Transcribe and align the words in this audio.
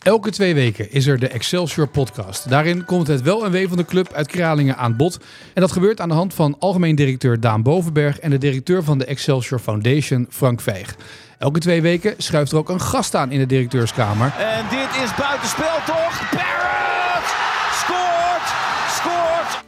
Elke 0.00 0.30
twee 0.30 0.54
weken 0.54 0.92
is 0.92 1.06
er 1.06 1.18
de 1.18 1.28
Excelsior 1.28 1.88
podcast. 1.88 2.48
Daarin 2.48 2.84
komt 2.84 3.06
het 3.06 3.22
wel 3.22 3.44
en 3.44 3.50
wee 3.50 3.68
van 3.68 3.76
de 3.76 3.84
club 3.84 4.12
uit 4.12 4.26
Kralingen 4.26 4.76
aan 4.76 4.96
bod. 4.96 5.18
En 5.54 5.60
dat 5.60 5.72
gebeurt 5.72 6.00
aan 6.00 6.08
de 6.08 6.14
hand 6.14 6.34
van 6.34 6.56
algemeen 6.58 6.94
directeur 6.94 7.40
Daan 7.40 7.62
Bovenberg 7.62 8.18
en 8.18 8.30
de 8.30 8.38
directeur 8.38 8.84
van 8.84 8.98
de 8.98 9.04
Excelsior 9.04 9.58
Foundation 9.58 10.26
Frank 10.30 10.60
Veeg. 10.60 10.96
Elke 11.38 11.58
twee 11.58 11.82
weken 11.82 12.14
schuift 12.18 12.52
er 12.52 12.58
ook 12.58 12.68
een 12.68 12.80
gast 12.80 13.14
aan 13.14 13.30
in 13.30 13.38
de 13.38 13.46
directeurskamer. 13.46 14.32
En 14.38 14.64
dit 14.70 15.02
is 15.02 15.14
buitenspel 15.14 15.76
toch? 15.86 16.30
Barrett 16.30 17.34
scoort! 17.72 18.46
Scoort! 18.88 19.64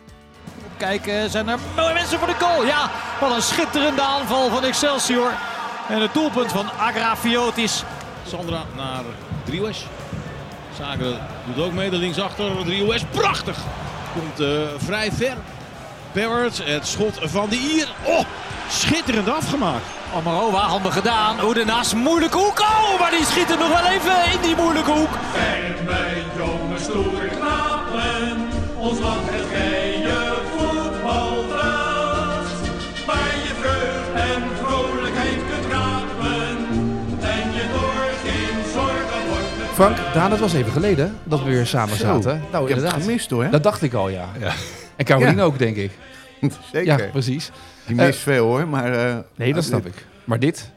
Kijken, 0.77 1.31
zijn 1.31 1.49
er 1.49 1.59
mooie 1.77 1.95
mensen 1.95 2.19
voor 2.19 2.29
de 2.29 2.37
goal? 2.39 2.65
Ja, 2.65 2.91
wat 3.21 3.35
een 3.35 3.43
schitterende 3.43 4.03
aanval 4.03 4.51
van 4.51 4.65
Excelsior. 4.65 5.33
En 5.89 6.01
het 6.01 6.15
doelpunt 6.15 6.53
van 6.53 6.71
Agrafiotis. 6.79 7.85
Sandra 8.27 8.65
naar 8.77 9.03
Driehuis. 9.45 9.87
Zager 10.77 11.19
doet 11.45 11.65
ook 11.65 11.73
mee, 11.73 11.91
de 11.91 11.97
linksachter. 11.97 12.65
Driehuis, 12.65 13.05
prachtig! 13.11 13.57
Komt 14.15 14.41
eh, 14.41 14.49
vrij 14.77 15.13
ver. 15.13 15.37
Barrett, 16.13 16.65
het 16.65 16.87
schot 16.87 17.19
van 17.23 17.49
de 17.49 17.57
Ier. 17.57 17.89
Oh, 18.03 18.25
schitterend 18.69 19.29
afgemaakt. 19.29 19.85
Amarova, 20.17 20.59
handig 20.59 20.95
gedaan. 20.95 21.45
Oedenas, 21.45 21.95
moeilijke 21.95 22.37
hoek. 22.37 22.61
Oh, 22.61 23.01
maar 23.01 23.11
die 23.11 23.25
schiet 23.25 23.51
er 23.51 23.59
nog 23.59 23.69
wel 23.69 23.91
even 23.91 24.33
in 24.33 24.41
die 24.43 24.57
moeilijke 24.57 24.91
hoek. 24.91 25.15
En 25.35 25.85
met 25.85 26.25
jonge 26.37 26.79
stoere 26.79 27.29
knapen, 27.29 28.49
ons 28.77 28.99
land 28.99 29.31
het 29.31 29.52
Frank, 39.73 39.97
Daan, 40.15 40.31
het 40.31 40.41
was 40.41 40.53
even 40.53 40.73
geleden 40.73 41.17
dat 41.25 41.43
we 41.43 41.51
weer 41.51 41.67
samen 41.67 41.97
Zo, 41.97 42.03
zaten. 42.05 42.23
Nou, 42.31 42.37
ik 42.41 42.53
heb 42.53 42.61
het 42.63 42.71
inderdaad. 42.71 43.01
gemist 43.03 43.31
hoor. 43.31 43.51
Dat 43.51 43.63
dacht 43.63 43.83
ik 43.83 43.95
al, 43.95 44.09
ja. 44.09 44.29
En 44.97 45.05
Caroline 45.05 45.37
Ja. 45.37 45.43
ook, 45.43 45.59
denk 45.59 45.77
ik. 45.77 45.91
Zeker. 46.73 46.99
Ja, 47.05 47.11
precies. 47.11 47.51
Die 47.87 47.97
mist 47.97 48.19
veel 48.19 48.45
hoor, 48.45 48.69
maar... 48.69 48.93
eh, 49.09 49.17
Nee, 49.37 49.55
dat 49.55 49.65
snap 49.65 49.87
ik. 49.87 50.07
Maar 50.25 50.39
dit? 50.39 50.71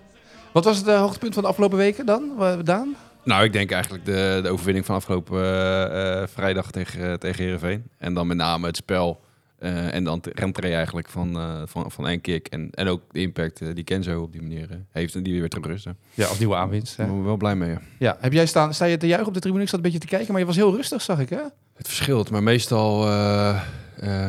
Wat 0.51 0.65
was 0.65 0.77
het 0.77 0.87
eh, 0.87 0.99
hoogtepunt 0.99 1.33
van 1.33 1.43
de 1.43 1.49
afgelopen 1.49 1.77
weken 1.77 2.05
dan, 2.05 2.31
eh, 2.39 2.53
Daan? 2.63 2.95
Nou, 3.23 3.43
ik 3.43 3.53
denk 3.53 3.71
eigenlijk 3.71 4.05
de, 4.05 4.39
de 4.43 4.49
overwinning 4.49 4.85
van 4.85 4.95
afgelopen 4.95 5.41
eh, 5.43 6.21
eh, 6.21 6.27
vrijdag 6.33 6.71
tegen, 6.71 6.99
uh, 7.01 7.13
tegen 7.13 7.43
Heerenveen. 7.43 7.83
En 7.97 8.13
dan 8.13 8.27
met 8.27 8.37
name 8.37 8.67
het 8.67 8.75
spel 8.75 9.21
eh, 9.65 9.93
en 9.93 10.03
dan 10.03 10.19
de 10.21 10.31
rentree 10.33 10.73
eigenlijk 10.73 11.09
van, 11.09 11.35
eh 11.37 11.61
van, 11.65 11.91
van 11.91 12.07
Enkik. 12.07 12.47
En, 12.47 12.69
en 12.71 12.87
ook 12.87 13.01
de 13.11 13.19
impact 13.19 13.61
eh, 13.61 13.67
die 13.73 13.83
Kenzo 13.83 14.21
op 14.21 14.31
die 14.31 14.41
manier 14.41 14.67
heeft 14.91 15.15
en 15.15 15.23
die 15.23 15.39
weer 15.39 15.49
terug 15.49 15.65
rusten. 15.65 15.97
Ja, 16.13 16.25
als 16.27 16.39
nieuwe 16.39 16.55
aanwinst. 16.55 16.97
Daar 16.97 17.07
ben 17.07 17.17
ik 17.17 17.23
wel 17.23 17.37
blij 17.37 17.55
mee. 17.55 17.69
ja. 17.69 17.81
Ja, 17.99 18.17
heb 18.19 18.33
jij 18.33 18.45
staan, 18.45 18.73
sta 18.73 18.85
je 18.85 18.97
te 18.97 19.07
juichen 19.07 19.27
op 19.27 19.33
de 19.33 19.39
tribune? 19.39 19.63
Ik 19.63 19.69
zat 19.69 19.77
een 19.77 19.83
beetje 19.85 19.99
te 19.99 20.07
kijken, 20.07 20.31
maar 20.31 20.39
je 20.41 20.47
was 20.47 20.55
heel 20.55 20.75
rustig, 20.75 21.01
zag 21.01 21.19
ik, 21.19 21.29
hè? 21.29 21.41
Het 21.75 21.87
verschilt, 21.87 22.29
maar 22.29 22.43
meestal... 22.43 23.05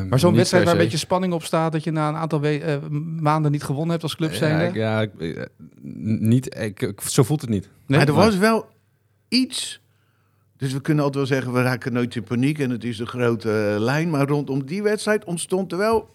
Maar 0.08 0.18
zo'n 0.18 0.34
wedstrijd 0.34 0.64
waar 0.64 0.72
een 0.72 0.78
beetje 0.80 0.96
spanning 0.98 1.32
op 1.32 1.44
staat, 1.44 1.72
dat 1.72 1.84
je 1.84 1.90
na 1.90 2.08
een 2.08 2.14
aantal 2.16 2.40
we- 2.40 2.58
eh, 2.60 2.76
maanden 3.20 3.52
niet 3.52 3.62
gewonnen 3.62 3.90
hebt 3.90 4.02
als 4.02 4.16
club 4.16 4.32
Ja, 4.32 4.60
ik- 4.60 4.74
ja, 4.74 5.00
ik- 5.00 5.14
eh, 5.20 5.42
niet, 6.20 6.56
ik, 6.58 6.82
ik- 6.82 7.00
zo 7.00 7.22
voelt 7.22 7.40
het 7.40 7.50
niet. 7.50 7.68
Nee? 7.86 7.98
maar 7.98 8.08
er 8.08 8.14
was 8.14 8.36
wel 8.36 8.66
iets... 9.28 9.80
Dus 10.56 10.72
we 10.72 10.80
kunnen 10.80 11.04
altijd 11.04 11.28
wel 11.28 11.36
zeggen, 11.36 11.52
we 11.52 11.62
raken 11.62 11.92
nooit 11.92 12.16
in 12.16 12.24
paniek 12.24 12.58
en 12.58 12.70
het 12.70 12.84
is 12.84 12.98
een 12.98 13.06
grote 13.06 13.72
eh, 13.74 13.80
lijn. 13.80 14.10
Maar 14.10 14.26
rondom 14.26 14.64
die 14.64 14.82
wedstrijd 14.82 15.24
ontstond 15.24 15.72
er 15.72 15.78
wel 15.78 16.08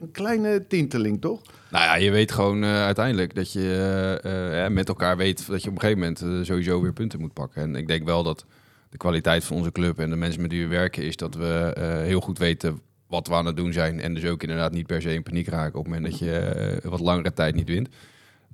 een 0.00 0.10
kleine 0.10 0.66
tinteling, 0.66 1.20
toch? 1.20 1.42
Nou 1.70 1.84
ja, 1.84 1.94
je 1.94 2.10
weet 2.10 2.32
gewoon 2.32 2.62
eh, 2.62 2.84
uiteindelijk 2.84 3.34
dat 3.34 3.52
je 3.52 4.20
eh, 4.22 4.72
met 4.72 4.88
elkaar 4.88 5.16
weet 5.16 5.46
dat 5.46 5.62
je 5.62 5.68
op 5.68 5.74
een 5.74 5.80
gegeven 5.80 6.00
moment 6.00 6.46
sowieso 6.46 6.80
weer 6.80 6.92
punten 6.92 7.20
moet 7.20 7.32
pakken. 7.32 7.62
En 7.62 7.76
ik 7.76 7.88
denk 7.88 8.04
wel 8.04 8.22
dat 8.22 8.44
de 8.90 8.96
kwaliteit 8.96 9.44
van 9.44 9.56
onze 9.56 9.72
club 9.72 9.98
en 9.98 10.10
de 10.10 10.16
mensen 10.16 10.42
met 10.42 10.50
wie 10.50 10.62
we 10.62 10.68
werken 10.68 11.02
is 11.02 11.16
dat 11.16 11.34
we 11.34 11.72
heel 12.04 12.20
goed 12.20 12.38
weten 12.38 12.80
wat 13.06 13.28
we 13.28 13.34
aan 13.34 13.46
het 13.46 13.56
doen 13.56 13.72
zijn. 13.72 14.00
En 14.00 14.14
dus 14.14 14.24
ook 14.24 14.42
inderdaad 14.42 14.72
niet 14.72 14.86
per 14.86 15.02
se 15.02 15.14
in 15.14 15.22
paniek 15.22 15.48
raken 15.48 15.78
op 15.78 15.84
het 15.84 15.94
moment 15.94 16.12
dat 16.12 16.18
je 16.18 16.80
wat 16.82 17.00
langere 17.00 17.32
tijd 17.32 17.54
niet 17.54 17.68
wint. 17.68 17.88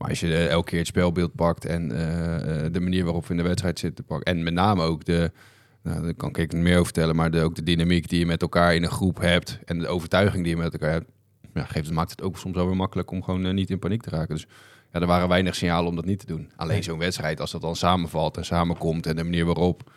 Maar 0.03 0.11
als 0.11 0.21
je 0.21 0.35
eh, 0.35 0.49
elke 0.49 0.71
keer 0.71 0.79
het 0.79 0.87
spelbeeld 0.87 1.35
pakt 1.35 1.65
en 1.65 1.93
eh, 1.93 2.65
eh, 2.65 2.73
de 2.73 2.81
manier 2.81 3.05
waarop 3.05 3.27
we 3.27 3.31
in 3.31 3.37
de 3.37 3.43
wedstrijd 3.43 3.79
zitten 3.79 4.05
pakken. 4.05 4.35
En 4.35 4.43
met 4.43 4.55
name 4.55 4.83
ook 4.83 5.05
de, 5.05 5.33
nou, 5.83 6.03
daar 6.03 6.15
kan 6.15 6.37
ik 6.37 6.53
meer 6.53 6.73
over 6.73 6.85
vertellen, 6.85 7.17
maar 7.17 7.31
de, 7.31 7.41
ook 7.41 7.55
de 7.55 7.63
dynamiek 7.63 8.09
die 8.09 8.19
je 8.19 8.27
met 8.27 8.43
elkaar 8.43 8.75
in 8.75 8.83
een 8.83 8.91
groep 8.91 9.21
hebt. 9.21 9.59
En 9.65 9.79
de 9.79 9.89
overtuiging 9.89 10.45
die 10.45 10.57
je 10.57 10.63
met 10.63 10.73
elkaar 10.73 10.91
hebt 10.91 11.11
ja, 11.55 11.65
geeft, 11.65 11.91
maakt 11.91 12.11
het 12.11 12.23
ook 12.23 12.39
soms 12.39 12.57
wel 12.57 12.67
weer 12.67 12.77
makkelijk 12.77 13.11
om 13.11 13.23
gewoon 13.23 13.55
niet 13.55 13.71
in 13.71 13.79
paniek 13.79 14.03
te 14.03 14.11
raken. 14.11 14.35
Dus 14.35 14.47
ja, 14.93 15.01
er 15.01 15.07
waren 15.07 15.29
weinig 15.29 15.55
signalen 15.55 15.89
om 15.89 15.97
dat 15.97 16.05
niet 16.05 16.19
te 16.19 16.27
doen. 16.27 16.51
Alleen 16.57 16.83
zo'n 16.83 16.99
wedstrijd, 16.99 17.41
als 17.41 17.51
dat 17.51 17.61
dan 17.61 17.77
samenvalt 17.77 18.37
en 18.37 18.45
samenkomt 18.45 19.07
en 19.07 19.17
de 19.17 19.25
manier 19.25 19.45
waarop, 19.45 19.93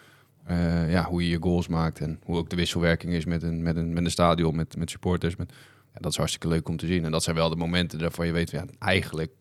ja, 0.87 1.03
hoe 1.03 1.23
je 1.23 1.29
je 1.29 1.41
goals 1.41 1.67
maakt 1.67 1.99
en 1.99 2.19
hoe 2.23 2.37
ook 2.37 2.49
de 2.49 2.55
wisselwerking 2.55 3.13
is 3.13 3.25
met 3.25 3.43
een, 3.43 3.61
met 3.61 3.75
een, 3.75 3.93
met 3.93 4.03
een 4.03 4.11
stadion, 4.11 4.55
met, 4.55 4.77
met 4.77 4.89
supporters. 4.89 5.35
Met, 5.35 5.53
ja, 5.93 5.99
dat 5.99 6.11
is 6.11 6.17
hartstikke 6.17 6.47
leuk 6.47 6.69
om 6.69 6.77
te 6.77 6.87
zien. 6.87 7.05
En 7.05 7.11
dat 7.11 7.23
zijn 7.23 7.35
wel 7.35 7.49
de 7.49 7.55
momenten 7.55 7.99
waarvan 7.99 8.25
je 8.25 8.31
weet, 8.31 8.51
ja, 8.51 8.65
eigenlijk 8.79 9.31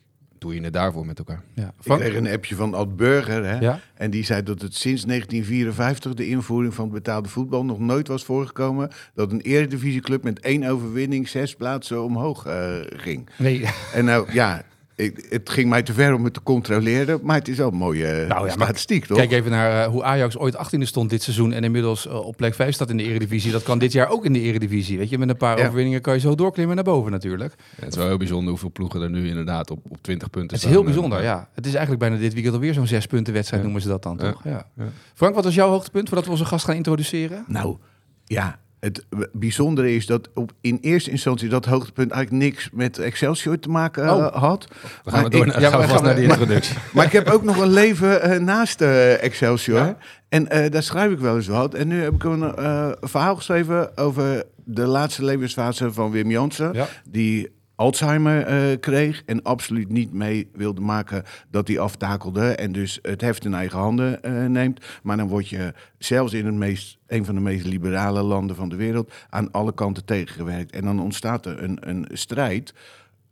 doe 0.45 0.55
je 0.55 0.61
het 0.61 0.73
daarvoor 0.73 1.07
met 1.07 1.19
elkaar. 1.19 1.43
Ja. 1.55 1.75
Ik 1.83 1.93
kreeg 1.99 2.15
een 2.15 2.29
appje 2.29 2.55
van 2.55 2.75
Ad 2.75 2.97
Burger. 2.97 3.45
Hè? 3.45 3.59
Ja? 3.59 3.81
En 3.95 4.11
die 4.11 4.25
zei 4.25 4.43
dat 4.43 4.61
het 4.61 4.75
sinds 4.75 5.05
1954, 5.05 6.15
de 6.15 6.29
invoering 6.29 6.75
van 6.75 6.85
het 6.85 6.95
betaalde 6.95 7.29
voetbal, 7.29 7.65
nog 7.65 7.79
nooit 7.79 8.09
was 8.09 8.25
voorgekomen 8.25 8.91
dat 9.15 9.33
een 9.33 9.41
eredivisieclub 9.41 10.23
met 10.23 10.41
één 10.41 10.65
overwinning 10.65 11.29
zes 11.29 11.55
plaatsen 11.55 12.05
omhoog 12.05 12.47
eh, 12.47 12.77
ging. 12.87 13.29
Nee. 13.39 13.65
En 13.95 14.05
nou 14.05 14.33
ja, 14.33 14.65
ik, 14.97 15.27
het 15.31 15.51
ging 15.51 15.69
mij 15.69 15.83
te 15.83 15.93
ver 15.93 16.15
om 16.15 16.25
het 16.25 16.35
te 16.35 16.43
controleren, 16.43 17.21
maar 17.23 17.37
het 17.37 17.49
is 17.49 17.57
wel 17.57 17.69
een 17.69 17.75
mooie 17.77 18.07
eh, 18.07 18.29
Nou 18.29 18.49
ja, 18.49 18.55
maar 18.57 18.67
statistiek, 18.67 19.05
toch? 19.07 19.17
Kijk 19.17 19.33
even 19.33 19.51
naar 19.51 19.83
eh, 19.85 19.89
hoe 19.91 20.03
Ajax 20.05 20.39
ooit 20.39 20.57
18e 20.57 20.79
stond 20.79 21.11
dit 21.11 21.23
seizoen 21.23 21.53
en 21.53 21.65
inmiddels 21.65 22.07
eh, 22.07 22.27
op 22.27 22.37
plek 22.37 22.55
5 22.55 22.75
staat 22.75 22.91
in 22.91 22.97
de 22.97 23.03
Eredivisie. 23.03 23.53
Dat 23.53 23.63
kan 23.63 23.79
dit 23.79 23.93
jaar 23.93 24.09
ook 24.09 24.25
in 24.25 24.33
de 24.33 24.41
Eredivisie. 24.41 24.99
Weet 24.99 25.09
je, 25.11 25.19
met 25.19 25.29
een 25.29 25.37
paar 25.37 25.59
Ja. 25.59 25.65
overwinningen 25.65 26.01
kan 26.01 26.15
je 26.15 26.21
zo 26.21 26.35
doorklimmen 26.35 26.75
naar 26.75 26.85
boven 26.85 27.11
natuurlijk. 27.11 27.55
Ja, 27.77 27.85
het 27.85 27.93
is 27.93 27.99
wel 27.99 28.07
heel 28.07 28.17
bijzonder 28.17 28.49
hoeveel 28.51 28.71
ploegen 28.73 29.03
er 29.03 29.11
nu 29.11 29.29
inderdaad 29.29 29.71
op, 29.71 29.79
op 29.89 29.99
20 30.03 30.31
punten 30.31 30.43
Het 30.43 30.53
is 30.53 30.59
staan. 30.61 30.73
heel 30.73 30.85
bijzonder, 30.85 31.23
ja. 31.23 31.49
Het 31.55 31.65
is 31.67 31.71
eigenlijk 31.73 32.01
bijna 32.01 32.17
dit 32.19 32.33
weekend 32.35 32.55
alweer 32.55 32.75
zo'n 32.75 32.87
zes 32.87 33.07
punten 33.07 33.33
wedstrijd 33.33 33.63
Ja. 33.63 33.69
noemen 33.69 33.83
ze 33.87 33.93
dat 33.93 34.03
dan 34.03 34.19
Ja. 34.23 34.31
toch? 34.33 34.45
Ja. 34.45 34.67
Ja. 34.77 34.85
Frank, 35.15 35.35
wat 35.35 35.45
was 35.45 35.55
jouw 35.55 35.69
hoogtepunt 35.69 36.07
voordat 36.09 36.25
we 36.27 36.31
onze 36.33 36.45
gast 36.45 36.65
gaan 36.65 36.75
introduceren? 36.77 37.45
Nou, 37.49 37.77
ja, 38.25 38.59
het 38.85 39.05
bijzondere 39.33 39.95
is 39.95 40.07
dat 40.07 40.29
op, 40.35 40.53
in 40.61 40.79
eerste 40.81 41.11
instantie 41.11 41.49
dat 41.49 41.65
hoogtepunt 41.65 42.11
eigenlijk 42.11 42.45
niks 42.45 42.69
met 42.73 42.99
Excelsior 42.99 43.59
te 43.59 43.69
maken 43.69 44.05
eh, 44.05 44.15
Oh. 44.17 44.35
had. 44.35 44.67
Dan 44.69 44.79
gaan 44.81 45.03
we 45.05 45.11
Maar 45.21 45.31
door 45.31 45.47
ik- 45.47 45.59
ja, 45.61 45.71
gaan 45.71 45.81
we 45.81 45.87
we 45.87 45.93
vast 45.93 45.95
gaan- 46.05 46.05
naar 46.05 46.15
maar- 46.27 46.39
introductie. 46.39 46.77
Maar 46.95 47.05
ik 47.05 47.13
heb 47.13 47.29
ook 47.29 47.43
nog 47.43 47.57
een 47.59 47.71
leven 47.73 48.23
eh, 48.23 48.39
naast 48.41 48.81
eh, 48.81 49.23
Excelsior. 49.23 49.79
Ja? 49.79 49.97
En 50.29 50.49
eh, 50.49 50.71
daar 50.71 50.83
schrijf 50.83 51.13
ik 51.13 51.19
wel 51.19 51.37
eens 51.37 51.47
wat. 51.47 51.75
En 51.75 51.89
nu 51.89 52.03
heb 52.03 52.15
ik 52.15 52.25
een 52.25 52.55
eh, 52.57 52.91
verhaal 53.01 53.37
geschreven 53.37 53.97
over 53.97 54.45
de 54.65 54.87
laatste 54.87 55.25
levensfase 55.25 55.93
van 55.93 56.11
Wim 56.11 56.31
Jansen. 56.31 56.73
Ja. 56.73 56.87
Die 57.11 57.49
Alzheimer 57.77 58.43
eh, 58.43 58.81
kreeg 58.81 59.23
en 59.27 59.43
absoluut 59.43 59.89
niet 59.89 60.13
mee 60.13 60.49
wilde 60.53 60.81
maken 60.81 61.23
dat 61.51 61.69
hij 61.69 61.79
aftakelde. 61.79 62.55
En 62.55 62.73
dus 62.73 62.99
het 63.03 63.21
heft 63.21 63.45
in 63.45 63.55
eigen 63.55 63.79
handen 63.79 64.23
eh, 64.23 64.45
neemt. 64.47 64.85
Maar 65.03 65.17
dan 65.17 65.29
word 65.29 65.49
je 65.49 65.73
zelfs 65.99 66.33
in 66.33 66.47
het 66.47 66.55
meest, 66.55 66.99
een 67.07 67.25
van 67.25 67.35
de 67.35 67.41
meest 67.41 67.67
liberale 67.67 68.23
landen 68.23 68.57
van 68.57 68.69
de 68.69 68.77
wereld 68.77 69.13
aan 69.31 69.51
alle 69.51 69.75
kanten 69.75 70.05
tegengewerkt. 70.05 70.73
En 70.73 70.85
dan 70.85 71.01
ontstaat 71.01 71.47
er 71.47 71.63
een, 71.63 71.79
een 71.81 72.07
strijd. 72.13 72.75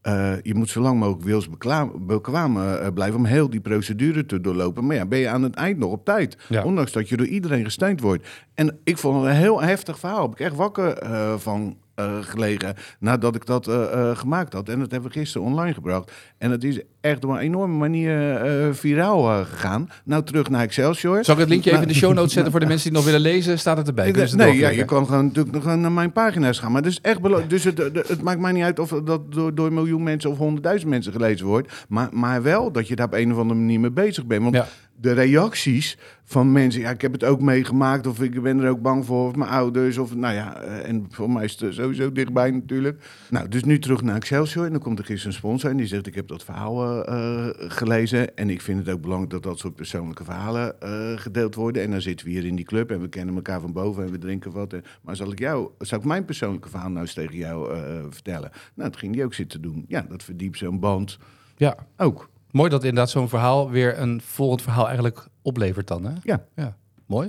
Eh, 0.00 0.32
je 0.42 0.54
moet 0.54 0.68
zo 0.68 0.80
lang 0.80 0.98
mogelijk 0.98 2.06
bekwaam, 2.06 2.56
eh, 2.56 2.86
blijven 2.94 3.18
om 3.18 3.24
heel 3.24 3.50
die 3.50 3.60
procedure 3.60 4.26
te 4.26 4.40
doorlopen. 4.40 4.86
Maar 4.86 4.96
ja, 4.96 5.06
ben 5.06 5.18
je 5.18 5.28
aan 5.28 5.42
het 5.42 5.54
eind 5.54 5.78
nog 5.78 5.92
op 5.92 6.04
tijd. 6.04 6.36
Ja. 6.48 6.64
Ondanks 6.64 6.92
dat 6.92 7.08
je 7.08 7.16
door 7.16 7.26
iedereen 7.26 7.64
gesteund 7.64 8.00
wordt. 8.00 8.28
En 8.54 8.78
ik 8.84 8.98
vond 8.98 9.16
het 9.16 9.30
een 9.30 9.36
heel 9.36 9.62
heftig 9.62 9.98
verhaal. 9.98 10.22
Heb 10.22 10.32
ik 10.32 10.40
echt 10.40 10.56
wakker 10.56 11.08
van 11.40 11.76
gelegen 12.20 12.74
nadat 12.98 13.34
ik 13.34 13.46
dat 13.46 13.68
eh, 13.68 13.92
eh, 14.10 14.16
gemaakt 14.16 14.52
had. 14.52 14.68
En 14.68 14.78
dat 14.78 14.90
hebben 14.90 15.10
we 15.10 15.18
gisteren 15.18 15.46
online 15.46 15.74
gebracht. 15.74 16.12
En 16.38 16.50
het 16.50 16.64
is 16.64 16.80
echt 17.00 17.24
op 17.24 17.30
een 17.30 17.38
enorme 17.38 17.76
manier 17.76 18.36
eh, 18.36 18.68
viraal 18.72 19.30
eh, 19.30 19.46
gegaan. 19.46 19.88
Nou, 20.04 20.22
terug 20.24 20.48
naar 20.50 20.62
Excelsior. 20.62 21.24
Zal 21.24 21.34
ik 21.34 21.40
het 21.40 21.48
linkje 21.48 21.70
even 21.70 21.82
in 21.82 21.88
de 21.88 21.94
show 21.94 22.14
notes 22.14 22.32
zetten 22.32 22.50
voor 22.52 22.60
de 22.60 22.66
mensen 22.66 22.90
die 22.90 22.98
het 22.98 23.06
nog 23.06 23.14
willen 23.14 23.32
lezen? 23.32 23.58
Staat 23.58 23.76
het 23.76 23.88
erbij? 23.88 24.26
ze 24.26 24.36
nee, 24.36 24.56
ja, 24.56 24.68
je 24.68 24.84
kan 24.84 25.06
gewoon 25.06 25.24
natuurlijk 25.26 25.54
nog 25.54 25.76
naar 25.76 25.92
mijn 25.92 26.12
pagina's 26.12 26.58
gaan. 26.58 26.72
Maar 26.72 26.82
het 26.82 26.90
is 26.90 27.00
echt 27.00 27.20
belo- 27.20 27.46
dus 27.46 27.64
het, 27.64 27.78
het 28.08 28.22
maakt 28.22 28.40
mij 28.40 28.52
niet 28.52 28.64
uit 28.64 28.78
of 28.78 28.88
dat 29.04 29.32
door, 29.32 29.54
door 29.54 29.66
een 29.66 29.74
miljoen 29.74 30.02
mensen 30.02 30.30
of 30.30 30.38
honderdduizend 30.38 30.90
mensen 30.90 31.12
gelezen 31.12 31.46
wordt. 31.46 31.72
Maar, 31.88 32.08
maar 32.12 32.42
wel 32.42 32.72
dat 32.72 32.88
je 32.88 32.96
daar 32.96 33.06
op 33.06 33.12
een 33.14 33.32
of 33.32 33.38
andere 33.38 33.58
manier 33.60 33.80
mee 33.80 33.90
bezig 33.90 34.26
bent. 34.26 34.42
Want 34.42 34.54
Ja. 34.54 34.66
De 35.02 35.12
reacties 35.12 35.98
van 36.24 36.52
mensen, 36.52 36.80
ja, 36.80 36.90
ik 36.90 37.00
heb 37.00 37.12
het 37.12 37.24
ook 37.24 37.40
meegemaakt, 37.40 38.06
of 38.06 38.22
ik 38.22 38.42
ben 38.42 38.60
er 38.60 38.70
ook 38.70 38.82
bang 38.82 39.06
voor, 39.06 39.26
of 39.26 39.36
mijn 39.36 39.50
ouders, 39.50 39.98
of 39.98 40.14
nou 40.14 40.34
ja, 40.34 40.56
eh, 40.56 40.88
en 40.88 41.06
voor 41.10 41.30
mij 41.30 41.44
is 41.44 41.60
het 41.60 41.74
sowieso 41.74 42.12
dichtbij 42.12 42.50
natuurlijk. 42.50 43.02
Nou, 43.30 43.48
dus 43.48 43.64
nu 43.64 43.78
terug 43.78 44.02
naar 44.02 44.16
Excelsior 44.16 44.64
en 44.64 44.72
dan 44.72 44.80
komt 44.80 44.98
er 44.98 45.04
gisteren 45.04 45.32
een 45.32 45.38
sponsor 45.38 45.70
en 45.70 45.76
die 45.76 45.86
zegt, 45.86 46.06
ik 46.06 46.14
heb 46.14 46.28
dat 46.28 46.44
verhaal 46.44 47.06
eh, 47.06 47.48
eh, 47.48 47.54
gelezen 47.56 48.36
en 48.36 48.50
ik 48.50 48.60
vind 48.60 48.78
het 48.78 48.94
ook 48.94 49.00
belangrijk 49.00 49.32
dat 49.32 49.42
dat 49.42 49.58
soort 49.58 49.74
persoonlijke 49.74 50.24
verhalen 50.24 50.74
gedeeld 51.18 51.54
worden. 51.54 51.82
En 51.82 51.90
dan 51.90 52.00
zitten 52.00 52.26
we 52.26 52.32
hier 52.32 52.44
in 52.44 52.56
die 52.56 52.64
club 52.64 52.90
en 52.90 53.00
we 53.00 53.08
kennen 53.08 53.34
elkaar 53.34 53.60
van 53.60 53.72
boven 53.72 54.04
en 54.04 54.10
we 54.10 54.18
drinken 54.18 54.52
wat. 54.52 54.72
En, 54.72 54.84
maar 55.02 55.16
zal 55.16 55.32
ik 55.32 55.38
jou, 55.38 55.70
zal 55.78 55.98
ik 55.98 56.04
mijn 56.04 56.24
persoonlijke 56.24 56.68
verhaal 56.68 56.88
nou 56.88 57.00
eens 57.00 57.14
tegen 57.14 57.36
jou 57.36 57.76
vertellen? 58.10 58.50
Nou, 58.74 58.90
dat 58.90 58.98
ging 58.98 59.12
die 59.12 59.24
ook 59.24 59.34
zitten 59.34 59.62
doen. 59.62 59.84
Ja, 59.88 60.06
dat 60.08 60.22
verdiept 60.22 60.58
zo'n 60.58 60.80
band 60.80 61.18
Ja, 61.56 61.76
ook. 61.96 62.30
Mooi 62.52 62.70
dat 62.70 62.80
inderdaad 62.84 63.10
zo'n 63.10 63.28
verhaal 63.28 63.70
weer 63.70 63.98
een 63.98 64.20
volgend 64.24 64.62
verhaal 64.62 64.86
eigenlijk 64.86 65.26
oplevert 65.42 65.86
dan, 65.88 66.04
hè? 66.04 66.12
Ja. 66.22 66.44
Ja, 66.56 66.76
Mooi. 67.06 67.28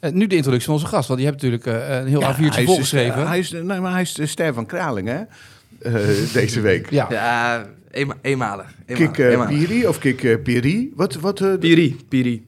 Eh, 0.00 0.12
nu 0.12 0.26
de 0.26 0.34
introductie 0.36 0.66
van 0.70 0.74
onze 0.80 0.86
gast, 0.86 1.08
want 1.08 1.20
die 1.20 1.28
hebt 1.28 1.42
natuurlijk 1.42 1.66
eh, 1.88 1.98
een 1.98 2.06
heel 2.06 2.20
Ja, 2.20 2.34
A4'tje 2.36 2.40
hij 2.52 2.62
is- 2.62 2.68
volgeschreven. 2.68 3.26
Hij 3.28 3.38
is, 3.38 3.50
nee, 3.50 3.80
maar 3.80 3.92
hij 3.92 4.00
is 4.00 4.14
de 4.14 4.26
ster 4.26 4.54
van 4.54 4.66
Kraling, 4.66 5.08
hè? 5.08 5.20
Eh, 5.78 6.32
deze 6.32 6.60
week. 6.60 6.90
ja. 6.90 7.06
Ja, 7.10 7.66
eenma- 7.90 8.16
eenmalig. 8.22 8.74
eenmalig, 8.86 9.10
Kik 9.14 9.26
eenmalig. 9.26 9.58
Piri 9.58 9.86
of 9.86 9.98
Kik 9.98 10.42
Piri? 10.42 10.92
Wat, 10.94 11.14
wat, 11.14 11.40
eh, 11.40 11.54
Piri, 11.58 11.96
Piri. 12.08 12.46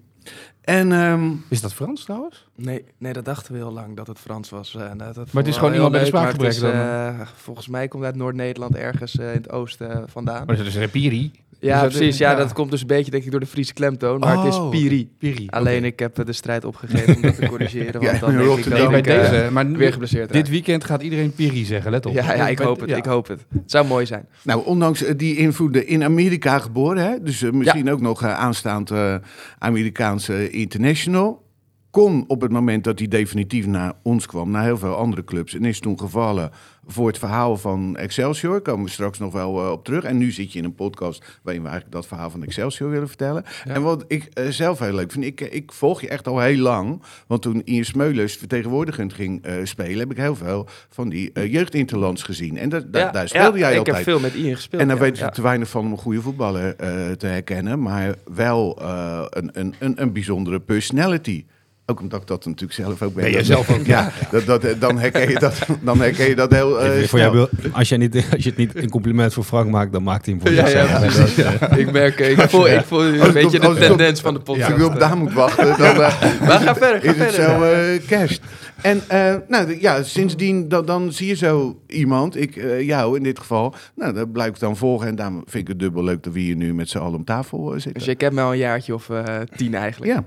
en 0.61 0.93
ehm, 0.93 1.31
Is 1.49 1.61
dat 1.61 1.75
Frans 1.75 2.05
trouwens? 2.05 2.49
Nee, 2.63 2.85
nee, 2.99 3.13
dat 3.13 3.25
dachten 3.25 3.53
we 3.53 3.59
heel 3.59 3.73
lang 3.73 3.97
dat 3.97 4.07
het 4.07 4.19
Frans 4.19 4.51
was. 4.51 4.75
eh, 4.75 4.83
dat 4.97 5.17
Maar 5.17 5.27
het 5.43 5.47
is 5.47 5.57
gewoon 5.57 5.75
iemand 5.75 5.93
een 5.93 5.99
het 5.99 6.09
spraakgebrek 6.09 6.51
is, 6.51 6.63
eh, 6.63 7.21
volgens 7.35 7.69
mij 7.69 7.89
komt 7.89 8.03
het 8.03 8.13
uit 8.13 8.21
Noord-Nederland 8.23 8.77
ergens 8.77 9.17
eh, 9.19 9.27
in 9.29 9.37
het 9.37 9.51
oosten 9.51 9.91
eh, 9.93 10.03
vandaan. 10.07 10.47
Maar 10.47 10.57
dat 10.57 10.67
is 10.67 10.77
Repiri. 10.77 11.31
ja, 11.61 11.75
is 11.77 11.81
dat- 11.83 11.91
precies. 11.93 12.19
Ja, 12.19 12.31
ja. 12.31 12.37
dat 12.37 12.53
komt 12.53 12.71
dus 12.71 12.81
een 12.81 12.87
beetje 12.87 13.11
denk 13.11 13.25
ik 13.25 13.31
door 13.31 13.41
de 13.41 13.47
Friese 13.47 13.73
klemtoon. 13.73 14.19
Maar 14.21 14.45
het 14.45 14.55
Oh, 14.55 14.73
is 14.75 14.81
Piri. 14.81 15.09
Piri. 15.19 15.47
Alleen 15.51 15.85
ik 15.85 15.99
heb 15.99 16.19
eh, 16.19 16.25
de 16.27 16.33
strijd 16.33 16.65
opgegeven 16.65 17.15
om 17.17 17.23
dat 17.23 17.37
te 17.37 17.47
corrigeren. 17.47 18.01
Ja, 18.03 18.09
Want 18.19 18.21
dan 18.21 18.37
denk 18.47 18.59
ik 18.59 18.65
dat 18.93 19.03
bij 19.05 19.45
eh. 19.45 19.51
Maar 19.51 19.65
nu- 19.65 19.77
weer 19.79 19.93
geblesseerd 19.93 20.33
dit 20.33 20.43
raak. 20.43 20.51
weekend 20.53 20.85
gaat 20.85 21.03
iedereen 21.03 21.33
Piri 21.33 21.65
zeggen, 21.65 21.91
let 21.91 22.07
op. 22.07 22.13
Ja, 22.15 22.35
ja, 22.35 22.49
ik 22.49 22.57
Bij- 22.57 22.67
hoop 22.67 22.81
het. 22.81 22.89
ja. 22.91 22.97
Ik 22.97 23.05
hoop 23.05 23.29
het. 23.29 23.45
Het 23.53 23.71
zou 23.71 23.87
mooi 23.87 24.07
zijn. 24.07 24.27
nou, 24.43 24.65
ondanks 24.65 25.03
eh, 25.03 25.15
die 25.17 25.37
invloeden 25.37 25.87
in 25.87 26.05
Amerika 26.05 26.59
geboren, 26.59 27.03
hè? 27.05 27.23
dus 27.23 27.43
eh, 27.43 27.51
misschien 27.51 27.91
ook 27.91 28.01
nog 28.01 28.23
eh, 28.23 28.35
aanstaand 28.39 28.91
eh, 28.91 29.15
Amerikaanse 29.59 30.51
international. 30.51 31.49
Kon 31.91 32.25
op 32.27 32.41
het 32.41 32.51
moment 32.53 32.85
dat 32.85 32.99
hij 32.99 33.09
definitief 33.09 33.67
naar 33.67 33.93
ons 34.03 34.27
kwam, 34.27 34.51
naar 34.51 34.65
heel 34.65 34.79
veel 34.79 34.95
andere 34.95 35.25
clubs. 35.25 35.55
En 35.55 35.65
is 35.65 35.81
toen 35.81 35.99
gevallen 35.99 36.51
voor 36.87 37.07
het 37.07 37.19
verhaal 37.19 37.57
van 37.57 37.97
Excelsior. 37.97 38.61
Komen 38.61 38.85
we 38.85 38.91
straks 38.91 39.19
nog 39.19 39.33
wel 39.33 39.65
eh, 39.65 39.71
op 39.71 39.85
terug. 39.85 40.05
En 40.05 40.19
nu 40.19 40.31
zit 40.31 40.53
je 40.53 40.59
in 40.59 40.65
een 40.65 40.75
podcast 40.75 41.39
waarin 41.43 41.63
we 41.63 41.69
eigenlijk 41.69 41.97
dat 42.01 42.07
verhaal 42.07 42.31
van 42.31 42.43
Excelsior 42.45 42.91
willen 42.91 43.09
vertellen. 43.09 43.45
En 43.65 43.83
wat 43.83 44.05
ik 44.09 44.25
eh, 44.25 44.49
zelf 44.49 44.79
heel 44.79 44.93
leuk 44.95 45.13
vind, 45.13 45.25
ik, 45.25 45.41
ik 45.41 45.73
volg 45.73 46.01
je 46.01 46.09
echt 46.09 46.27
al 46.29 46.41
heel 46.41 46.57
lang. 46.59 47.03
Want 47.27 47.43
toen 47.43 47.63
Ian 47.65 47.85
Smeulers 47.85 48.37
vertegenwoordigend 48.37 49.13
ging 49.13 49.43
eh, 49.45 49.55
spelen, 49.65 49.99
heb 49.99 50.11
ik 50.11 50.17
heel 50.17 50.37
veel 50.37 50.67
van 50.89 51.09
die 51.09 51.33
eh 51.33 51.53
jeugdinterlands 51.53 52.23
gezien. 52.23 52.59
En 52.59 52.69
dat, 52.69 52.93
daar- 52.93 53.03
Ja, 53.05 53.11
daar 53.11 53.29
speelde 53.29 53.59
ja, 53.59 53.65
jij 53.65 53.73
ik 53.73 53.79
altijd. 53.79 53.97
heb 53.97 54.05
veel 54.05 54.21
met 54.21 54.35
Ian 54.35 54.55
gespeeld. 54.55 54.83
En 54.83 54.89
dan 54.89 54.99
weet 54.99 55.19
je 55.19 55.31
te 55.31 55.43
weinig 55.43 55.69
van 55.69 55.85
om 55.85 55.93
een 55.93 55.99
goede 55.99 56.21
voetballer 56.23 56.77
eh, 56.77 57.11
te 57.11 57.27
herkennen. 57.27 57.83
Maar 57.83 58.15
wel 58.35 58.79
eh, 58.81 59.23
een, 59.31 59.51
een, 59.53 59.75
een, 59.79 60.03
een 60.03 60.13
bijzondere 60.13 60.61
personality. 60.61 61.45
Ook 61.91 62.01
omdat 62.01 62.21
ik 62.21 62.27
dat 62.27 62.45
natuurlijk 62.45 62.73
zelf 62.73 63.03
ook 63.03 63.15
ben. 63.15 63.25
Ben 63.25 63.33
Dat- 63.33 63.45
zelf 63.45 63.71
ook, 63.71 63.87
Ja, 63.97 64.13
dat, 64.31 64.47
dat, 64.47 64.65
dan, 64.79 64.99
herken 64.99 65.29
je 65.29 65.39
dat, 65.39 65.59
dan 65.83 66.01
herken 66.01 66.29
je 66.29 66.35
dat 66.35 66.51
heel 66.53 66.81
eh, 66.81 67.03
voor 67.09 67.19
jou, 67.19 67.33
wil- 67.33 67.49
als, 67.73 67.89
jij 67.89 67.99
niet, 67.99 68.15
als 68.33 68.43
je 68.45 68.49
het 68.49 68.59
niet 68.59 68.77
een 68.77 68.91
compliment 68.91 69.33
voor 69.33 69.45
Frank 69.45 69.71
maakt, 69.71 69.93
dan 69.93 70.03
maakt 70.03 70.27
hij 70.27 70.35
hem 70.35 70.43
voor 70.47 70.55
Ja, 70.57 70.65
jezelf. 70.65 71.37
ja, 71.37 71.69
eh, 71.69 71.79
Ik 71.79 71.93
merk, 71.93 72.19
ik 72.19 72.41
voel, 72.41 72.69
ik 72.69 72.85
voel 72.85 73.05
een 73.05 73.21
het 73.21 73.33
beetje 73.33 73.59
op- 73.59 73.65
als 73.65 73.79
de 73.79 73.81
op- 73.83 73.89
tendens 73.89 74.21
van 74.21 74.33
de 74.35 74.41
Als 74.41 74.49
podcast. 74.49 74.79
ik 74.79 74.85
op 74.87 74.99
daar 74.99 75.17
moet 75.17 75.33
wachten, 75.33 75.67
dan 75.79 75.79
eh, 76.03 76.23
Maar 76.49 76.61
ga 76.61 76.75
verder, 76.75 77.01
ga 77.01 77.11
is 77.13 77.17
het 77.19 77.35
verder. 77.35 77.51
zo 77.59 77.63
eh, 77.63 78.07
kerst. 78.07 78.41
En 78.83 79.01
eh, 79.09 79.35
nou, 79.49 79.81
ja, 79.81 80.03
sindsdien 80.03 80.69
dan, 80.69 80.85
dan 80.87 81.13
zie 81.13 81.27
je 81.29 81.35
zo 81.37 81.81
iemand, 81.87 82.37
ik, 82.37 82.57
eh, 82.57 82.81
jou 82.87 83.17
in 83.17 83.23
dit 83.23 83.39
geval. 83.39 83.75
Nou, 83.95 84.13
dat 84.15 84.33
blijf 84.33 84.49
ik 84.49 84.59
dan 84.61 84.77
volgen. 84.77 85.07
En 85.09 85.17
daarom 85.17 85.43
vind 85.47 85.63
ik 85.63 85.69
het 85.69 85.79
dubbel 85.79 86.05
leuk 86.05 86.23
dat 86.23 86.33
we 86.33 86.41
hier 86.41 86.57
nu 86.57 86.75
met 86.75 86.89
z'n 86.89 86.99
allen 86.99 87.15
om 87.19 87.25
tafel 87.25 87.67
eh, 87.67 87.73
zitten. 87.73 87.93
Dus 87.93 88.05
je 88.05 88.15
kent 88.15 88.33
me 88.33 88.41
al 88.43 88.53
een 88.53 88.59
jaartje 88.59 88.95
of 88.95 89.11
eh, 89.11 89.25
tien 89.57 89.75
eigenlijk. 89.75 90.13
ja. 90.13 90.25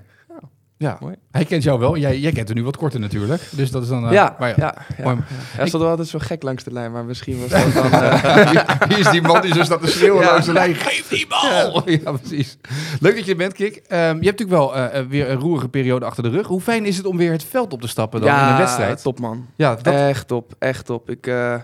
Ja. 0.84 0.98
Mooi. 1.02 1.16
Hij 1.32 1.46
kent 1.46 1.64
jou 1.64 1.80
wel. 1.80 1.98
Jij, 1.98 2.20
jij 2.20 2.32
kent 2.32 2.48
hem 2.48 2.58
nu 2.58 2.64
wat 2.64 2.78
korter 2.78 3.00
natuurlijk. 3.00 3.42
Dus 3.52 3.72
dat 3.72 3.84
is 3.84 3.88
dan... 3.90 4.06
eh, 4.06 4.12
ja, 4.12 4.36
maar 4.40 4.50
ja, 4.50 4.56
ja. 4.58 4.76
ja, 4.98 5.04
Mooi. 5.04 5.16
ja. 5.16 5.24
Hij 5.30 5.68
stond 5.68 5.82
wel 5.84 5.92
altijd 5.92 6.10
zo 6.10 6.20
gek 6.22 6.44
langs 6.44 6.64
de 6.64 6.72
lijn, 6.72 6.92
maar 6.92 7.06
misschien 7.06 7.40
was 7.40 7.50
dat 7.74 7.74
dan... 7.74 7.92
eh, 7.92 8.82
Wie 8.88 8.98
is 8.98 9.10
die 9.10 9.22
man 9.22 9.42
die 9.42 9.54
zo 9.54 9.64
staat 9.64 9.82
te 9.82 9.88
schreeuwen 9.88 10.22
Ja. 10.22 10.32
langs 10.32 10.46
de 10.46 10.54
lijn? 10.54 10.76
Geef 10.76 11.08
die 11.10 11.28
bal! 11.28 11.90
Ja, 12.04 12.12
precies. 12.12 12.58
Leuk 13.00 13.16
dat 13.16 13.26
je 13.26 13.32
er 13.32 13.38
bent, 13.38 13.54
Kik. 13.54 13.76
Ehm, 13.76 14.00
je 14.02 14.06
hebt 14.28 14.40
natuurlijk 14.40 14.50
wel 14.50 14.76
eh, 14.76 15.00
eh, 15.00 15.06
weer 15.08 15.30
een 15.30 15.40
roerige 15.40 15.70
periode 15.70 16.06
achter 16.06 16.24
de 16.24 16.30
rug. 16.30 16.48
Hoe 16.48 16.62
fijn 16.62 16.86
is 16.86 16.98
het 16.98 17.06
om 17.06 17.18
weer 17.18 17.32
het 17.32 17.44
veld 17.44 17.74
op 17.74 17.82
te 17.82 17.88
stappen 17.88 18.22
dan 18.22 18.40
in 18.40 18.48
een 18.52 18.58
wedstrijd? 18.58 19.02
top 19.02 19.20
man. 19.20 19.46
Ja, 19.56 19.76
dat, 19.76 19.94
Echt 19.94 20.28
top, 20.28 20.54
echt 20.60 20.86
top. 20.86 21.10
Ik, 21.10 21.28
eh, 21.28 21.56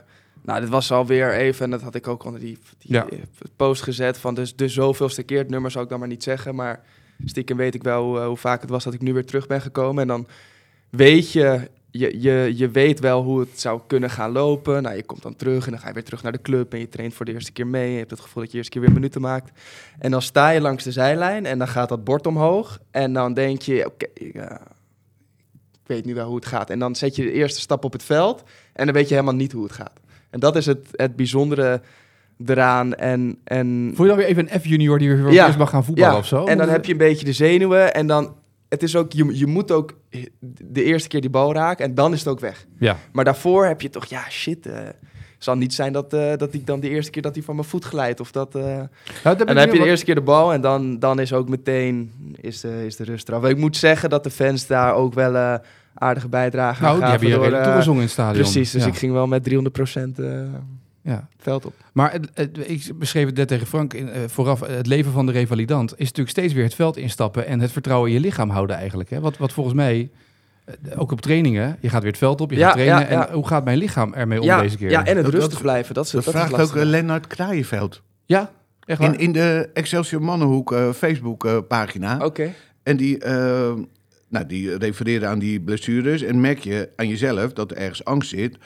nou, 0.44 0.60
dit 0.62 0.70
was 0.70 0.92
alweer 0.92 1.34
even, 1.34 1.66
en 1.66 1.72
dat 1.72 1.82
had 1.82 1.96
ik 1.96 2.08
ook 2.08 2.24
onder 2.26 2.40
die, 2.40 2.58
die 2.78 2.94
Ja. 2.94 3.06
eh, 3.10 3.18
post 3.56 3.82
gezet, 3.84 4.18
van 4.18 4.34
dus 4.34 4.56
de 4.56 4.68
zoveelste 4.68 5.24
keer, 5.24 5.38
het 5.38 5.50
nummer 5.50 5.72
zou 5.72 5.84
ik 5.84 5.90
dan 5.90 6.00
maar 6.00 6.08
niet 6.08 6.24
zeggen, 6.24 6.56
maar 6.56 6.80
stiekem 7.26 7.58
weet 7.58 7.76
ik 7.76 7.84
wel 7.84 8.04
hoe, 8.04 8.20
eh, 8.20 8.26
hoe 8.26 8.38
vaak 8.38 8.62
het 8.62 8.70
was 8.70 8.84
dat 8.84 8.94
ik 8.94 9.02
nu 9.02 9.14
weer 9.14 9.26
terug 9.26 9.48
ben 9.48 9.62
gekomen. 9.62 10.02
En 10.02 10.08
dan 10.08 10.28
weet 10.90 11.32
je, 11.32 11.70
je, 11.92 12.22
je, 12.22 12.54
je 12.56 12.70
weet 12.70 13.00
wel 13.00 13.24
hoe 13.24 13.40
het 13.40 13.60
zou 13.60 13.82
kunnen 13.88 14.10
gaan 14.10 14.32
lopen. 14.32 14.84
Nou, 14.84 14.96
je 14.96 15.04
komt 15.04 15.22
dan 15.22 15.36
terug 15.36 15.66
en 15.66 15.72
dan 15.72 15.80
ga 15.80 15.88
je 15.88 15.94
weer 15.94 16.04
terug 16.04 16.24
naar 16.24 16.32
de 16.32 16.42
club 16.42 16.74
en 16.74 16.80
je 16.80 16.90
traint 16.90 17.14
voor 17.14 17.26
de 17.26 17.34
eerste 17.34 17.52
keer 17.52 17.68
mee. 17.68 17.92
Je 17.92 17.98
hebt 17.98 18.12
het 18.12 18.20
gevoel 18.20 18.44
dat 18.44 18.46
je 18.46 18.52
de 18.52 18.58
eerste 18.58 18.72
keer 18.72 18.82
weer 18.82 18.94
minuten 18.94 19.22
maakt. 19.22 19.60
En 20.00 20.12
dan 20.12 20.22
sta 20.22 20.50
je 20.50 20.62
langs 20.62 20.84
de 20.84 20.92
zijlijn 20.92 21.46
en 21.46 21.58
dan 21.58 21.68
gaat 21.68 21.90
dat 21.90 22.04
bord 22.04 22.28
omhoog. 22.28 22.80
En 22.92 23.14
dan 23.14 23.34
denk 23.34 23.62
je, 23.62 23.86
oké, 23.86 24.08
ik 24.14 24.42
weet 25.86 26.06
nu 26.06 26.14
wel 26.14 26.28
hoe 26.28 26.36
het 26.36 26.46
gaat. 26.46 26.70
En 26.70 26.80
dan 26.80 26.96
zet 26.96 27.16
je 27.16 27.24
de 27.24 27.32
eerste 27.32 27.60
stap 27.60 27.84
op 27.84 27.94
het 27.94 28.04
veld 28.04 28.44
en 28.74 28.86
dan 28.86 28.94
weet 28.94 29.08
je 29.08 29.14
helemaal 29.14 29.36
niet 29.36 29.52
hoe 29.52 29.64
het 29.64 29.74
gaat. 29.74 30.00
En 30.30 30.40
dat 30.40 30.56
is 30.56 30.66
het, 30.66 30.88
het 30.92 31.16
bijzondere 31.16 31.82
eraan. 32.46 32.96
En, 32.96 33.38
en 33.44 33.92
Voel 33.96 34.06
je 34.06 34.12
dan 34.12 34.22
weer 34.22 34.30
even 34.30 34.54
een 34.54 34.60
F-junior 34.62 35.00
die 35.00 35.10
weer 35.10 35.22
voor 35.22 35.32
Ja. 35.32 35.46
eerst 35.46 35.58
mag 35.58 35.70
gaan 35.70 35.84
voetballen 35.86 36.18
of 36.18 36.26
zo? 36.26 36.46
en 36.46 36.58
dan 36.58 36.70
heb 36.70 36.86
je 36.86 36.92
een 36.92 36.98
beetje 36.98 37.26
de 37.26 37.34
zenuwen 37.34 37.94
en 37.94 38.08
dan... 38.08 38.36
Het 38.70 38.84
is 38.84 38.96
ook, 38.96 39.12
je, 39.12 39.38
je 39.38 39.48
moet 39.48 39.72
ook 39.72 39.94
de 40.62 40.84
eerste 40.84 41.08
keer 41.10 41.22
die 41.22 41.30
bal 41.30 41.54
raken 41.54 41.86
en 41.86 41.94
dan 41.96 42.14
is 42.14 42.20
het 42.20 42.28
ook 42.28 42.40
weg. 42.40 42.66
Ja. 42.80 42.98
Maar 43.12 43.24
daarvoor 43.26 43.66
heb 43.66 43.82
je 43.82 43.90
toch, 43.90 44.06
ja 44.06 44.24
shit, 44.30 44.64
het 44.64 44.96
zal 45.38 45.56
niet 45.56 45.74
zijn 45.74 45.94
dat, 45.94 46.14
eh, 46.14 46.36
dat 46.38 46.54
ik 46.54 46.66
dan 46.68 46.80
de 46.80 46.90
eerste 46.90 47.12
keer 47.12 47.22
dat 47.22 47.36
hij 47.36 47.44
van 47.44 47.56
mijn 47.56 47.68
voet 47.68 47.86
glijdt. 47.86 48.20
Of 48.20 48.32
dat, 48.32 48.56
eh, 48.56 48.64
Nou, 48.64 48.80
en 49.24 49.46
dan 49.46 49.58
heb 49.58 49.66
je 49.66 49.72
de 49.72 49.78
wat- 49.78 49.88
eerste 49.88 50.06
keer 50.06 50.16
de 50.16 50.22
bal 50.22 50.54
en 50.54 50.62
dan, 50.62 51.00
dan 51.00 51.20
is 51.20 51.34
ook 51.34 51.50
meteen 51.50 52.12
is 52.42 52.60
de, 52.62 52.86
is 52.86 52.96
de 52.96 53.04
rust 53.04 53.28
eraf. 53.30 53.46
Ik 53.46 53.58
moet 53.58 53.78
zeggen 53.78 54.10
dat 54.10 54.24
de 54.24 54.30
fans 54.32 54.68
daar 54.68 54.94
ook 54.94 55.14
wel 55.14 55.60
aardige 55.94 56.30
bijdrage 56.30 56.82
Nou, 56.82 56.94
aan 56.94 57.00
die 57.00 57.10
hebben 57.10 57.28
je 57.30 57.50
door, 57.52 57.64
toegezongen 57.64 58.00
in 58.00 58.04
het 58.06 58.12
stadion. 58.14 58.42
Precies, 58.44 58.72
dus 58.72 58.84
ja. 58.84 58.88
ik 58.90 58.96
ging 58.96 59.12
wel 59.14 59.28
met 59.28 59.44
300 59.44 59.76
procent 59.76 60.20
Ja. 61.04 61.28
veld 61.38 61.66
op. 61.66 61.74
Maar 61.94 62.12
het, 62.12 62.28
het- 62.34 62.70
ik 62.70 62.92
beschreef 62.96 63.26
het 63.26 63.36
net 63.36 63.48
tegen 63.48 63.68
Frank 63.68 63.94
in, 63.94 64.10
eh, 64.10 64.22
vooraf. 64.28 64.60
Het 64.60 64.88
leven 64.88 65.12
van 65.12 65.26
de 65.26 65.32
revalidant 65.32 65.92
is 65.92 65.98
natuurlijk 66.06 66.30
steeds 66.30 66.54
weer 66.54 66.64
het 66.64 66.76
veld 66.76 66.98
instappen 66.98 67.46
en 67.48 67.60
het 67.60 67.72
vertrouwen 67.72 68.10
in 68.10 68.16
je 68.16 68.22
lichaam 68.22 68.50
houden 68.50 68.76
eigenlijk. 68.76 69.10
Hè? 69.10 69.20
Wat, 69.20 69.38
wat 69.38 69.52
volgens 69.54 69.76
mij, 69.76 70.10
eh, 70.66 70.76
ook 71.02 71.12
op 71.12 71.22
trainingen, 71.22 71.78
je 71.80 71.90
gaat 71.90 72.02
weer 72.02 72.12
het 72.12 72.20
veld 72.20 72.42
op, 72.42 72.52
je 72.52 72.58
Ja, 72.58 72.66
gaat 72.66 72.74
trainen. 72.74 73.00
ja, 73.02 73.10
ja. 73.12 73.28
En 73.28 73.34
hoe 73.34 73.48
gaat 73.48 73.64
mijn 73.66 73.78
lichaam 73.78 74.14
ermee 74.14 74.40
om 74.40 74.46
ja, 74.46 74.62
deze 74.62 74.78
keer? 74.78 74.90
ja, 74.90 75.06
en 75.06 75.16
het 75.16 75.26
Dat- 75.26 75.34
rustig 75.34 75.52
dat- 75.54 75.62
blijven, 75.62 75.94
dat 75.94 76.06
is, 76.06 76.12
Dat 76.12 76.24
dat 76.24 76.34
is 76.34 76.40
vraagt 76.40 76.54
ook 76.54 76.60
lastig. 76.60 76.82
eh, 76.82 76.88
Lennart 76.88 77.28
Kraaienveld. 77.28 78.02
Ja, 78.26 78.52
echt 78.86 79.00
waar? 79.00 79.14
In, 79.14 79.20
in 79.20 79.32
de 79.32 79.70
Excelsior 79.74 80.22
Mannenhoek 80.22 80.76
Facebook 80.96 81.68
pagina. 81.68 82.26
Oké. 82.26 82.54
En 82.84 82.98
die, 82.98 83.18
nou, 84.30 84.46
die 84.48 84.78
refereerde 84.78 85.26
aan 85.28 85.40
die 85.40 85.62
blessures. 85.62 86.22
En 86.22 86.42
merk 86.42 86.60
je 86.60 86.90
aan 86.96 87.08
jezelf 87.08 87.54
dat 87.54 87.72
er 87.72 87.78
ergens 87.78 88.06
angst 88.06 88.30
zit 88.30 88.58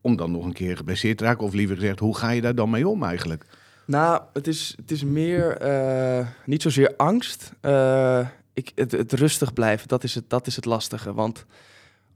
om 0.00 0.16
dan 0.16 0.30
nog 0.30 0.44
een 0.44 0.52
keer 0.52 0.76
geblesseerd 0.76 1.18
te 1.18 1.24
raken. 1.24 1.44
Of 1.44 1.52
liever 1.52 1.76
gezegd, 1.76 1.98
hoe 1.98 2.16
ga 2.16 2.30
je 2.30 2.40
daar 2.40 2.54
dan 2.54 2.70
mee 2.70 2.88
om 2.88 3.02
eigenlijk? 3.02 3.44
Nou, 3.84 4.22
het 4.32 4.46
is, 4.46 4.74
het 4.76 4.90
is 4.90 5.04
meer 5.04 5.56
eh, 5.56 6.26
niet 6.44 6.62
zozeer 6.62 6.94
angst. 6.96 7.52
Eh, 7.60 8.26
ik, 8.52 8.72
het, 8.74 8.92
het 8.92 9.12
rustig 9.12 9.52
blijven, 9.52 9.88
dat 9.88 10.04
is 10.04 10.14
het, 10.14 10.30
dat 10.30 10.46
is 10.46 10.56
het 10.56 10.64
lastige. 10.64 11.14
Want 11.14 11.44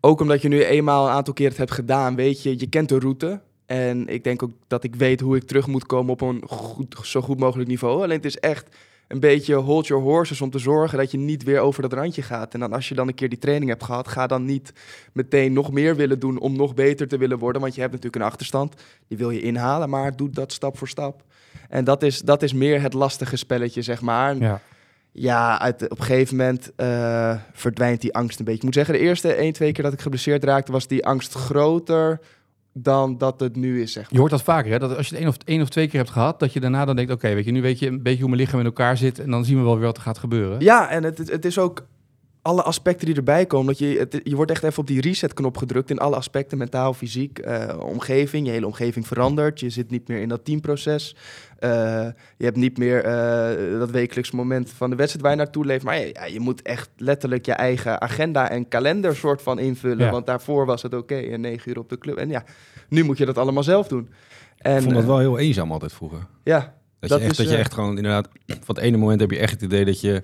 ook 0.00 0.20
omdat 0.20 0.42
je 0.42 0.48
nu 0.48 0.64
eenmaal 0.64 1.06
een 1.06 1.12
aantal 1.12 1.34
keer 1.34 1.48
het 1.48 1.56
hebt 1.56 1.70
gedaan, 1.70 2.14
weet 2.14 2.42
je, 2.42 2.58
je 2.58 2.66
kent 2.66 2.88
de 2.88 2.98
route. 2.98 3.40
En 3.66 4.08
ik 4.08 4.24
denk 4.24 4.42
ook 4.42 4.52
dat 4.66 4.84
ik 4.84 4.94
weet 4.94 5.20
hoe 5.20 5.36
ik 5.36 5.42
terug 5.42 5.66
moet 5.66 5.86
komen 5.86 6.12
op 6.12 6.20
een 6.20 6.42
goed, 6.46 6.96
zo 7.02 7.20
goed 7.20 7.38
mogelijk 7.38 7.68
niveau. 7.68 8.02
Alleen 8.02 8.16
het 8.16 8.24
is 8.24 8.38
echt 8.38 8.76
een 9.08 9.20
beetje 9.20 9.54
hold 9.54 9.86
your 9.86 10.02
horses 10.02 10.40
om 10.40 10.50
te 10.50 10.58
zorgen 10.58 10.98
dat 10.98 11.10
je 11.10 11.18
niet 11.18 11.42
weer 11.42 11.60
over 11.60 11.82
dat 11.82 11.92
randje 11.92 12.22
gaat. 12.22 12.54
En 12.54 12.60
dan 12.60 12.72
als 12.72 12.88
je 12.88 12.94
dan 12.94 13.08
een 13.08 13.14
keer 13.14 13.28
die 13.28 13.38
training 13.38 13.70
hebt 13.70 13.84
gehad, 13.84 14.08
ga 14.08 14.26
dan 14.26 14.44
niet 14.44 14.72
meteen 15.12 15.52
nog 15.52 15.72
meer 15.72 15.96
willen 15.96 16.18
doen 16.18 16.38
om 16.38 16.56
nog 16.56 16.74
beter 16.74 17.08
te 17.08 17.18
willen 17.18 17.38
worden. 17.38 17.60
Want 17.62 17.74
je 17.74 17.80
hebt 17.80 17.92
natuurlijk 17.92 18.22
een 18.22 18.30
achterstand, 18.30 18.74
die 19.08 19.18
wil 19.18 19.30
je 19.30 19.42
inhalen, 19.42 19.88
maar 19.88 20.16
doe 20.16 20.30
dat 20.30 20.52
stap 20.52 20.78
voor 20.78 20.88
stap. 20.88 21.22
En 21.68 21.84
dat 21.84 22.02
is, 22.02 22.20
dat 22.20 22.42
is 22.42 22.52
meer 22.52 22.80
het 22.80 22.92
lastige 22.92 23.36
spelletje, 23.36 23.82
zeg 23.82 24.00
maar. 24.00 24.36
Ja. 24.36 24.60
ja, 25.12 25.60
uit, 25.60 25.82
op 25.88 25.98
een 25.98 26.04
gegeven 26.04 26.36
moment 26.36 26.72
eh, 26.76 27.36
verdwijnt 27.52 28.00
die 28.00 28.14
angst 28.14 28.38
een 28.38 28.44
beetje. 28.44 28.58
Ik 28.58 28.64
moet 28.64 28.74
zeggen, 28.74 28.94
de 28.94 29.00
eerste 29.00 29.32
1, 29.32 29.52
2 29.52 29.72
keer 29.72 29.84
dat 29.84 29.92
ik 29.92 30.00
geblesseerd 30.00 30.44
raakte, 30.44 30.72
was 30.72 30.86
die 30.86 31.06
angst 31.06 31.34
groter 31.34 32.20
dan 32.72 33.18
dat 33.18 33.40
het 33.40 33.56
nu 33.56 33.82
is, 33.82 33.92
zeg 33.92 34.02
maar. 34.02 34.12
Je 34.12 34.18
hoort 34.18 34.30
dat 34.30 34.42
vaker, 34.42 34.70
hè? 34.70 34.78
Dat 34.78 34.96
als 34.96 35.08
je 35.08 35.14
het 35.14 35.24
één 35.24 35.32
of, 35.32 35.36
één 35.44 35.62
of 35.62 35.68
twee 35.68 35.88
keer 35.88 36.00
hebt 36.00 36.12
gehad, 36.12 36.40
dat 36.40 36.52
je 36.52 36.60
daarna 36.60 36.84
dan 36.84 36.96
denkt, 36.96 37.12
oké, 37.12 37.34
weet 37.34 37.44
je, 37.44 37.52
nu 37.52 37.62
weet 37.62 37.78
je 37.78 37.86
een 37.86 38.02
beetje 38.02 38.20
hoe 38.20 38.28
mijn 38.28 38.40
lichaam 38.40 38.60
in 38.60 38.66
elkaar 38.66 38.96
zit 38.96 39.18
en 39.18 39.30
dan 39.30 39.44
zien 39.44 39.56
we 39.56 39.62
wel 39.62 39.76
weer 39.76 39.86
wat 39.86 39.96
er 39.96 40.02
gaat 40.02 40.18
gebeuren. 40.18 40.60
Ja, 40.60 40.88
en 40.88 41.04
het, 41.04 41.18
het, 41.18 41.44
is 41.44 41.58
ook 41.58 41.86
alle 42.42 42.62
aspecten 42.62 43.06
die 43.06 43.16
erbij 43.16 43.46
komen. 43.46 43.66
Dat 43.66 43.78
je, 43.78 43.98
het, 43.98 44.20
je 44.24 44.36
wordt 44.36 44.50
echt 44.50 44.62
even 44.62 44.78
op 44.78 44.86
die 44.86 45.00
reset-knop 45.00 45.56
gedrukt 45.56 45.90
in 45.90 45.98
alle 45.98 46.16
aspecten, 46.16 46.58
mentaal, 46.58 46.94
fysiek, 46.94 47.38
eh, 47.38 47.78
omgeving. 47.80 48.46
Je 48.46 48.52
hele 48.52 48.66
omgeving 48.66 49.06
verandert. 49.06 49.60
Je 49.60 49.70
zit 49.70 49.90
niet 49.90 50.08
meer 50.08 50.20
in 50.20 50.28
dat 50.28 50.44
teamproces. 50.44 51.16
Eh, 51.62 52.08
je 52.36 52.44
hebt 52.44 52.56
niet 52.56 52.78
meer 52.78 53.04
eh, 53.04 53.78
dat 53.78 53.90
wekelijks 53.90 54.30
moment 54.30 54.70
van 54.70 54.90
de 54.90 54.96
wedstrijd 54.96 55.24
waar 55.24 55.34
je 55.36 55.42
naartoe 55.42 55.66
leeft. 55.66 55.84
Maar 55.84 55.98
ja, 55.98 56.24
je 56.24 56.40
moet 56.40 56.62
echt 56.62 56.90
letterlijk 56.96 57.46
je 57.46 57.52
eigen 57.52 58.00
agenda 58.00 58.50
en 58.50 58.68
kalender 58.68 59.16
soort 59.16 59.42
van 59.42 59.58
invullen. 59.58 60.04
Ja. 60.04 60.10
Want 60.10 60.26
daarvoor 60.26 60.66
was 60.66 60.82
het 60.82 60.94
oké, 60.94 61.14
en 61.14 61.40
negen 61.40 61.70
uur 61.70 61.78
op 61.78 61.88
de 61.88 61.98
club. 61.98 62.16
En 62.16 62.28
ja, 62.28 62.44
nu 62.88 63.04
moet 63.04 63.18
je 63.18 63.24
dat 63.24 63.38
allemaal 63.38 63.62
zelf 63.62 63.88
doen. 63.88 64.08
En, 64.58 64.76
ik 64.76 64.82
vond 64.82 64.94
dat 64.94 65.02
eh, 65.02 65.08
wel 65.08 65.18
heel 65.18 65.38
eenzaam 65.38 65.72
altijd 65.72 65.92
vroeger. 65.92 66.26
ja, 66.44 66.74
Dat, 67.00 67.10
Dat 67.10 67.18
je, 67.18 67.24
echt, 67.24 67.32
is, 67.32 67.36
dat 67.36 67.48
je 67.48 67.54
eh, 67.54 67.60
echt 67.60 67.74
gewoon 67.74 67.96
inderdaad... 67.96 68.28
Van 68.46 68.74
het 68.74 68.84
ene 68.84 68.96
moment 68.96 69.20
heb 69.20 69.30
je 69.30 69.38
echt 69.38 69.52
het 69.52 69.62
idee 69.62 69.84
dat 69.84 70.00
je 70.00 70.22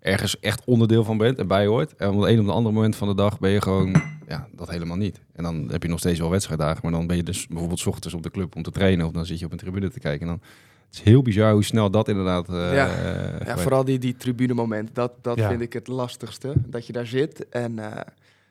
ergens 0.00 0.40
echt 0.40 0.62
onderdeel 0.64 1.04
van 1.04 1.18
bent 1.18 1.38
en 1.38 1.46
bij 1.46 1.66
hoort. 1.66 1.94
En 1.96 2.08
op 2.08 2.20
het 2.20 2.30
een 2.30 2.38
op 2.40 2.46
het 2.46 2.54
andere 2.54 2.74
moment 2.74 2.96
van 2.96 3.08
de 3.08 3.14
dag 3.14 3.38
ben 3.38 3.50
je 3.50 3.60
gewoon 3.60 4.02
ja, 4.28 4.48
dat 4.52 4.70
helemaal 4.70 4.96
niet. 4.96 5.20
En 5.32 5.42
dan 5.42 5.68
heb 5.70 5.82
je 5.82 5.88
nog 5.88 5.98
steeds 5.98 6.18
wel 6.18 6.30
wedstrijddagen, 6.30 6.78
maar 6.82 6.92
dan 6.92 7.06
ben 7.06 7.16
je 7.16 7.22
dus 7.22 7.46
bijvoorbeeld 7.46 7.78
's 7.80 7.86
ochtends 7.86 8.14
op 8.16 8.22
de 8.22 8.30
club 8.30 8.56
om 8.56 8.62
te 8.62 8.70
trainen 8.70 9.06
of 9.06 9.12
dan 9.12 9.26
zit 9.26 9.38
je 9.38 9.44
op 9.44 9.52
een 9.52 9.58
tribune 9.58 9.90
te 9.90 10.00
kijken. 10.00 10.20
En 10.20 10.26
dan 10.26 10.40
het 10.88 10.96
is 10.96 11.02
heel 11.02 11.22
bizar 11.22 11.52
hoe 11.52 11.64
snel 11.64 11.90
dat 11.90 12.08
inderdaad. 12.08 12.48
eh, 12.48 12.74
Ja. 12.74 12.88
eh, 12.88 13.46
Ja, 13.46 13.58
vooral 13.58 13.84
die, 13.84 13.98
die 13.98 14.16
tribunemoment, 14.16 14.90
dat, 14.92 15.12
dat 15.22 15.36
Ja. 15.38 15.48
vind 15.48 15.60
ik 15.60 15.72
het 15.72 15.88
lastigste. 15.88 16.52
Dat 16.66 16.86
je 16.86 16.92
daar 16.92 17.06
zit 17.06 17.48
en, 17.48 17.78
eh, 17.78 18.00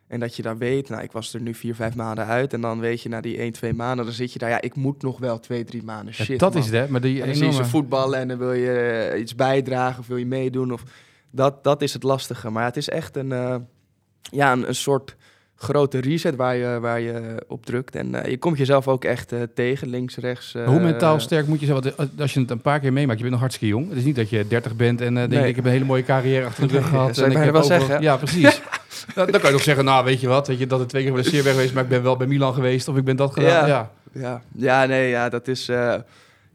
en 0.08 0.20
dat 0.20 0.36
je 0.36 0.42
daar 0.42 0.58
weet, 0.58 0.90
nou 0.90 1.04
ik 1.04 1.12
was 1.12 1.34
er 1.34 1.42
nu 1.42 1.54
vier, 1.54 1.76
vijf 1.76 1.96
maanden 1.96 2.26
uit. 2.26 2.54
En 2.54 2.62
dan 2.62 2.80
weet 2.80 3.02
je 3.02 3.10
na 3.10 3.22
die 3.22 3.38
één, 3.38 3.52
twee 3.52 3.74
maanden, 3.74 4.06
dan 4.06 4.14
zit 4.14 4.34
je 4.34 4.40
daar, 4.40 4.50
ja 4.50 4.62
ik 4.62 4.76
moet 4.76 5.02
nog 5.02 5.20
wel 5.20 5.40
twee, 5.40 5.64
drie 5.64 5.84
maanden. 5.84 6.14
Ja, 6.18 6.24
Shit 6.24 6.40
dat 6.40 6.54
man. 6.54 6.62
is 6.62 6.68
het, 6.70 6.76
hè? 6.76 6.88
Maar 6.92 7.02
die 7.02 7.20
En 7.22 7.26
dan 7.26 7.36
zie 7.36 7.44
je 7.44 7.50
enorme... 7.50 7.66
ze 7.66 7.72
voetballen 7.72 8.20
en 8.20 8.28
dan 8.28 8.38
wil 8.38 8.54
je 8.54 9.16
iets 9.20 9.36
bijdragen 9.36 10.00
of 10.00 10.08
wil 10.08 10.18
je 10.18 10.26
meedoen. 10.26 10.74
Of, 10.74 10.84
dat, 11.32 11.64
dat 11.64 11.82
is 11.82 11.94
het 11.94 12.04
lastige. 12.04 12.50
Maar 12.50 12.66
het 12.66 12.78
is 12.78 12.90
echt 12.90 13.16
een, 13.16 13.32
eh, 13.32 13.56
ja, 14.22 14.52
een, 14.52 14.68
een 14.68 14.76
soort 14.76 15.16
grote 15.56 16.00
reset 16.00 16.36
waar 16.36 16.56
je, 16.56 16.80
waar 16.80 17.00
je 17.00 17.44
op 17.48 17.66
drukt. 17.66 17.96
En 17.96 18.24
eh, 18.24 18.30
je 18.30 18.38
komt 18.38 18.58
jezelf 18.58 18.88
ook 18.88 19.04
echt 19.04 19.32
eh, 19.32 19.42
tegen, 19.56 19.88
links, 19.88 20.16
rechts. 20.16 20.54
Hoe 20.66 20.80
mentaal 20.80 21.20
sterk 21.20 21.48
moet 21.48 21.60
je 21.60 21.66
zijn? 21.66 21.96
Als 22.20 22.34
je 22.34 22.40
het 22.40 22.52
een 22.52 22.62
paar 22.62 22.80
keer 22.80 22.94
meemaakt, 22.94 23.18
je 23.18 23.22
bent 23.24 23.32
nog 23.32 23.40
hartstikke 23.42 23.76
jong. 23.76 23.90
Het 23.90 23.98
is 23.98 24.04
niet 24.04 24.16
dat 24.16 24.30
je 24.30 24.48
30 24.48 24.76
bent 24.76 25.02
en 25.02 25.14
denk 25.14 25.30
Nee. 25.30 25.48
ik 25.48 25.56
heb 25.56 25.66
een 25.66 25.72
hele 25.72 25.86
mooie 25.86 26.04
carrière 26.04 26.46
achter 26.46 26.68
de 26.68 26.74
rug 26.74 26.88
gehad. 26.88 27.08
dat 27.08 27.16
zou 27.16 27.28
en 27.28 27.34
je 27.34 27.38
ik 27.38 27.44
heb 27.44 27.54
wel 27.54 27.64
zeggen, 27.64 28.02
Ja, 28.02 28.18
precies. 28.18 28.62
dan, 29.16 29.32
dan 29.32 29.40
kan 29.40 29.50
je 29.50 29.56
nog 29.56 29.64
zeggen, 29.64 29.86
nou 29.86 30.06
weet 30.06 30.22
je 30.22 30.28
wat, 30.28 30.48
weet 30.48 30.60
je, 30.60 30.68
dat 30.68 30.80
het 30.80 30.90
twee 30.90 31.04
keer 31.04 31.12
geblesseerd 31.12 31.44
ben 31.44 31.54
geweest, 31.54 31.74
maar 31.74 31.84
ik 31.84 31.90
ben 31.90 32.04
wel 32.04 32.18
bij 32.18 32.28
Milan 32.28 32.54
geweest 32.54 32.88
of 32.88 32.98
ik 32.98 33.04
ben 33.04 33.16
dat 33.16 33.34
gedaan. 33.34 33.68
Ja. 33.68 33.68
Ja. 33.68 33.92
Ja, 34.12 34.42
ja 34.56 34.86
nee, 34.86 35.10
ja, 35.10 35.30
dat 35.30 35.48
is... 35.48 35.70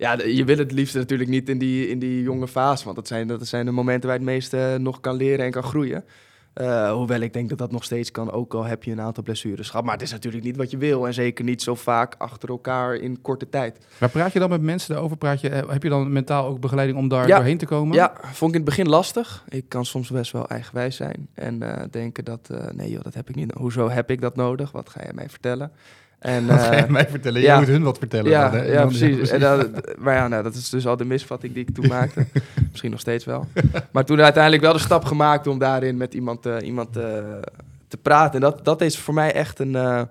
ja, 0.02 0.22
je 0.22 0.44
wil 0.44 0.58
het 0.58 0.72
liefst 0.72 0.94
natuurlijk 0.94 1.30
niet 1.30 1.48
in 1.48 1.58
die, 1.58 1.88
in 1.88 1.98
die 1.98 2.22
jonge 2.22 2.48
fase. 2.48 2.84
Want 2.84 2.96
dat 2.96 3.06
zijn, 3.06 3.26
dat 3.26 3.46
zijn 3.46 3.64
de 3.66 3.70
momenten 3.72 4.08
waar 4.08 4.18
je 4.18 4.24
het 4.24 4.34
meeste 4.34 4.76
nog 4.80 5.00
kan 5.00 5.16
leren 5.16 5.44
en 5.44 5.50
kan 5.50 5.62
groeien. 5.62 6.04
Eh, 6.52 6.92
hoewel 6.92 7.20
ik 7.20 7.32
denk 7.32 7.48
dat 7.48 7.58
dat 7.58 7.72
nog 7.72 7.84
steeds 7.84 8.10
kan, 8.10 8.30
ook 8.32 8.54
al 8.54 8.64
heb 8.64 8.84
je 8.84 8.90
een 8.92 9.00
aantal 9.00 9.22
blessures 9.22 9.70
gehad. 9.70 9.84
Maar 9.84 9.94
het 9.94 10.02
is 10.02 10.10
natuurlijk 10.10 10.44
niet 10.44 10.56
wat 10.56 10.70
je 10.70 10.76
wil. 10.76 11.06
En 11.06 11.14
zeker 11.14 11.44
niet 11.44 11.62
zo 11.62 11.74
vaak 11.74 12.14
achter 12.18 12.48
elkaar 12.48 12.94
in 12.94 13.20
korte 13.20 13.48
tijd. 13.48 13.78
Maar 14.00 14.08
praat 14.08 14.32
je 14.32 14.38
dan 14.38 14.48
met 14.50 14.60
mensen 14.62 14.92
daarover? 14.94 15.16
Praat 15.16 15.40
je, 15.40 15.48
eh, 15.48 15.68
heb 15.70 15.82
je 15.82 15.88
dan 15.88 16.12
mentaal 16.12 16.46
ook 16.46 16.60
begeleiding 16.60 16.98
om 16.98 17.08
daar 17.08 17.26
Ja. 17.26 17.36
doorheen 17.36 17.58
te 17.58 17.66
komen? 17.66 17.94
Ja, 17.96 18.12
vond 18.20 18.50
ik 18.54 18.60
in 18.60 18.66
het 18.66 18.76
begin 18.76 18.88
lastig. 18.88 19.44
Ik 19.48 19.64
kan 19.68 19.84
soms 19.84 20.10
best 20.10 20.32
wel 20.32 20.48
eigenwijs 20.48 20.96
zijn. 20.96 21.28
En 21.34 21.62
eh, 21.62 21.84
denken 21.90 22.24
dat, 22.24 22.50
nee 22.74 22.90
joh, 22.90 23.02
dat 23.02 23.14
heb 23.14 23.28
ik 23.28 23.34
niet. 23.34 23.52
Hoezo 23.52 23.88
heb 23.90 24.10
ik 24.10 24.20
dat 24.20 24.36
nodig? 24.36 24.72
Wat 24.72 24.88
ga 24.88 25.00
je 25.06 25.12
mij 25.14 25.28
vertellen? 25.28 25.72
En, 26.22 26.48
ga 26.58 26.74
je 26.74 26.82
eh, 26.82 26.88
mij 26.88 27.06
vertellen? 27.06 27.40
ja. 27.40 27.54
Je 27.54 27.60
moet 27.60 27.68
hun 27.68 27.82
wat 27.82 27.98
vertellen. 27.98 28.30
Ja, 28.30 28.48
dan, 28.48 28.60
hè? 28.60 28.66
En 28.66 28.72
ja, 28.72 28.86
precies. 28.86 29.30
En 29.30 29.72
maar 29.98 30.14
ja, 30.14 30.28
nou, 30.28 30.42
dat 30.42 30.54
is 30.54 30.70
dus 30.70 30.86
al 30.86 30.96
de 30.96 31.04
misvatting 31.04 31.54
die 31.54 31.66
ik 31.66 31.74
toen 31.74 31.86
maakte. 31.98 32.26
Misschien 32.70 32.90
nog 32.90 33.00
steeds 33.00 33.24
wel. 33.24 33.46
Maar 33.90 34.04
toen 34.04 34.20
uiteindelijk 34.20 34.62
wel 34.62 34.72
de 34.72 34.78
stap 34.78 35.04
gemaakt 35.04 35.46
om 35.46 35.58
daarin 35.58 35.96
met 35.96 36.14
iemand, 36.14 36.46
eh, 36.46 36.56
iemand 36.62 36.96
eh, 36.96 37.02
te 37.88 37.96
praten. 37.96 38.34
En 38.34 38.40
dat, 38.40 38.64
dat 38.64 38.80
is 38.80 38.98
voor 38.98 39.14
mij 39.14 39.32
echt 39.32 39.58
een 39.58 40.08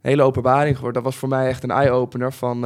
hele 0.00 0.22
openbaring 0.22 0.76
geworden. 0.76 1.02
Dat 1.02 1.12
was 1.12 1.20
voor 1.20 1.28
mij 1.28 1.48
echt 1.48 1.62
een 1.62 1.70
eye-opener 1.70 2.32
van... 2.32 2.64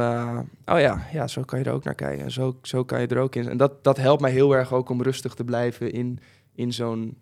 oh 0.65 0.79
ja, 0.79 1.05
ja, 1.11 1.27
zo 1.27 1.41
kan 1.41 1.59
je 1.59 1.65
er 1.65 1.73
ook 1.73 1.83
naar 1.83 1.95
kijken. 1.95 2.23
En 2.23 2.31
zo, 2.31 2.57
zo 2.61 2.83
kan 2.83 3.01
je 3.01 3.07
er 3.07 3.17
ook 3.17 3.35
in. 3.35 3.49
En 3.49 3.57
dat, 3.57 3.83
dat 3.83 3.97
helpt 3.97 4.21
mij 4.21 4.31
heel 4.31 4.55
erg 4.55 4.73
ook 4.73 4.89
om 4.89 5.01
rustig 5.01 5.33
te 5.33 5.43
blijven 5.43 5.91
in, 5.91 6.19
in 6.55 6.73
zo'n 6.73 7.17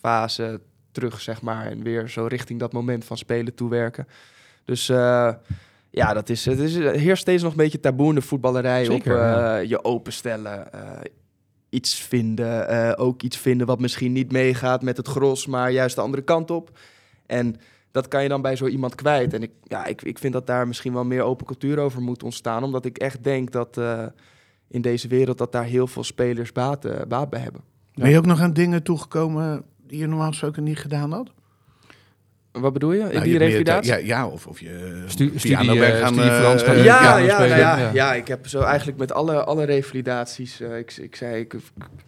fase 0.00 0.60
terug, 0.92 1.20
zeg 1.20 1.42
maar. 1.42 1.66
En 1.66 1.82
weer 1.82 2.08
zo 2.08 2.26
richting 2.26 2.60
dat 2.60 2.72
moment 2.72 3.04
van 3.04 3.16
spelen 3.16 3.54
toewerken. 3.54 4.06
Dus... 4.64 4.88
eh, 4.88 5.32
ja, 5.92 6.12
dat 6.12 6.28
is, 6.28 6.44
het 6.44 6.58
is, 6.58 6.74
er 6.74 6.98
heerst 6.98 7.22
steeds 7.22 7.42
nog 7.42 7.50
een 7.50 7.58
beetje 7.58 7.80
taboe 7.80 8.08
in 8.08 8.14
de 8.14 8.22
voetballerij. 8.22 8.84
Zeker, 8.84 9.12
op 9.12 9.20
eh, 9.20 9.24
ja. 9.24 9.56
je 9.56 9.84
openstellen, 9.84 10.72
eh, 10.72 11.00
iets 11.68 11.94
vinden. 11.94 12.98
ook 12.98 13.22
iets 13.22 13.36
vinden 13.36 13.66
wat 13.66 13.80
misschien 13.80 14.12
niet 14.12 14.32
meegaat 14.32 14.82
met 14.82 14.96
het 14.96 15.08
gros, 15.08 15.46
maar 15.46 15.70
juist 15.70 15.94
de 15.94 16.00
andere 16.00 16.22
kant 16.22 16.50
op. 16.50 16.78
En 17.26 17.56
dat 17.90 18.08
kan 18.08 18.22
je 18.22 18.28
dan 18.28 18.42
bij 18.42 18.56
zo 18.56 18.66
iemand 18.66 18.94
kwijt. 18.94 19.34
En 19.34 19.42
ik, 19.42 19.50
ja, 19.62 19.84
ik, 19.84 20.02
ik 20.02 20.18
vind 20.18 20.32
dat 20.32 20.46
daar 20.46 20.66
misschien 20.66 20.92
wel 20.92 21.04
meer 21.04 21.22
open 21.22 21.46
cultuur 21.46 21.78
over 21.78 22.02
moet 22.02 22.22
ontstaan. 22.22 22.62
Omdat 22.64 22.84
ik 22.84 22.98
echt 22.98 23.24
denk 23.24 23.50
dat 23.50 23.80
in 24.68 24.82
deze 24.82 25.08
wereld 25.08 25.38
dat 25.38 25.52
daar 25.52 25.64
heel 25.64 25.86
veel 25.86 26.04
spelers 26.04 26.52
baat, 26.52 27.08
baat 27.08 27.30
bij 27.30 27.40
hebben. 27.40 27.60
Ben 27.94 28.10
je 28.10 28.18
ook 28.18 28.26
nog 28.26 28.40
aan 28.40 28.52
dingen 28.52 28.82
toegekomen 28.82 29.64
die 29.86 29.98
je 29.98 30.06
normaal 30.06 30.28
gesproken 30.28 30.62
niet 30.62 30.78
gedaan 30.78 31.12
had? 31.12 31.32
Wat 32.52 32.72
bedoel 32.72 32.92
je? 32.92 32.98
Nou, 33.02 33.20
die 33.22 33.32
je 33.32 33.38
revalidatie? 33.38 33.92
Ja, 33.92 33.96
ja, 33.98 34.26
of, 34.28 34.46
of 34.46 34.60
je 34.60 35.02
Stu- 35.06 35.30
piano 35.30 35.62
studie, 35.62 35.84
eh, 35.84 35.98
gaan, 35.98 36.12
studie 36.12 36.30
eh, 36.30 36.38
Frans 36.40 36.62
gaan 36.62 36.74
eh, 36.74 36.84
ja, 36.84 37.16
ja, 37.18 37.38
nou 37.38 37.48
ja, 37.48 37.56
ja. 37.78 37.90
ja. 37.92 38.14
ik 38.14 38.28
heb 38.28 38.46
zo 38.46 38.60
eigenlijk 38.60 38.98
met 38.98 39.12
alle, 39.12 39.44
alle 39.44 39.64
revalidaties. 39.64 40.60
eh, 40.60 40.78
ik, 40.78 40.96
ik 40.96 41.16
zei, 41.16 41.40
ik, 41.40 41.52
ik 41.52 41.60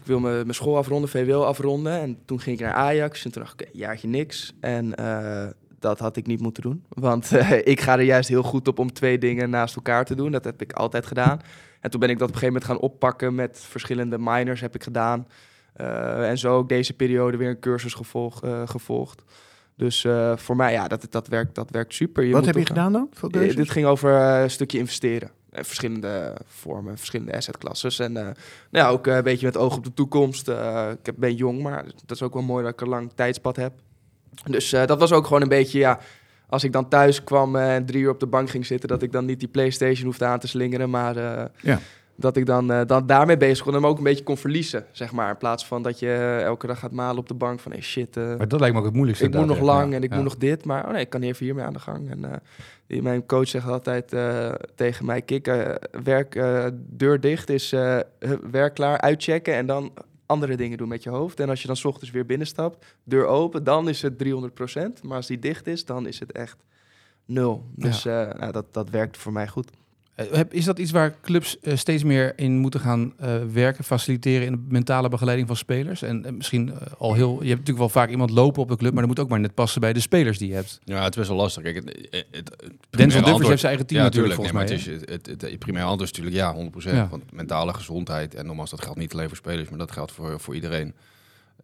wil 0.05 0.21
mijn 0.21 0.35
mijn 0.35 0.55
school 0.55 0.77
afronden, 0.77 1.11
VWO 1.11 1.43
afronden. 1.43 2.01
En 2.01 2.19
toen 2.25 2.41
ging 2.41 2.59
ik 2.59 2.65
naar 2.65 2.75
Ajax 2.75 3.25
en 3.25 3.33
toen 3.33 3.43
dacht 3.43 3.61
ik, 3.61 3.67
oké, 3.69 3.79
jaartje 3.79 4.09
niks. 4.09 4.53
En 4.61 4.95
eh, 4.95 5.47
dat 5.79 5.99
had 5.99 6.17
ik 6.17 6.27
niet 6.27 6.41
moeten 6.41 6.63
doen. 6.63 6.85
Want 6.89 7.33
eh, 7.37 7.51
ik 7.67 7.81
ga 7.81 7.93
er 7.93 8.01
juist 8.05 8.29
heel 8.29 8.43
goed 8.43 8.69
op 8.69 8.79
om 8.79 8.93
twee 8.93 9.19
dingen 9.19 9.51
naast 9.51 9.77
elkaar 9.77 10.05
te 10.05 10.15
doen. 10.15 10.33
Dat 10.33 10.45
heb 10.45 10.63
ik 10.63 10.73
altijd 10.73 11.07
gedaan. 11.07 11.41
En 11.81 11.91
toen 11.91 12.01
ben 12.01 12.11
ik 12.11 12.19
dat 12.19 12.29
op 12.29 12.35
een 12.35 12.41
gegeven 12.41 12.61
moment 12.63 12.81
gaan 12.81 12.91
oppakken 12.91 13.35
met 13.35 13.65
verschillende 13.69 14.19
minors 14.19 14.61
heb 14.61 14.75
ik 14.75 14.83
gedaan. 14.83 15.27
Eh, 15.75 16.29
en 16.29 16.39
zo 16.39 16.57
ook 16.57 16.69
deze 16.69 16.93
periode 16.95 17.37
weer 17.37 17.49
een 17.49 17.61
cursus 17.61 17.95
gevolg, 17.95 18.43
eh, 18.45 18.63
gevolgd. 18.65 19.23
Dus 19.77 20.05
eh, 20.05 20.37
voor 20.37 20.57
mij, 20.57 20.73
ja, 20.73 20.89
dat, 20.89 21.07
dat, 21.11 21.29
werkt, 21.29 21.55
dat 21.55 21.71
werkt 21.71 21.95
super. 21.95 22.25
Wat 22.25 22.35
moet 22.35 22.45
heb 22.47 22.55
je 22.55 22.61
toch- 22.61 22.69
gedaan 22.77 22.93
dan? 22.93 23.09
Voor 23.13 23.31
eh, 23.31 23.57
dit 23.57 23.71
ging 23.71 23.87
over 23.87 24.17
eh, 24.21 24.43
een 24.43 24.51
stukje 24.51 24.79
investeren. 24.79 25.31
Eh, 25.51 25.65
verschillende 25.65 26.37
vormen, 26.47 26.97
verschillende 26.97 27.37
assetklasses. 27.37 27.99
En 27.99 28.17
eh, 28.17 28.23
nou 28.23 28.35
ja, 28.71 28.89
ook 28.89 29.07
eh, 29.07 29.17
een 29.17 29.23
beetje 29.23 29.47
met 29.47 29.57
oog 29.57 29.77
op 29.77 29.85
de 29.85 29.95
toekomst. 29.95 30.49
Eh, 30.49 30.89
ik 31.01 31.07
heb- 31.07 31.15
ben 31.19 31.35
jong, 31.35 31.63
maar 31.63 31.85
dat 31.85 32.17
is 32.17 32.23
ook 32.23 32.35
wel 32.35 32.43
mooi 32.43 32.65
dat 32.65 32.73
ik 32.73 32.81
een 32.81 32.89
lang 32.89 33.13
tijdspad 33.15 33.57
heb. 33.57 33.73
Dus 34.45 34.73
eh, 34.73 34.87
dat 34.87 34.99
was 34.99 35.13
ook 35.13 35.27
gewoon 35.27 35.43
een 35.43 35.49
beetje, 35.49 35.79
ja... 35.79 35.99
Als 36.49 36.65
ik 36.65 36.73
dan 36.73 36.89
thuis 36.89 37.25
kwam 37.25 37.57
eh, 37.57 37.75
en 37.75 37.87
drie 37.87 38.03
uur 38.03 38.11
op 38.11 38.21
de 38.21 38.27
bank 38.27 38.51
ging 38.51 38.67
zitten... 38.67 38.89
dat 38.89 39.03
ik 39.03 39.13
dan 39.13 39.25
niet 39.25 39.39
die 39.39 39.49
Playstation 39.49 40.05
hoefde 40.07 40.25
aan 40.25 40.39
te 40.39 40.49
slingeren, 40.49 40.91
maar... 40.91 41.17
eh, 41.17 41.45
Ja. 41.63 41.79
Dat 42.17 42.37
ik 42.37 42.47
dan, 42.47 42.73
eh, 42.73 42.81
dan 42.87 43.07
daarmee 43.07 43.37
bezig 43.37 43.65
kon 43.65 43.75
en 43.75 43.81
me 43.81 43.87
ook 43.87 43.99
een 43.99 44.05
beetje 44.05 44.25
kon 44.25 44.37
verliezen, 44.37 44.87
zeg 44.93 45.13
maar. 45.13 45.31
In 45.31 45.37
plaats 45.37 45.67
van 45.67 45.83
dat 45.83 45.99
je 45.99 46.07
eh, 46.07 46.43
elke 46.43 46.67
dag 46.67 46.79
gaat 46.79 46.93
malen 46.93 47.19
op 47.19 47.29
de 47.29 47.35
bank 47.35 47.61
van... 47.61 47.73
Hey, 47.73 47.81
shit, 47.81 48.17
eh, 48.17 48.37
Maar 48.37 48.49
dat 48.49 48.61
lijkt 48.61 48.75
me 48.75 48.81
ook 48.81 48.87
het 48.87 48.95
moeilijkste. 48.95 49.27
ik 49.27 49.35
moet 49.35 49.47
nog 49.47 49.61
lang 49.61 49.91
ja. 49.91 49.97
en 49.97 50.03
ik 50.03 50.11
Ja. 50.11 50.15
moet 50.17 50.25
nog 50.25 50.37
dit, 50.37 50.65
maar 50.65 50.85
oh 50.85 50.91
nee, 50.91 51.01
ik 51.01 51.11
kan 51.11 51.23
even 51.23 51.45
hiermee 51.45 51.65
aan 51.65 51.73
de 51.73 51.79
gang. 51.79 52.11
En 52.11 52.43
mijn 53.03 53.27
coach 53.27 53.49
zegt 53.49 53.67
altijd 53.67 54.17
tegen 54.75 55.05
mij, 55.05 55.23
kik, 55.23 55.47
werk, 56.05 56.33
deur 56.77 57.21
dicht 57.21 57.51
is 57.51 57.71
werk 58.51 58.75
klaar, 58.75 59.01
uitchecken 59.01 59.55
en 59.55 59.67
dan 59.67 59.93
andere 60.27 60.57
dingen 60.57 60.79
doen 60.79 60.89
met 60.89 61.03
je 61.03 61.11
hoofd. 61.11 61.41
En 61.41 61.49
als 61.49 61.61
je 61.61 61.67
dan 61.67 61.77
's 61.77 61.85
ochtends 61.85 62.11
weer 62.11 62.27
binnenstapt, 62.27 62.85
deur 63.05 63.27
open, 63.27 63.65
dan 63.65 63.89
is 63.89 64.03
het 64.03 64.19
300%. 64.19 65.03
Maar 65.03 65.17
als 65.17 65.27
die 65.27 65.39
dicht 65.39 65.67
is, 65.67 65.85
dan 65.85 66.07
is 66.07 66.21
het 66.21 66.33
echt 66.33 66.57
nul. 67.25 67.65
Dus 67.75 68.05
eh, 68.07 68.33
nou, 68.39 68.53
dat, 68.53 68.65
dat 68.71 68.91
werkt 68.91 69.17
voor 69.17 69.33
mij 69.33 69.49
goed. 69.49 69.71
Eh, 70.15 70.41
Is 70.51 70.65
dat 70.65 70.79
iets 70.79 70.91
waar 70.91 71.15
clubs 71.23 71.59
eh, 71.61 71.77
steeds 71.77 72.05
meer 72.05 72.33
in 72.37 72.57
moeten 72.57 72.81
gaan 72.81 73.13
eh, 73.19 73.37
werken, 73.53 73.85
faciliteren 73.85 74.47
in 74.47 74.53
de 74.53 74.63
mentale 74.69 75.09
begeleiding 75.09 75.47
van 75.49 75.57
spelers? 75.57 76.03
En 76.03 76.25
misschien 76.37 76.73
al 76.99 77.15
heel, 77.15 77.31
je 77.31 77.49
hebt 77.49 77.49
natuurlijk 77.49 77.79
wel 77.79 77.89
vaak 77.89 78.11
iemand 78.11 78.31
lopen 78.31 78.63
op 78.63 78.69
de 78.69 78.77
club, 78.77 78.93
maar 78.93 79.01
dat 79.01 79.11
moet 79.11 79.21
ook 79.21 79.29
maar 79.29 79.41
net 79.41 79.55
passen 79.55 79.81
bij 79.81 79.93
de 79.93 80.01
spelers 80.01 80.39
die 80.39 80.49
je 80.49 80.55
hebt. 80.55 80.81
Ja, 80.85 81.03
het 81.03 81.11
is 81.11 81.17
best 81.17 81.29
wel 81.29 81.39
lastig. 81.39 81.63
Kijk, 81.63 81.77
het, 81.77 82.09
het, 82.11 82.27
het, 82.31 82.51
Denzel 82.91 83.23
antwoord- 83.23 83.47
heeft 83.47 83.61
zijn 83.61 83.73
eigen 83.73 83.87
team 83.87 84.01
ja, 84.01 84.07
natuurlijk 84.07 84.35
tuurlijk, 84.35 84.35
volgens 84.35 84.53
nee, 84.53 84.93
mij. 84.93 84.95
maar 84.95 85.01
het, 85.01 85.11
is, 85.11 85.27
het, 85.27 85.43
het, 85.43 85.51
het 85.51 85.59
primaire 85.59 85.91
antwoord 85.91 86.11
is 86.11 86.19
natuurlijk 86.19 86.83
ja, 86.85 86.93
100%. 86.93 86.97
Ja. 86.97 87.09
Want 87.09 87.33
mentale 87.33 87.75
gezondheid, 87.75 88.35
en 88.35 88.47
nogmaals, 88.47 88.71
dat 88.71 88.83
geldt 88.83 88.99
niet 88.99 89.13
alleen 89.13 89.29
voor 89.29 89.37
spelers, 89.37 89.69
maar 89.69 89.79
dat 89.79 89.93
geldt 89.93 90.13
voor, 90.13 90.41
voor 90.41 90.55
iedereen. 90.55 90.95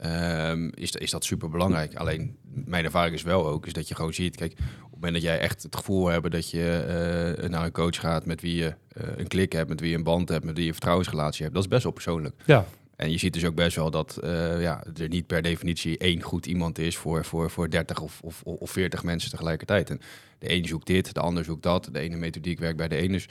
Ehm, 0.01 0.71
is, 0.75 0.91
is 0.91 1.11
dat 1.11 1.25
super 1.25 1.51
belangrijk. 1.51 1.95
Alleen 1.95 2.37
mijn 2.43 2.85
ervaring 2.85 3.15
is 3.15 3.23
wel 3.23 3.47
ook, 3.47 3.67
is 3.67 3.73
dat 3.73 3.89
je 3.89 3.95
gewoon 3.95 4.15
ziet, 4.15 4.37
kijk, 4.37 4.53
op 4.53 4.59
het 4.83 4.93
moment 4.93 5.13
dat 5.13 5.23
jij 5.23 5.39
echt 5.39 5.63
het 5.63 5.77
gevoel 5.77 6.07
hebt 6.07 6.31
dat 6.31 6.51
je 6.51 7.35
eh, 7.39 7.49
naar 7.49 7.65
een 7.65 7.73
coach 7.73 8.01
gaat 8.01 8.27
met 8.27 8.41
wie 8.41 8.55
je 8.55 8.75
eh, 8.89 9.05
een 9.17 9.27
klik 9.27 9.53
hebt, 9.53 9.69
met 9.69 9.81
wie 9.81 9.91
je 9.91 9.97
een 9.97 10.03
band 10.03 10.29
hebt, 10.29 10.45
met 10.45 10.53
wie 10.53 10.63
je 10.63 10.69
een 10.69 10.75
vertrouwensrelatie 10.75 11.43
hebt, 11.43 11.55
dat 11.55 11.65
is 11.65 11.69
best 11.69 11.83
wel 11.83 11.93
persoonlijk. 11.93 12.35
Ja. 12.45 12.67
En 12.97 13.11
je 13.11 13.19
ziet 13.19 13.33
dus 13.33 13.45
ook 13.45 13.55
best 13.55 13.77
wel 13.77 13.91
dat 13.91 14.17
eh, 14.17 14.63
ja, 14.63 14.85
er 14.97 15.09
niet 15.09 15.27
per 15.27 15.43
definitie 15.43 15.99
één 15.99 16.23
goed 16.23 16.47
iemand 16.47 16.79
is 16.79 16.97
voor, 16.97 17.25
voor, 17.25 17.51
voor 17.51 17.71
30 17.71 18.01
of, 18.01 18.21
of, 18.23 18.43
of 18.43 18.71
40 18.71 19.03
mensen 19.03 19.31
tegelijkertijd. 19.31 19.91
En 19.91 20.01
de 20.39 20.53
een 20.53 20.67
zoekt 20.67 20.87
dit, 20.87 21.15
de 21.15 21.21
ander 21.21 21.45
zoekt 21.45 21.63
dat. 21.63 21.89
De 21.93 21.99
ene 21.99 22.17
methodiek 22.17 22.59
werkt 22.59 22.77
bij 22.77 22.89
de 22.89 22.97
ene. 22.97 23.13
Dus 23.13 23.25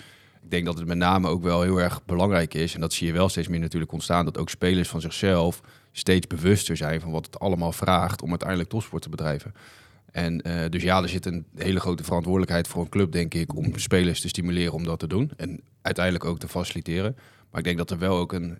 ik 0.43 0.51
denk 0.51 0.65
dat 0.65 0.77
het 0.77 0.87
met 0.87 0.97
name 0.97 1.27
ook 1.27 1.43
wel 1.43 1.61
heel 1.61 1.81
erg 1.81 2.05
belangrijk 2.05 2.53
is. 2.53 2.73
En 2.73 2.81
dat 2.81 2.93
zie 2.93 3.07
je 3.07 3.13
wel 3.13 3.29
steeds 3.29 3.47
meer 3.47 3.59
natuurlijk 3.59 3.91
ontstaan. 3.91 4.25
Dat 4.25 4.37
ook 4.37 4.49
spelers 4.49 4.89
van 4.89 5.01
zichzelf 5.01 5.61
steeds 5.99 6.27
bewuster 6.27 6.77
zijn 6.77 7.01
van 7.01 7.11
wat 7.11 7.25
het 7.25 7.39
allemaal 7.39 7.71
vraagt 7.71 8.21
om 8.21 8.29
uiteindelijk 8.29 8.69
topsport 8.69 9.01
te 9.01 9.09
bedrijven. 9.09 9.53
En 10.11 10.41
eh, 10.41 10.69
dus 10.69 10.83
ja, 10.83 11.01
er 11.01 11.09
zit 11.09 11.25
een 11.25 11.45
hele 11.55 11.79
grote 11.79 12.03
verantwoordelijkheid 12.03 12.67
voor 12.67 12.81
een 12.81 12.89
club, 12.89 13.11
denk 13.11 13.33
ik, 13.33 13.55
om 13.55 13.77
spelers 13.77 14.21
te 14.21 14.27
stimuleren 14.27 14.73
om 14.73 14.83
dat 14.83 14.99
te 14.99 15.07
doen. 15.07 15.31
En 15.37 15.61
uiteindelijk 15.81 16.25
ook 16.25 16.39
te 16.39 16.47
faciliteren. 16.47 17.15
Maar 17.49 17.59
ik 17.59 17.65
denk 17.65 17.77
dat 17.77 17.91
er 17.91 17.97
wel 17.97 18.17
ook 18.17 18.33
een 18.33 18.59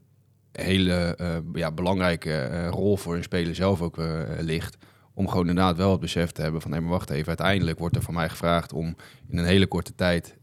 hele 0.51 1.15
eh, 1.15 1.38
ja, 1.53 1.72
belangrijke 1.72 2.34
eh, 2.34 2.69
rol 2.69 2.98
voor 2.98 3.15
een 3.15 3.24
speler 3.24 3.55
zelf 3.55 3.81
ook 3.81 3.98
ligt. 4.39 4.77
Om 5.13 5.27
gewoon 5.27 5.48
inderdaad 5.48 5.77
wel 5.77 5.91
het 5.91 6.00
besef 6.00 6.31
te 6.31 6.41
hebben 6.41 6.62
van, 6.62 6.72
nee 6.72 6.81
maar 6.81 6.89
wacht 6.89 7.10
even, 7.10 7.27
uiteindelijk 7.27 7.79
wordt 7.79 7.96
er 7.96 8.01
van 8.01 8.13
mij 8.13 8.29
gevraagd 8.29 8.74
om 8.74 8.96
in 9.27 9.38
een 9.38 9.46
hele 9.46 9.67
korte 9.67 9.96
tijd 9.96 10.38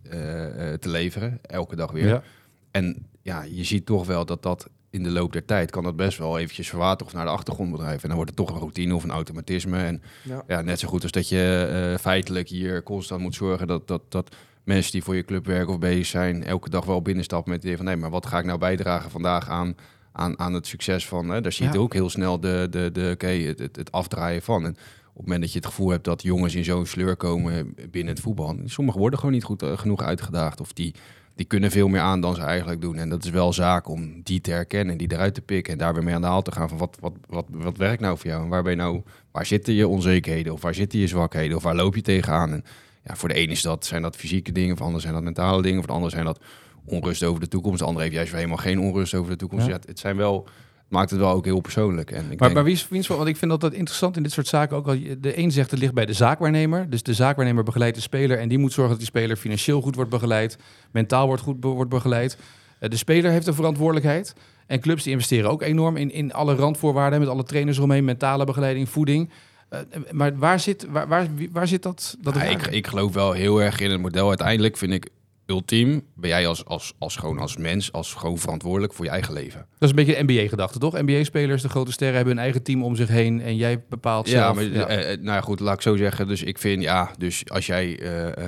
te 0.81 0.89
leveren, 0.89 1.39
elke 1.43 1.77
dag 1.77 1.91
weer. 1.91 2.07
Ja. 2.07 2.23
En 2.71 3.07
ja, 3.23 3.43
je 3.43 3.65
ziet 3.65 3.87
toch 3.87 4.07
wel 4.07 4.25
dat 4.25 4.43
dat 4.43 4.69
in 4.97 5.03
de 5.03 5.11
loop 5.11 5.33
der 5.33 5.45
tijd 5.45 5.71
kan 5.71 5.83
dat 5.85 5.97
best 5.97 6.19
wel 6.19 6.39
eventjes 6.39 6.69
verwateren 6.69 7.07
of 7.07 7.13
naar 7.13 7.25
de 7.25 7.31
achtergrond 7.31 7.71
bedrijven. 7.71 8.03
En 8.03 8.09
dan 8.09 8.17
wordt 8.17 8.31
het 8.31 8.39
toch 8.39 8.51
een 8.51 8.61
routine 8.61 8.95
of 8.95 9.05
een 9.05 9.11
automatisme. 9.11 9.79
En 9.79 10.03
Ja. 10.23 10.43
ja, 10.47 10.61
net 10.63 10.79
zo 10.81 10.89
goed 10.89 11.03
als 11.03 11.13
dat 11.13 11.29
je 11.29 11.69
eh, 11.93 11.99
feitelijk 12.01 12.49
hier 12.49 12.83
constant 12.83 13.21
moet 13.21 13.35
zorgen 13.35 13.67
dat, 13.67 13.89
dat, 13.89 14.03
dat 14.09 14.35
mensen 14.65 14.93
die 14.93 15.03
voor 15.03 15.17
je 15.17 15.25
club 15.25 15.47
werken 15.47 15.73
of 15.73 15.79
bezig 15.79 16.07
zijn, 16.07 16.45
elke 16.45 16.71
dag 16.71 16.85
wel 16.85 17.03
binnenstappen 17.03 17.51
met 17.53 17.59
het 17.63 17.67
idee 17.67 17.77
van 17.77 17.87
nee, 17.87 17.97
maar 17.97 18.11
wat 18.11 18.27
ga 18.27 18.39
ik 18.39 18.45
nou 18.45 18.59
bijdragen 18.59 19.11
vandaag 19.11 19.49
aan, 19.49 19.75
aan, 20.13 20.39
aan 20.39 20.53
het 20.53 20.67
succes 20.67 21.07
van. 21.07 21.29
Hè? 21.29 21.41
Daar 21.41 21.53
zie 21.53 21.67
je 21.67 21.73
Ja. 21.73 21.79
ook 21.79 21.93
heel 21.93 22.11
snel 22.11 22.41
de, 22.41 22.67
de, 22.71 22.91
de, 22.93 23.11
oké, 23.15 23.27
het, 23.27 23.59
het, 23.59 23.77
het 23.77 23.93
afdraaien 23.93 24.43
van. 24.43 24.65
En 24.65 24.71
op 24.71 24.77
het 25.23 25.23
moment 25.23 25.41
dat 25.41 25.53
je 25.53 25.59
het 25.59 25.67
gevoel 25.69 25.91
hebt 25.91 26.05
dat 26.05 26.23
jongens 26.23 26.55
in 26.55 26.65
zo'n 26.65 26.87
sleur 26.87 27.17
komen 27.17 27.75
binnen 27.91 28.15
het 28.15 28.23
voetbal, 28.23 28.57
sommigen 28.65 29.01
worden 29.01 29.19
gewoon 29.19 29.35
niet 29.35 29.45
goed 29.45 29.63
eh, 29.63 29.79
genoeg 29.79 30.03
uitgedaagd 30.03 30.61
of 30.61 30.73
die, 30.73 30.95
die 31.37 31.47
kunnen 31.47 31.71
veel 31.71 31.89
meer 31.89 32.01
aan 32.01 32.21
dan 32.21 32.35
ze 32.35 32.41
eigenlijk 32.41 32.81
doen. 32.81 32.97
En 32.97 33.09
dat 33.09 33.25
is 33.25 33.31
wel 33.31 33.53
zaak 33.53 33.89
om 33.89 34.23
die 34.23 34.41
te 34.41 34.51
herkennen, 34.51 34.97
die 34.97 35.13
eruit 35.13 35.35
te 35.35 35.41
pikken 35.41 35.73
en 35.73 35.79
daar 35.79 35.95
weer 35.95 36.05
mee 36.05 36.15
aan 36.15 36.21
de 36.21 36.27
haal 36.27 36.43
te 36.43 36.53
gaan 36.53 36.69
van 36.69 36.79
wat, 36.79 36.97
wat, 37.01 37.13
wat, 37.29 37.45
wat 37.51 37.77
werkt 37.77 38.01
nou 38.01 38.19
voor 38.19 38.31
jou 38.31 38.43
en 38.43 38.49
waar 38.49 38.63
ben 38.63 38.73
je 38.73 38.79
nou, 38.79 39.03
waar 39.31 39.47
zitten 39.47 39.75
je 39.75 39.89
onzekerheden 39.89 40.53
of 40.53 40.63
waar 40.63 40.75
zitten 40.75 40.99
je 40.99 41.07
zwakheden 41.07 41.57
of 41.57 41.63
waar 41.63 41.75
loop 41.75 41.95
je 41.95 42.03
tegenaan? 42.03 42.53
En 42.53 42.65
ja, 43.05 43.17
voor 43.17 43.29
de 43.29 43.35
ene 43.35 43.53
is 43.53 43.63
dat, 43.63 43.87
zijn 43.87 44.03
dat 44.03 44.17
fysieke 44.17 44.53
dingen, 44.53 44.69
voor 44.69 44.79
de 44.79 44.85
ander 44.85 45.01
zijn 45.01 45.15
dat 45.15 45.23
mentale 45.23 45.63
dingen, 45.63 45.79
voor 45.79 45.87
de 45.87 45.93
ander 45.93 46.11
zijn 46.11 46.25
dat 46.25 46.41
onrust 46.85 47.25
over 47.25 47.41
de 47.41 47.49
toekomst. 47.49 47.79
De 47.79 47.85
ander 47.85 48.03
heeft 48.03 48.15
juist 48.15 48.31
weer 48.31 48.41
helemaal 48.41 48.63
geen 48.63 48.81
onrust 48.81 49.15
over 49.15 49.31
de 49.31 49.37
toekomst. 49.37 49.67
Ja. 49.67 49.73
Ja. 49.73 49.79
het 49.87 49.99
zijn 49.99 50.17
wel, 50.17 50.49
maakt 50.89 51.11
het 51.11 51.19
wel 51.21 51.31
ook 51.33 51.45
heel 51.45 51.61
persoonlijk. 51.61 52.11
En 52.11 52.19
ik 52.23 52.27
Maar, 52.29 52.37
denk, 52.39 52.55
maar 52.55 52.65
wie 52.65 52.73
is, 52.73 52.87
is 52.91 53.07
want 53.07 53.29
ik 53.29 53.37
vind 53.37 53.51
dat 53.51 53.61
dat 53.61 53.73
interessant 53.73 54.17
in 54.17 54.23
dit 54.23 54.33
soort 54.33 54.47
zaken 54.47 54.77
ook. 54.77 54.87
al. 54.89 54.97
De 55.21 55.39
een 55.39 55.51
zegt 55.53 55.71
het 55.71 55.81
ligt 55.81 55.95
bij 55.95 56.07
de 56.07 56.13
zaakwaarnemer. 56.13 56.91
Dus 56.91 57.03
de 57.03 57.15
zaakwaarnemer 57.15 57.65
begeleidt 57.65 57.97
de 57.97 58.03
speler 58.03 58.39
en 58.39 58.49
die 58.49 58.59
moet 58.59 58.73
zorgen 58.73 58.91
dat 58.91 58.99
die 58.99 59.09
speler 59.09 59.37
financieel 59.37 59.81
goed 59.81 59.95
wordt 59.95 60.11
begeleid, 60.11 60.59
mentaal 60.91 61.27
wordt 61.27 61.43
goed 61.43 61.61
be- 61.61 61.69
wordt 61.69 61.91
begeleid. 61.91 62.39
Eh, 62.79 62.91
de 62.91 62.97
speler 62.97 63.31
heeft 63.31 63.47
een 63.47 63.55
verantwoordelijkheid. 63.55 64.35
En 64.67 64.81
clubs 64.81 65.03
die 65.03 65.13
investeren 65.13 65.51
ook 65.51 65.63
enorm 65.63 65.97
in, 65.97 66.11
in 66.13 66.33
alle 66.33 66.55
randvoorwaarden 66.55 67.19
met 67.21 67.29
alle 67.29 67.43
trainers 67.45 67.77
eromheen, 67.77 68.05
mentale 68.05 68.45
begeleiding, 68.45 68.89
voeding. 68.89 69.31
Eh, 69.69 69.79
maar 70.11 70.37
waar 70.39 70.61
zit, 70.61 70.87
waar, 70.91 71.09
waar, 71.09 71.29
waar 71.53 71.69
zit 71.69 71.83
dat? 71.83 72.17
dat 72.21 72.35
Ja, 72.35 72.43
ik, 72.43 72.67
ik 72.67 72.87
geloof 72.87 73.13
wel 73.15 73.33
heel 73.33 73.63
erg 73.63 73.81
in 73.81 73.91
het 73.91 74.01
model. 74.01 74.29
Uiteindelijk 74.29 74.77
vind 74.77 74.93
ik 74.93 75.09
ultiem, 75.47 76.03
ben 76.15 76.31
jij 76.31 76.47
als, 76.47 76.65
als, 76.65 76.93
als, 76.99 77.17
gewoon 77.17 77.39
als 77.39 77.57
mens, 77.57 77.93
als 77.93 78.15
gewoon 78.15 78.39
verantwoordelijk 78.39 78.93
voor 78.93 79.05
je 79.05 79.11
eigen 79.11 79.33
leven. 79.35 79.59
Dat 79.79 79.83
is 79.83 79.89
een 79.89 79.95
beetje 80.05 80.27
de 80.27 80.33
NBA-gedachte, 80.33 80.79
toch? 80.79 81.01
NBA-spelers, 81.01 81.63
de 81.63 81.69
grote 81.69 81.93
sterren, 81.93 82.17
hebben 82.17 82.35
hun 82.35 82.43
eigen 82.43 82.63
team 82.63 82.85
om 82.85 82.97
zich 82.97 83.09
heen 83.09 83.41
en 83.41 83.57
jij 83.57 83.85
bepaalt 83.89 84.29
Ja, 84.29 84.33
zelf. 84.33 84.55
maar 84.55 84.65
ja. 84.65 84.87
eh, 84.87 85.13
eh, 85.13 85.21
nou 85.21 85.35
ja, 85.37 85.41
goed, 85.41 85.61
laat 85.61 85.75
ik 85.75 85.81
zo 85.83 85.97
zeggen. 85.97 86.29
Dus 86.29 86.43
ik 86.43 86.59
vind, 86.59 86.83
ja, 86.83 87.11
dus 87.19 87.51
als 87.51 87.67
jij 87.67 87.99
eh, 87.99 88.45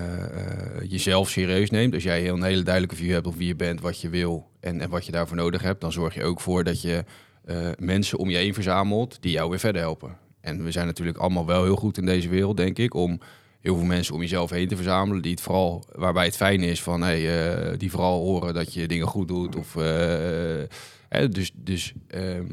jezelf 0.89 1.29
serieus 1.29 1.71
neemt, 1.71 1.95
als 1.95 2.03
jij 2.03 2.29
een 2.29 2.43
hele 2.43 2.63
duidelijke 2.63 2.97
view 2.97 3.13
hebt 3.13 3.27
op 3.27 3.37
wie 3.37 3.47
je 3.47 3.57
bent, 3.57 3.81
wat 3.81 4.01
je 4.01 4.09
wil 4.09 4.51
en, 4.61 4.81
en 4.81 4.91
wat 4.91 5.07
je 5.07 5.13
daarvoor 5.13 5.37
nodig 5.37 5.63
hebt, 5.63 5.81
dan 5.81 5.93
zorg 5.93 6.15
je 6.15 6.25
ook 6.25 6.41
voor 6.41 6.65
dat 6.65 6.83
je 6.83 7.05
mensen 7.79 8.19
om 8.19 8.31
je 8.31 8.37
heen 8.37 8.55
verzamelt 8.55 9.17
die 9.23 9.33
jou 9.33 9.51
weer 9.51 9.59
verder 9.59 9.83
helpen. 9.83 10.17
En 10.41 10.65
we 10.65 10.71
zijn 10.71 10.87
natuurlijk 10.87 11.19
allemaal 11.19 11.47
wel 11.47 11.65
heel 11.65 11.77
goed 11.77 11.99
in 11.99 12.07
deze 12.07 12.29
wereld, 12.29 12.57
denk 12.57 12.79
ik, 12.79 12.95
om 12.95 13.21
heel 13.61 13.77
veel 13.77 13.85
mensen 13.87 14.15
om 14.15 14.21
jezelf 14.21 14.51
heen 14.51 14.69
te 14.69 14.77
verzamelen, 14.77 15.23
die 15.23 15.31
het 15.31 15.41
vooral, 15.41 15.85
waarbij 15.93 16.25
het 16.25 16.37
fijn 16.37 16.61
is 16.61 16.83
van, 16.83 17.03
hey, 17.03 17.49
eh, 17.71 17.79
die 17.79 17.91
vooral 17.91 18.21
horen 18.21 18.55
dat 18.55 18.75
je 18.75 18.89
dingen 18.89 19.07
goed 19.07 19.29
doet. 19.29 19.57
Of, 19.57 19.77
eh, 19.77 21.29
dus, 21.31 21.51
dus 21.55 21.93
ehm, 22.09 22.45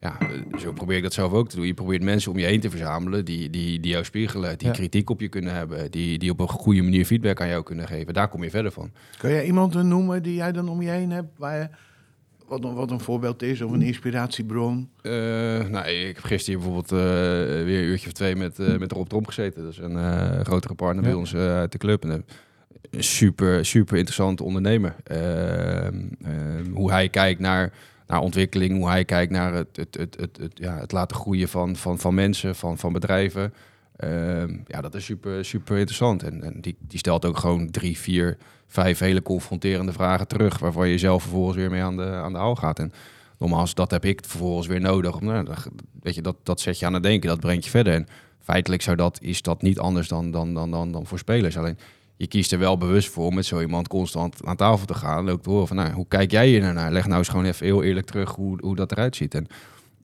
ja, 0.00 0.16
zo 0.58 0.72
probeer 0.72 0.96
ik 0.96 1.02
dat 1.02 1.12
zelf 1.12 1.32
ook 1.32 1.48
te 1.48 1.56
doen. 1.56 1.66
Je 1.66 1.74
probeert 1.74 2.02
mensen 2.02 2.30
om 2.32 2.38
je 2.38 2.46
heen 2.46 2.60
te 2.60 2.70
verzamelen 2.70 3.24
die, 3.24 3.50
die, 3.50 3.80
die 3.80 3.90
jou 3.90 4.04
spiegelen, 4.04 4.58
die 4.58 4.66
Ja. 4.68 4.72
kritiek 4.72 5.10
op 5.10 5.20
je 5.20 5.28
kunnen 5.28 5.54
hebben, 5.54 5.90
die, 5.90 6.18
die 6.18 6.30
op 6.30 6.40
een 6.40 6.48
goede 6.48 6.82
manier 6.82 7.04
feedback 7.04 7.40
aan 7.40 7.48
jou 7.48 7.62
kunnen 7.62 7.86
geven. 7.86 8.14
Daar 8.14 8.28
kom 8.28 8.42
je 8.42 8.50
verder 8.50 8.72
van. 8.72 8.90
Kan 9.18 9.30
jij 9.30 9.44
iemand 9.44 9.82
noemen 9.82 10.22
die 10.22 10.34
jij 10.34 10.52
dan 10.52 10.68
om 10.68 10.82
je 10.82 10.88
heen 10.88 11.10
hebt, 11.10 11.38
waar 11.38 11.58
je, 11.58 11.68
wat, 12.50 12.64
een, 12.64 12.74
wat 12.74 12.90
een 12.90 13.00
voorbeeld 13.00 13.42
is 13.42 13.60
of 13.60 13.72
een 13.72 13.82
inspiratiebron? 13.82 14.88
Eh, 15.02 15.12
nou, 15.68 15.86
ik 15.88 16.14
heb 16.14 16.24
gisteren 16.24 16.60
bijvoorbeeld 16.60 16.92
eh, 16.92 16.98
weer 17.64 17.78
een 17.78 17.88
uurtje 17.88 18.06
of 18.06 18.12
twee 18.12 18.36
met, 18.36 18.58
eh, 18.58 18.76
met 18.78 18.92
Rob 18.92 19.08
Tromp 19.08 19.26
gezeten. 19.26 19.62
Dat 19.62 19.72
is 19.72 19.78
een 19.78 20.44
grotere 20.44 20.74
partner 20.74 21.02
bij 21.02 21.12
Ja. 21.12 21.18
ons 21.18 21.34
uit 21.34 21.72
de 21.72 21.78
club. 21.78 22.04
En, 22.04 22.24
een 22.90 23.04
super, 23.04 23.66
super 23.66 23.96
interessante 23.96 24.44
ondernemer. 24.44 24.94
Ehm, 25.04 26.00
ehm, 26.24 26.70
hoe 26.72 26.90
hij 26.90 27.08
kijkt 27.08 27.40
naar, 27.40 27.72
naar 28.06 28.20
ontwikkeling, 28.20 28.76
hoe 28.76 28.88
hij 28.88 29.04
kijkt 29.04 29.32
naar 29.32 29.54
het, 29.54 29.76
het, 29.76 29.96
het, 29.98 30.16
het, 30.20 30.36
het, 30.40 30.52
ja, 30.54 30.78
het 30.78 30.92
laten 30.92 31.16
groeien 31.16 31.48
van, 31.48 31.76
van, 31.76 31.98
van 31.98 32.14
mensen, 32.14 32.54
van, 32.54 32.78
van 32.78 32.92
bedrijven. 32.92 33.54
Ehm, 33.96 34.56
ja, 34.66 34.80
dat 34.80 34.94
is 34.94 35.04
super, 35.04 35.44
super 35.44 35.76
interessant. 35.76 36.22
En, 36.22 36.42
en 36.42 36.60
die, 36.60 36.76
die 36.78 36.98
stelt 36.98 37.24
ook 37.24 37.38
gewoon 37.38 37.70
drie, 37.70 37.98
vier, 37.98 38.36
vijf 38.70 38.98
hele 38.98 39.22
confronterende 39.22 39.92
vragen 39.92 40.28
terug, 40.28 40.58
waarvan 40.58 40.88
je 40.88 40.98
zelf 40.98 41.22
vervolgens 41.22 41.56
weer 41.56 41.70
mee 41.70 41.82
aan 41.82 41.96
de, 41.96 42.04
aan 42.04 42.32
de 42.32 42.38
haal 42.38 42.56
gaat. 42.56 42.78
En 42.78 42.92
nogmaals, 43.38 43.74
dat 43.74 43.90
heb 43.90 44.04
ik 44.04 44.20
vervolgens 44.26 44.66
weer 44.66 44.80
nodig. 44.80 45.20
Nou, 45.20 45.44
dat, 45.44 45.68
weet 46.02 46.14
je, 46.14 46.22
dat, 46.22 46.36
dat 46.42 46.60
zet 46.60 46.78
je 46.78 46.86
aan 46.86 46.94
het 46.94 47.02
denken, 47.02 47.28
dat 47.28 47.40
brengt 47.40 47.64
je 47.64 47.70
verder. 47.70 47.92
En 47.92 48.06
feitelijk 48.40 48.82
zou 48.82 48.96
dat, 48.96 49.18
is 49.22 49.42
dat 49.42 49.62
niet 49.62 49.78
anders 49.78 50.08
dan, 50.08 50.30
dan, 50.30 50.54
dan, 50.54 50.70
dan, 50.70 50.92
dan 50.92 51.06
voor 51.06 51.18
spelers. 51.18 51.58
Alleen 51.58 51.78
je 52.16 52.26
kiest 52.26 52.52
er 52.52 52.58
wel 52.58 52.78
bewust 52.78 53.08
voor 53.08 53.26
om 53.26 53.34
met 53.34 53.46
zo 53.46 53.60
iemand 53.60 53.88
constant 53.88 54.44
aan 54.44 54.56
tafel 54.56 54.86
te 54.86 54.94
gaan. 54.94 55.26
En 55.26 55.32
ook 55.32 55.42
te 55.42 55.50
horen 55.50 55.66
van, 55.66 55.76
nou, 55.76 55.92
hoe 55.92 56.08
kijk 56.08 56.30
jij 56.30 56.48
hier 56.48 56.72
naar? 56.72 56.92
Leg 56.92 57.06
nou 57.06 57.18
eens 57.18 57.28
gewoon 57.28 57.44
even 57.44 57.66
heel 57.66 57.82
eerlijk 57.82 58.06
terug 58.06 58.34
hoe, 58.34 58.58
hoe 58.60 58.76
dat 58.76 58.92
eruit 58.92 59.16
ziet. 59.16 59.34
En 59.34 59.46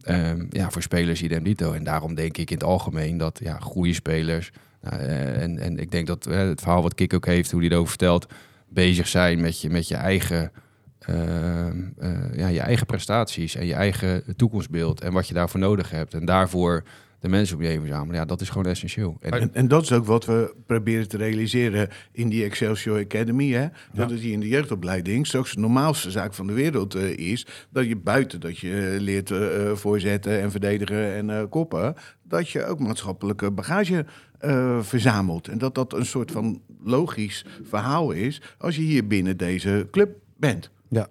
ehm, 0.02 0.46
ja, 0.50 0.70
voor 0.70 0.82
spelers 0.82 1.22
idem 1.22 1.42
dito. 1.42 1.72
En 1.72 1.84
daarom 1.84 2.14
denk 2.14 2.36
ik 2.36 2.50
in 2.50 2.56
het 2.56 2.66
algemeen 2.66 3.16
dat 3.16 3.40
ja, 3.42 3.58
goede 3.58 3.92
spelers... 3.92 4.50
nou, 4.80 4.96
eh, 4.96 5.42
en, 5.42 5.58
en 5.58 5.78
ik 5.78 5.90
denk 5.90 6.06
dat 6.06 6.24
het 6.24 6.60
verhaal 6.60 6.82
wat 6.82 6.94
Kik 6.94 7.14
ook 7.14 7.26
heeft, 7.26 7.50
hoe 7.50 7.60
hij 7.60 7.70
erover 7.70 7.88
vertelt... 7.88 8.26
bezig 8.68 9.08
zijn 9.08 9.40
met 9.40 9.60
je, 9.60 9.70
met 9.70 9.88
je 9.88 9.96
eigen... 9.96 10.52
ehm, 10.98 11.82
eh, 11.98 12.36
ja, 12.36 12.48
je 12.48 12.60
eigen 12.60 12.86
prestaties 12.86 13.54
en 13.54 13.66
je 13.66 13.74
eigen 13.74 14.36
toekomstbeeld 14.36 15.00
en 15.00 15.12
wat 15.12 15.28
je 15.28 15.34
daarvoor 15.34 15.60
nodig 15.60 15.90
hebt. 15.90 16.14
En 16.14 16.24
daarvoor 16.24 16.84
de 17.20 17.28
mensen 17.28 17.56
om 17.56 17.62
je 17.62 17.68
heen 17.68 17.80
verzamelen. 17.80 18.14
Ja, 18.14 18.24
dat 18.24 18.40
is 18.40 18.48
gewoon 18.48 18.66
essentieel. 18.66 19.16
En, 19.20 19.32
En, 19.32 19.54
en 19.54 19.68
dat 19.68 19.82
is 19.82 19.92
ook 19.92 20.06
wat 20.06 20.24
we 20.24 20.54
proberen 20.66 21.08
te 21.08 21.16
realiseren 21.16 21.88
in 22.12 22.28
die 22.28 22.44
Excelsior 22.44 23.00
Academy. 23.00 23.50
Hè? 23.52 23.66
Dat 23.92 24.10
het 24.10 24.20
hier 24.20 24.32
in 24.32 24.40
de 24.40 24.48
jeugdopleiding 24.48 25.26
straks 25.26 25.54
de 25.54 25.60
normaalste 25.60 26.10
zaak 26.10 26.34
van 26.34 26.46
de 26.46 26.52
wereld 26.52 26.94
eh, 26.94 27.16
is. 27.16 27.46
Dat 27.70 27.86
je 27.86 27.96
buiten 27.96 28.40
dat 28.40 28.58
je 28.58 28.96
leert 29.00 29.30
eh, 29.30 29.72
voorzetten 29.72 30.40
en 30.40 30.50
verdedigen 30.50 31.30
en 31.30 31.48
koppen. 31.48 31.94
Dat 32.22 32.48
je 32.48 32.64
ook 32.64 32.78
maatschappelijke 32.78 33.50
bagage 33.50 34.06
eh, 34.38 34.78
verzamelt. 34.80 35.48
En 35.48 35.58
dat 35.58 35.74
dat 35.74 35.92
een 35.92 36.06
soort 36.06 36.30
van 36.30 36.60
logisch 36.84 37.44
verhaal 37.62 38.10
is 38.10 38.42
als 38.58 38.76
je 38.76 38.82
hier 38.82 39.06
binnen 39.06 39.36
deze 39.36 39.88
club 39.90 40.16
bent. 40.36 40.70
Ja. 40.88 41.08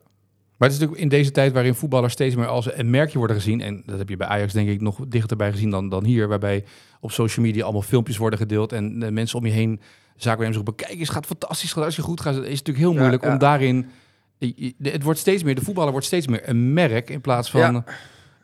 Maar 0.57 0.67
het 0.67 0.71
is 0.71 0.79
natuurlijk 0.79 1.01
in 1.01 1.09
deze 1.09 1.31
tijd 1.31 1.53
waarin 1.53 1.75
voetballers 1.75 2.13
steeds 2.13 2.35
meer 2.35 2.47
als 2.47 2.77
een 2.77 2.89
merkje 2.89 3.17
worden 3.17 3.35
gezien. 3.35 3.61
En 3.61 3.83
dat 3.85 3.97
heb 3.97 4.09
je 4.09 4.17
bij 4.17 4.27
Ajax 4.27 4.53
denk 4.53 4.69
ik 4.69 4.81
nog 4.81 4.99
dichterbij 5.07 5.51
gezien 5.51 5.69
dan, 5.69 5.89
dan 5.89 6.03
hier. 6.03 6.27
Waarbij 6.27 6.63
op 6.99 7.11
social 7.11 7.45
media 7.45 7.63
allemaal 7.63 7.81
filmpjes 7.81 8.17
worden 8.17 8.39
gedeeld. 8.39 8.71
En 8.71 8.99
de 8.99 9.11
mensen 9.11 9.39
om 9.39 9.45
je 9.45 9.51
heen 9.51 9.79
zaakwaarnemers 10.15 10.55
roepen... 10.55 10.75
Kijk 10.75 10.99
eens, 10.99 11.07
het 11.07 11.17
gaat 11.17 11.25
fantastisch. 11.25 11.75
Als 11.75 11.95
je 11.95 12.01
goed 12.01 12.21
gaat, 12.21 12.33
is 12.33 12.39
het 12.39 12.49
natuurlijk 12.49 12.77
heel 12.77 12.93
Ja, 12.93 12.99
moeilijk 12.99 13.23
ja. 13.23 13.31
om 13.31 13.37
daarin... 13.37 13.89
Het 14.81 15.03
wordt 15.03 15.19
steeds 15.19 15.43
meer, 15.43 15.55
de 15.55 15.61
voetballer 15.61 15.91
wordt 15.91 16.05
steeds 16.05 16.27
meer 16.27 16.49
een 16.49 16.73
merk 16.73 17.09
in 17.09 17.21
plaats 17.21 17.51
van... 17.51 17.59
Ja. 17.59 17.83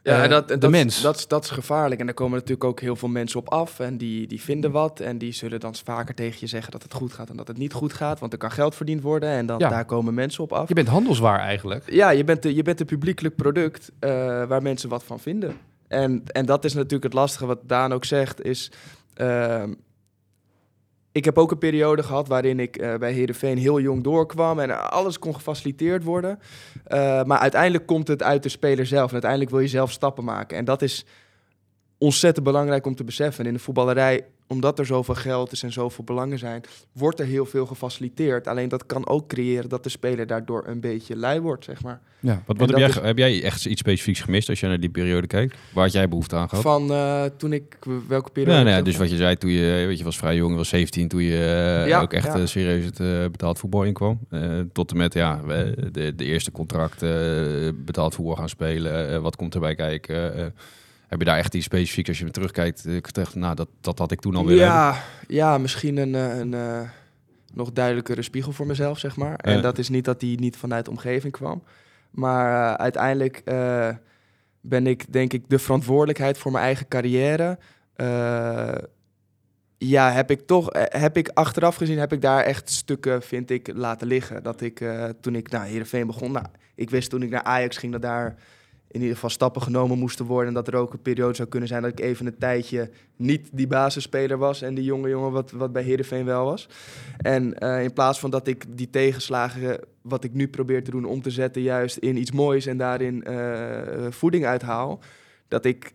Ja, 0.04 0.18
eh, 0.18 0.24
en 0.24 0.30
dat, 0.30 0.42
en 0.42 0.48
de 0.56 0.58
dat, 0.58 0.70
mens. 0.72 1.02
Dat, 1.02 1.16
is- 1.18 1.28
dat 1.28 1.44
is 1.44 1.50
gevaarlijk. 1.50 2.00
En 2.00 2.06
daar 2.06 2.16
komen 2.16 2.34
natuurlijk 2.34 2.64
ook 2.64 2.80
heel 2.80 2.96
veel 2.96 3.08
mensen 3.10 3.40
op 3.40 3.50
af. 3.50 3.80
En 3.80 3.98
die, 3.98 4.28
die 4.28 4.42
vinden 4.42 4.72
wat. 4.72 5.00
En 5.00 5.18
die 5.18 5.32
zullen 5.32 5.60
dan 5.60 5.76
vaker 5.84 6.16
tegen 6.16 6.38
je 6.40 6.48
zeggen 6.48 6.72
dat 6.72 6.84
het 6.84 6.94
goed 6.94 7.14
gaat 7.14 7.30
en 7.30 7.36
dat 7.38 7.48
het 7.48 7.58
niet 7.58 7.74
goed 7.74 7.94
gaat. 7.94 8.20
Want 8.20 8.32
er 8.34 8.38
kan 8.40 8.52
geld 8.52 8.76
verdiend 8.76 9.02
worden. 9.02 9.30
En 9.30 9.46
dan, 9.46 9.60
Ja. 9.60 9.70
daar 9.70 9.86
komen 9.86 10.14
mensen 10.14 10.44
op 10.44 10.54
af. 10.54 10.68
Je 10.68 10.74
bent 10.74 10.88
handelswaar 10.88 11.40
eigenlijk. 11.40 11.92
Ja, 11.92 12.10
je 12.10 12.24
bent, 12.24 12.42
de, 12.44 12.56
je 12.56 12.64
bent 12.64 12.80
een 12.80 12.86
publiekelijk 12.86 13.36
product 13.36 13.92
eh, 14.00 14.10
waar 14.46 14.62
mensen 14.62 14.90
wat 14.90 15.04
van 15.04 15.20
vinden. 15.20 15.56
En, 15.88 16.24
en 16.26 16.46
dat 16.46 16.66
is 16.66 16.74
natuurlijk 16.74 17.04
het 17.04 17.14
lastige 17.14 17.46
wat 17.46 17.60
Daan 17.64 17.94
ook 17.94 18.06
zegt, 18.06 18.44
is... 18.46 18.72
ehm, 19.14 19.74
ik 21.12 21.26
heb 21.26 21.38
ook 21.38 21.52
een 21.52 21.58
periode 21.58 22.04
gehad 22.04 22.28
waarin 22.28 22.60
ik 22.60 22.78
eh, 22.78 22.96
bij 22.96 23.12
Heerenveen 23.12 23.58
heel 23.58 23.80
jong 23.80 24.04
doorkwam 24.04 24.60
en 24.60 24.90
alles 24.90 25.20
kon 25.20 25.36
gefaciliteerd 25.36 26.04
worden. 26.04 26.40
Eh, 26.84 27.24
maar 27.24 27.40
uiteindelijk 27.40 27.86
komt 27.86 28.08
het 28.08 28.24
uit 28.24 28.44
de 28.44 28.50
speler 28.50 28.86
zelf 28.86 29.08
en 29.08 29.12
uiteindelijk 29.12 29.52
wil 29.52 29.60
je 29.60 29.68
zelf 29.68 29.92
stappen 29.92 30.24
maken. 30.24 30.58
En 30.58 30.66
dat 30.66 30.82
is 30.82 31.06
ontzettend 31.98 32.46
belangrijk 32.46 32.86
om 32.86 32.96
te 32.96 33.04
beseffen. 33.04 33.44
En 33.44 33.50
in 33.50 33.58
de 33.58 33.64
voetballerij, 33.64 34.26
omdat 34.52 34.80
er 34.80 34.86
zoveel 34.86 35.16
geld 35.16 35.52
is 35.52 35.64
en 35.64 35.72
zoveel 35.72 36.04
belangen 36.04 36.40
zijn, 36.40 36.62
wordt 36.92 37.20
er 37.20 37.26
heel 37.26 37.46
veel 37.46 37.66
gefaciliteerd. 37.66 38.48
Alleen 38.48 38.70
dat 38.70 38.86
kan 38.86 39.08
ook 39.08 39.28
creëren 39.28 39.70
dat 39.70 39.84
de 39.84 39.90
speler 39.90 40.28
daardoor 40.28 40.64
een 40.68 40.80
beetje 40.80 41.16
lui 41.18 41.40
wordt, 41.40 41.64
zeg 41.66 41.84
maar. 41.84 42.02
Ja. 42.20 42.44
wat 42.46 42.58
wat 42.58 42.70
heb, 42.70 42.78
jij, 42.78 42.88
is- 42.88 42.96
heb 43.00 43.18
jij 43.18 43.44
echt 43.44 43.66
iets 43.66 43.80
specifieks 43.82 44.20
gemist 44.22 44.50
als 44.50 44.60
je 44.60 44.68
naar 44.68 44.80
die 44.80 44.90
periode 44.90 45.28
kijkt? 45.28 45.56
Waar 45.74 45.84
had 45.84 45.94
jij 45.94 46.08
behoefte 46.08 46.36
aan 46.36 46.50
gehad? 46.50 46.64
Van 46.64 46.92
eh, 46.92 47.24
toen 47.38 47.54
ik, 47.54 47.78
welke 48.08 48.30
periode? 48.32 48.58
Ja, 48.58 48.64
nou 48.64 48.76
heb 48.76 48.86
je 48.86 48.92
dus 48.92 49.00
wat 49.00 49.10
je 49.10 49.16
zei 49.18 49.36
toen 49.38 49.50
je, 49.52 49.86
weet 49.88 49.98
je, 49.98 50.04
was 50.04 50.18
vrij 50.18 50.36
jong, 50.36 50.56
was 50.56 50.70
17 50.70 51.08
toen 51.08 51.22
je 51.24 51.38
eh, 51.82 51.88
Ja, 51.88 52.02
ook 52.02 52.14
echt 52.14 52.26
ja. 52.26 52.36
eh, 52.36 52.46
serieus 52.46 52.86
het 52.86 52.98
betaald 53.32 53.60
voetbal 53.60 53.84
inkwam. 53.84 54.20
Tot 54.72 54.92
en 54.92 54.98
met 54.98 55.14
ja, 55.14 55.42
we- 55.46 55.90
de, 55.92 56.16
de 56.16 56.26
eerste 56.26 56.52
contract 56.52 57.00
betaald 57.86 58.16
voetbal 58.16 58.36
gaan 58.36 58.50
spelen. 58.50 59.22
Wat 59.22 59.36
komt 59.36 59.54
erbij 59.54 59.76
kijken? 59.76 60.54
Eh, 61.12 61.18
heb 61.18 61.20
je 61.20 61.26
daar 61.26 61.38
echt 61.38 61.54
iets 61.54 61.66
specifieks 61.66 62.10
als 62.10 62.18
je 62.20 62.26
me 62.26 62.32
terugkijkt? 62.32 62.88
Ik 62.88 63.14
dacht, 63.14 63.36
nou, 63.36 63.56
dat, 63.56 63.68
dat 63.82 63.98
had 64.00 64.12
ik 64.12 64.20
toen 64.22 64.36
al 64.36 64.46
willen 64.46 64.64
hebben. 64.64 64.82
ja, 64.82 65.04
ja, 65.28 65.58
misschien 65.58 65.98
een, 65.98 66.16
eh, 66.16 66.38
een 66.38 66.54
eh, 66.54 66.90
nog 67.54 67.72
duidelijkere 67.72 68.22
spiegel 68.22 68.52
voor 68.52 68.66
mezelf, 68.68 69.00
zeg 69.00 69.16
maar. 69.16 69.36
En 69.36 69.56
Ja. 69.56 69.62
dat 69.62 69.78
is 69.78 69.90
niet 69.90 70.06
dat 70.06 70.20
die 70.20 70.40
niet 70.40 70.58
vanuit 70.58 70.86
de 70.86 70.92
omgeving 70.92 71.34
kwam. 71.34 71.64
Maar 72.12 72.70
eh, 72.72 72.74
uiteindelijk 72.74 73.42
eh, 73.46 73.90
ben 74.62 74.88
ik, 74.88 75.14
denk 75.14 75.34
ik, 75.34 75.44
de 75.50 75.60
verantwoordelijkheid 75.60 76.38
voor 76.38 76.52
mijn 76.52 76.64
eigen 76.64 76.88
carrière. 76.88 77.58
eh, 77.96 78.76
ja, 79.78 80.12
heb 80.12 80.32
ik 80.32 80.42
toch, 80.48 80.72
eh, 80.72 81.02
heb 81.02 81.18
ik 81.18 81.30
achteraf 81.34 81.76
gezien, 81.76 81.98
heb 82.00 82.14
ik 82.14 82.22
daar 82.22 82.44
echt 82.44 82.70
stukken, 82.70 83.22
vind 83.22 83.50
ik, 83.50 83.70
laten 83.74 84.08
liggen. 84.08 84.44
Dat 84.44 84.62
ik, 84.62 84.80
eh, 84.82 85.06
toen 85.22 85.36
ik 85.36 85.50
naar 85.52 85.66
Heerenveen 85.66 86.08
begon, 86.08 86.32
nou, 86.32 86.46
ik 86.76 86.90
wist 86.90 87.10
toen 87.10 87.22
ik 87.24 87.30
naar 87.30 87.44
Ajax 87.44 87.78
ging 87.78 87.92
dat 87.92 88.02
daar 88.02 88.36
in 88.92 89.00
ieder 89.00 89.16
geval 89.16 89.30
stappen 89.30 89.62
genomen 89.62 89.98
moesten 89.98 90.26
worden. 90.26 90.48
En 90.48 90.54
dat 90.54 90.68
er 90.68 90.76
ook 90.76 90.94
een 90.94 91.02
periode 91.02 91.36
zou 91.36 91.48
kunnen 91.48 91.70
zijn 91.70 91.82
dat 91.82 91.92
ik 91.92 92.00
even 92.00 92.26
een 92.26 92.38
tijdje 92.38 92.90
niet 93.16 93.50
die 93.52 93.68
basisspeler 93.68 94.38
was. 94.38 94.62
En 94.62 94.76
die 94.76 94.84
jonge 94.84 95.10
jongen 95.10 95.32
wat, 95.32 95.52
wat 95.52 95.72
bij 95.72 95.84
Heerenveen 95.84 96.26
wel 96.26 96.46
was. 96.46 96.70
En 97.18 97.58
eh, 97.58 97.84
in 97.84 97.94
plaats 97.94 98.20
van 98.20 98.30
dat 98.30 98.48
ik 98.48 98.66
die 98.78 98.90
tegenslagen, 98.90 99.80
wat 100.02 100.24
ik 100.24 100.34
nu 100.34 100.48
probeer 100.48 100.84
te 100.84 100.92
doen, 100.92 101.06
om 101.06 101.22
te 101.22 101.30
zetten 101.30 101.62
juist 101.62 101.98
in 101.98 102.18
iets 102.18 102.32
moois 102.32 102.66
en 102.66 102.78
daarin 102.78 103.24
eh, 103.24 104.08
voeding 104.10 104.46
uithaal. 104.46 105.00
Dat 105.48 105.66
ik 105.66 105.94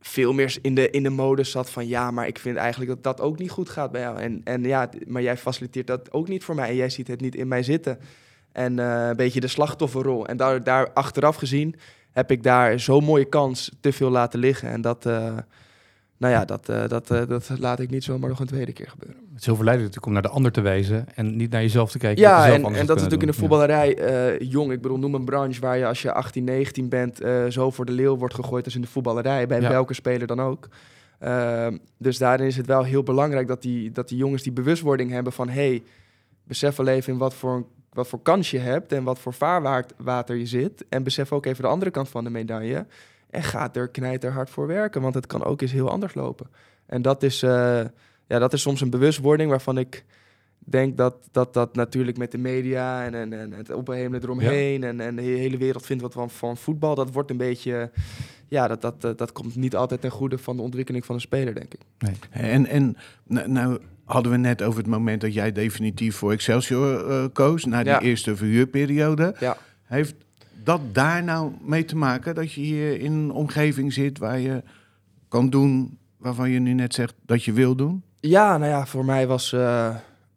veel 0.00 0.32
meer 0.32 0.56
in 0.62 0.74
de, 0.74 0.90
in 0.90 1.02
de 1.02 1.10
modus 1.10 1.50
zat 1.50 1.70
van 1.70 1.86
ja, 1.86 2.10
maar 2.10 2.26
ik 2.26 2.38
vind 2.38 2.56
eigenlijk 2.56 2.90
dat 2.90 3.02
dat 3.02 3.20
ook 3.26 3.38
niet 3.38 3.50
goed 3.50 3.68
gaat 3.68 3.92
bij 3.92 4.00
jou. 4.00 4.18
En, 4.18 4.40
en 4.44 4.64
ja, 4.64 4.88
maar 5.06 5.22
jij 5.22 5.36
faciliteert 5.36 5.86
dat 5.86 6.12
ook 6.12 6.28
niet 6.28 6.44
voor 6.44 6.54
mij. 6.54 6.68
En 6.68 6.76
jij 6.76 6.90
ziet 6.90 7.08
het 7.08 7.20
niet 7.20 7.34
in 7.34 7.48
mij 7.48 7.62
zitten. 7.62 7.98
En 8.52 8.78
eh, 8.78 9.08
een 9.08 9.16
beetje 9.16 9.40
de 9.40 9.48
slachtofferrol. 9.48 10.26
En 10.26 10.36
daar, 10.36 10.64
daar 10.64 10.92
achteraf 10.92 11.36
gezien 11.36 11.74
heb 12.14 12.30
ik 12.30 12.42
daar 12.42 12.80
zo'n 12.80 13.04
mooie 13.04 13.24
kans 13.24 13.70
te 13.80 13.92
veel 13.92 14.10
laten 14.10 14.38
liggen. 14.38 14.68
En 14.68 14.80
dat, 14.80 15.06
eh, 15.06 15.36
nou 16.16 16.32
ja, 16.32 16.44
dat, 16.44 16.68
eh, 16.68 16.88
dat, 16.88 17.10
eh, 17.10 17.22
dat 17.28 17.50
laat 17.58 17.80
ik 17.80 17.90
niet 17.90 18.04
zomaar 18.04 18.28
nog 18.28 18.40
een 18.40 18.46
tweede 18.46 18.72
keer 18.72 18.88
gebeuren. 18.88 19.22
Het 19.28 19.40
is 19.40 19.46
heel 19.46 19.54
verleidelijk 19.54 19.94
natuurlijk 19.94 20.06
om 20.06 20.12
naar 20.12 20.22
de 20.22 20.36
ander 20.38 20.52
te 20.52 20.60
wijzen 20.60 21.06
en 21.14 21.36
niet 21.36 21.50
naar 21.50 21.60
jezelf 21.60 21.90
te 21.90 21.98
kijken. 21.98 22.22
Ja, 22.22 22.52
en, 22.52 22.62
dat 22.62 22.72
is 22.72 22.86
natuurlijk 22.86 23.22
in 23.22 23.26
de 23.26 23.32
voetballerij 23.32 23.96
jong. 24.38 24.72
Ik 24.72 24.80
bedoel, 24.80 24.98
noem 24.98 25.14
een 25.14 25.24
branche 25.24 25.60
waar 25.60 25.78
je 25.78 25.86
als 25.86 26.02
je 26.02 26.12
18, 26.12 26.44
19 26.44 26.88
bent... 26.88 27.20
zo 27.48 27.70
voor 27.70 27.84
de 27.84 27.92
leeuw 27.92 28.16
wordt 28.16 28.34
gegooid 28.34 28.64
als 28.64 28.74
in 28.74 28.80
de 28.80 28.86
voetballerij. 28.86 29.46
Bij 29.46 29.60
Ja. 29.60 29.68
welke 29.68 29.94
speler 29.94 30.26
dan 30.26 30.40
ook. 30.40 30.68
Ehm, 31.18 31.76
dus 31.98 32.18
daarin 32.18 32.46
is 32.46 32.56
het 32.56 32.66
wel 32.66 32.82
heel 32.82 33.02
belangrijk 33.02 33.46
dat 33.46 33.62
die, 33.62 33.92
dat 33.92 34.08
die 34.08 34.18
jongens 34.18 34.42
die 34.42 34.52
bewustwording 34.52 35.10
hebben 35.10 35.32
van... 35.32 35.48
hey, 35.48 35.82
besef 36.44 36.76
wel 36.76 36.86
even 36.86 37.12
in 37.12 37.18
wat 37.18 37.34
voor, 37.34 37.64
wat 37.94 38.08
voor 38.08 38.22
kans 38.22 38.50
je 38.50 38.58
hebt 38.58 38.92
en 38.92 39.04
wat 39.04 39.18
voor 39.18 39.34
vaarwater 39.34 40.36
je 40.36 40.46
zit. 40.46 40.84
En 40.88 41.02
besef 41.02 41.32
ook 41.32 41.46
even 41.46 41.62
de 41.62 41.68
andere 41.68 41.90
kant 41.90 42.08
van 42.08 42.24
de 42.24 42.30
medaille. 42.30 42.86
En 43.30 43.42
ga 43.42 43.74
er 43.74 43.88
knijter 43.88 44.32
hard 44.32 44.50
voor 44.50 44.66
werken, 44.66 45.02
want 45.02 45.14
het 45.14 45.26
kan 45.26 45.44
ook 45.44 45.60
eens 45.60 45.72
heel 45.72 45.90
anders 45.90 46.14
lopen. 46.14 46.46
En 46.86 47.02
dat 47.02 47.22
is, 47.22 47.42
eh, 47.42 47.80
ja, 48.26 48.38
dat 48.38 48.52
is 48.52 48.62
soms 48.62 48.80
een 48.80 48.90
bewustwording 48.90 49.50
waarvan 49.50 49.78
ik 49.78 50.04
denk 50.58 50.96
dat 50.96 51.28
dat, 51.30 51.54
dat 51.54 51.74
natuurlijk 51.74 52.16
met 52.16 52.30
de 52.30 52.38
media 52.38 53.04
en, 53.04 53.14
en, 53.14 53.32
en 53.32 53.52
het 53.52 53.70
ophemelen 53.70 54.22
eromheen 54.22 54.84
en, 54.84 55.00
en 55.00 55.16
de 55.16 55.22
hele 55.22 55.56
wereld 55.56 55.86
vindt 55.86 56.02
wat 56.02 56.12
van, 56.12 56.30
van 56.30 56.56
voetbal, 56.56 56.94
dat 56.94 57.12
wordt 57.12 57.30
een 57.30 57.36
beetje, 57.36 57.90
ja, 58.54 58.68
dat, 58.68 58.80
dat, 58.82 59.00
dat, 59.00 59.18
dat 59.18 59.32
komt 59.32 59.56
niet 59.56 59.76
altijd 59.76 60.00
ten 60.00 60.10
goede 60.10 60.38
van 60.38 60.56
de 60.56 60.62
ontwikkeling 60.62 61.04
van 61.04 61.14
een 61.14 61.20
speler, 61.20 61.54
denk 61.54 61.74
ik. 61.74 61.80
En, 62.30 62.66
en 62.66 62.96
nou, 63.26 63.48
nou 63.48 63.78
hadden 64.04 64.32
we 64.32 64.38
net 64.38 64.62
over 64.62 64.78
het 64.78 64.88
moment 64.88 65.20
dat 65.20 65.34
jij 65.34 65.52
definitief 65.52 66.16
voor 66.16 66.32
Excelsior 66.32 67.10
eh, 67.10 67.24
koos, 67.32 67.64
na 67.64 67.82
die 67.82 67.92
Ja. 67.92 68.00
eerste 68.00 68.36
verhuurperiode. 68.36 69.34
Ja. 69.40 69.56
Heeft 69.82 70.14
dat 70.62 70.80
daar 70.92 71.24
nou 71.24 71.52
mee 71.60 71.84
te 71.84 71.96
maken 71.96 72.34
dat 72.34 72.52
je 72.52 72.60
hier 72.60 73.00
in 73.00 73.12
een 73.12 73.30
omgeving 73.30 73.92
zit 73.92 74.18
waar 74.18 74.38
je 74.38 74.62
kan 75.28 75.50
doen 75.50 75.98
waarvan 76.16 76.50
je 76.50 76.58
nu 76.58 76.72
net 76.72 76.94
zegt 76.94 77.14
dat 77.26 77.44
je 77.44 77.52
wil 77.52 77.74
doen? 77.74 78.02
Ja, 78.20 78.58
nou 78.58 78.70
ja, 78.70 78.86
voor 78.86 79.04
mij 79.04 79.26
was 79.26 79.52
eh, 79.52 79.94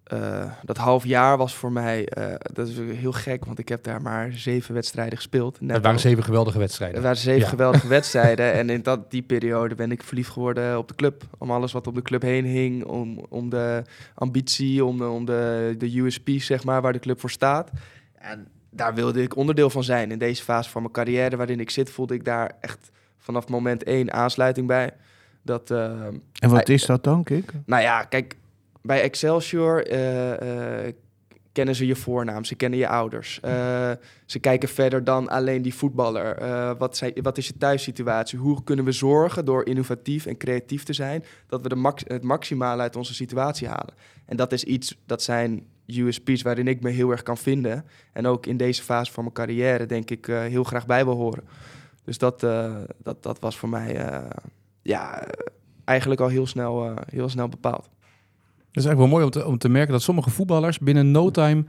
eh, 0.08 0.52
dat 0.63 0.78
half 0.78 1.06
jaar 1.06 1.38
was 1.38 1.56
voor 1.56 1.72
mij, 1.72 2.06
eh, 2.06 2.34
dat 2.54 2.67
is 2.67 2.78
heel 2.78 3.12
gek, 3.12 3.46
want 3.46 3.60
ik 3.60 3.70
heb 3.70 3.84
daar 3.84 4.02
maar 4.02 4.32
zeven 4.32 4.74
wedstrijden 4.74 5.15
gespeeld. 5.17 5.60
Het 5.67 5.84
waren 5.84 6.00
zeven 6.00 6.24
geweldige 6.24 6.60
wedstrijden. 6.60 6.98
Er 6.98 7.04
waren 7.04 7.17
zeven 7.17 7.41
Ja. 7.41 7.48
geweldige 7.48 7.88
wedstrijden. 7.98 8.54
En 8.54 8.70
in 8.70 8.82
dat, 8.84 9.12
die 9.12 9.22
periode 9.22 9.76
ben 9.76 9.91
ik 9.91 10.04
verliefd 10.04 10.32
geworden 10.32 10.78
op 10.78 10.88
de 10.88 10.96
club. 10.96 11.24
Om 11.38 11.52
alles 11.52 11.72
wat 11.72 11.88
op 11.88 11.96
de 11.96 12.02
club 12.02 12.22
heen 12.22 12.46
hing. 12.46 12.84
Om, 12.86 13.26
om 13.30 13.50
de 13.50 13.82
ambitie, 14.13 14.86
om, 14.86 14.98
de, 14.98 15.08
om 15.08 15.26
de, 15.26 15.76
de 15.78 16.00
USP, 16.00 16.30
zeg 16.30 16.63
maar, 16.63 16.82
waar 16.82 16.93
de 16.93 17.00
club 17.00 17.20
voor 17.20 17.30
staat. 17.32 17.70
En 18.15 18.48
daar 18.70 18.93
wilde 18.93 19.22
ik 19.22 19.36
onderdeel 19.36 19.70
van 19.70 19.84
zijn. 19.84 20.12
In 20.12 20.17
deze 20.20 20.43
fase 20.43 20.70
van 20.70 20.82
mijn 20.82 20.93
carrière 20.93 21.36
waarin 21.38 21.60
ik 21.60 21.70
zit, 21.70 21.89
voelde 21.89 22.13
ik 22.13 22.26
daar 22.26 22.52
echt 22.62 22.91
vanaf 23.17 23.48
moment 23.48 23.84
één 23.84 24.13
aansluiting 24.13 24.67
bij. 24.67 24.91
Dat, 25.41 25.72
eh, 25.72 25.78
En 26.06 26.22
wat 26.50 26.65
Hij- 26.67 26.76
is 26.76 26.86
dat 26.86 27.04
dan, 27.04 27.24
Kik? 27.24 27.52
nou 27.65 27.82
ja, 27.82 28.04
kijk, 28.04 28.36
bij 28.88 29.02
Excelsior 29.02 29.88
eh, 29.88 30.86
eh, 30.86 30.93
kennen 31.52 31.76
ze 31.76 31.86
je 31.86 31.95
voornaam, 31.95 32.43
ze 32.43 32.56
kennen 32.56 32.80
je 32.80 32.88
ouders. 32.88 33.39
Eh, 33.39 33.91
ze 34.26 34.39
kijken 34.39 34.69
verder 34.69 35.04
dan 35.04 35.30
alleen 35.30 35.62
die 35.62 35.73
voetballer. 35.73 36.38
Wat, 36.78 37.02
wat 37.21 37.38
is 37.38 37.47
je 37.47 37.58
thuissituatie? 37.58 38.39
Hoe 38.39 38.63
kunnen 38.63 38.86
we 38.86 38.91
zorgen 38.91 39.45
door 39.45 39.65
innovatief 39.65 40.26
en 40.26 40.38
creatief 40.38 40.84
te 40.84 40.93
zijn 40.93 41.23
dat 41.47 41.62
we 41.62 41.69
de 41.69 41.76
max, 41.76 42.04
het 42.08 42.23
maximale 42.23 42.82
uit 42.82 42.95
onze 42.95 43.13
situatie 43.13 43.67
halen? 43.67 43.93
En 44.26 44.38
dat 44.38 44.52
is 44.52 44.63
iets, 44.63 44.97
dat 45.06 45.23
zijn 45.23 45.67
USP's 45.86 46.41
waarin 46.41 46.67
ik 46.67 46.82
me 46.82 46.89
heel 46.89 47.12
erg 47.12 47.23
kan 47.23 47.38
vinden. 47.38 47.86
En 48.13 48.26
ook 48.26 48.45
in 48.45 48.58
deze 48.58 48.84
fase 48.84 49.12
van 49.12 49.23
mijn 49.23 49.36
carrière 49.36 49.86
denk 49.86 50.10
ik 50.10 50.26
heel 50.26 50.63
graag 50.63 50.86
bij 50.86 51.06
wil 51.06 51.15
horen. 51.15 51.43
Dus 52.04 52.17
dat, 52.17 52.39
dat, 52.97 53.23
dat 53.23 53.39
was 53.39 53.58
voor 53.58 53.69
mij 53.69 54.21
ja, 54.82 55.28
eigenlijk 55.84 56.21
al 56.21 56.28
heel 56.28 56.47
snel, 56.47 56.93
heel 57.10 57.30
snel 57.30 57.50
bepaald. 57.50 57.89
Is 58.77 58.85
eigenlijk 58.85 59.11
wel 59.11 59.19
mooi 59.19 59.23
om 59.23 59.41
te, 59.41 59.51
om 59.51 59.57
te 59.57 59.69
merken 59.69 59.91
dat 59.91 60.01
sommige 60.01 60.29
voetballers 60.29 60.79
binnen 60.79 61.11
no 61.11 61.31
time 61.31 61.63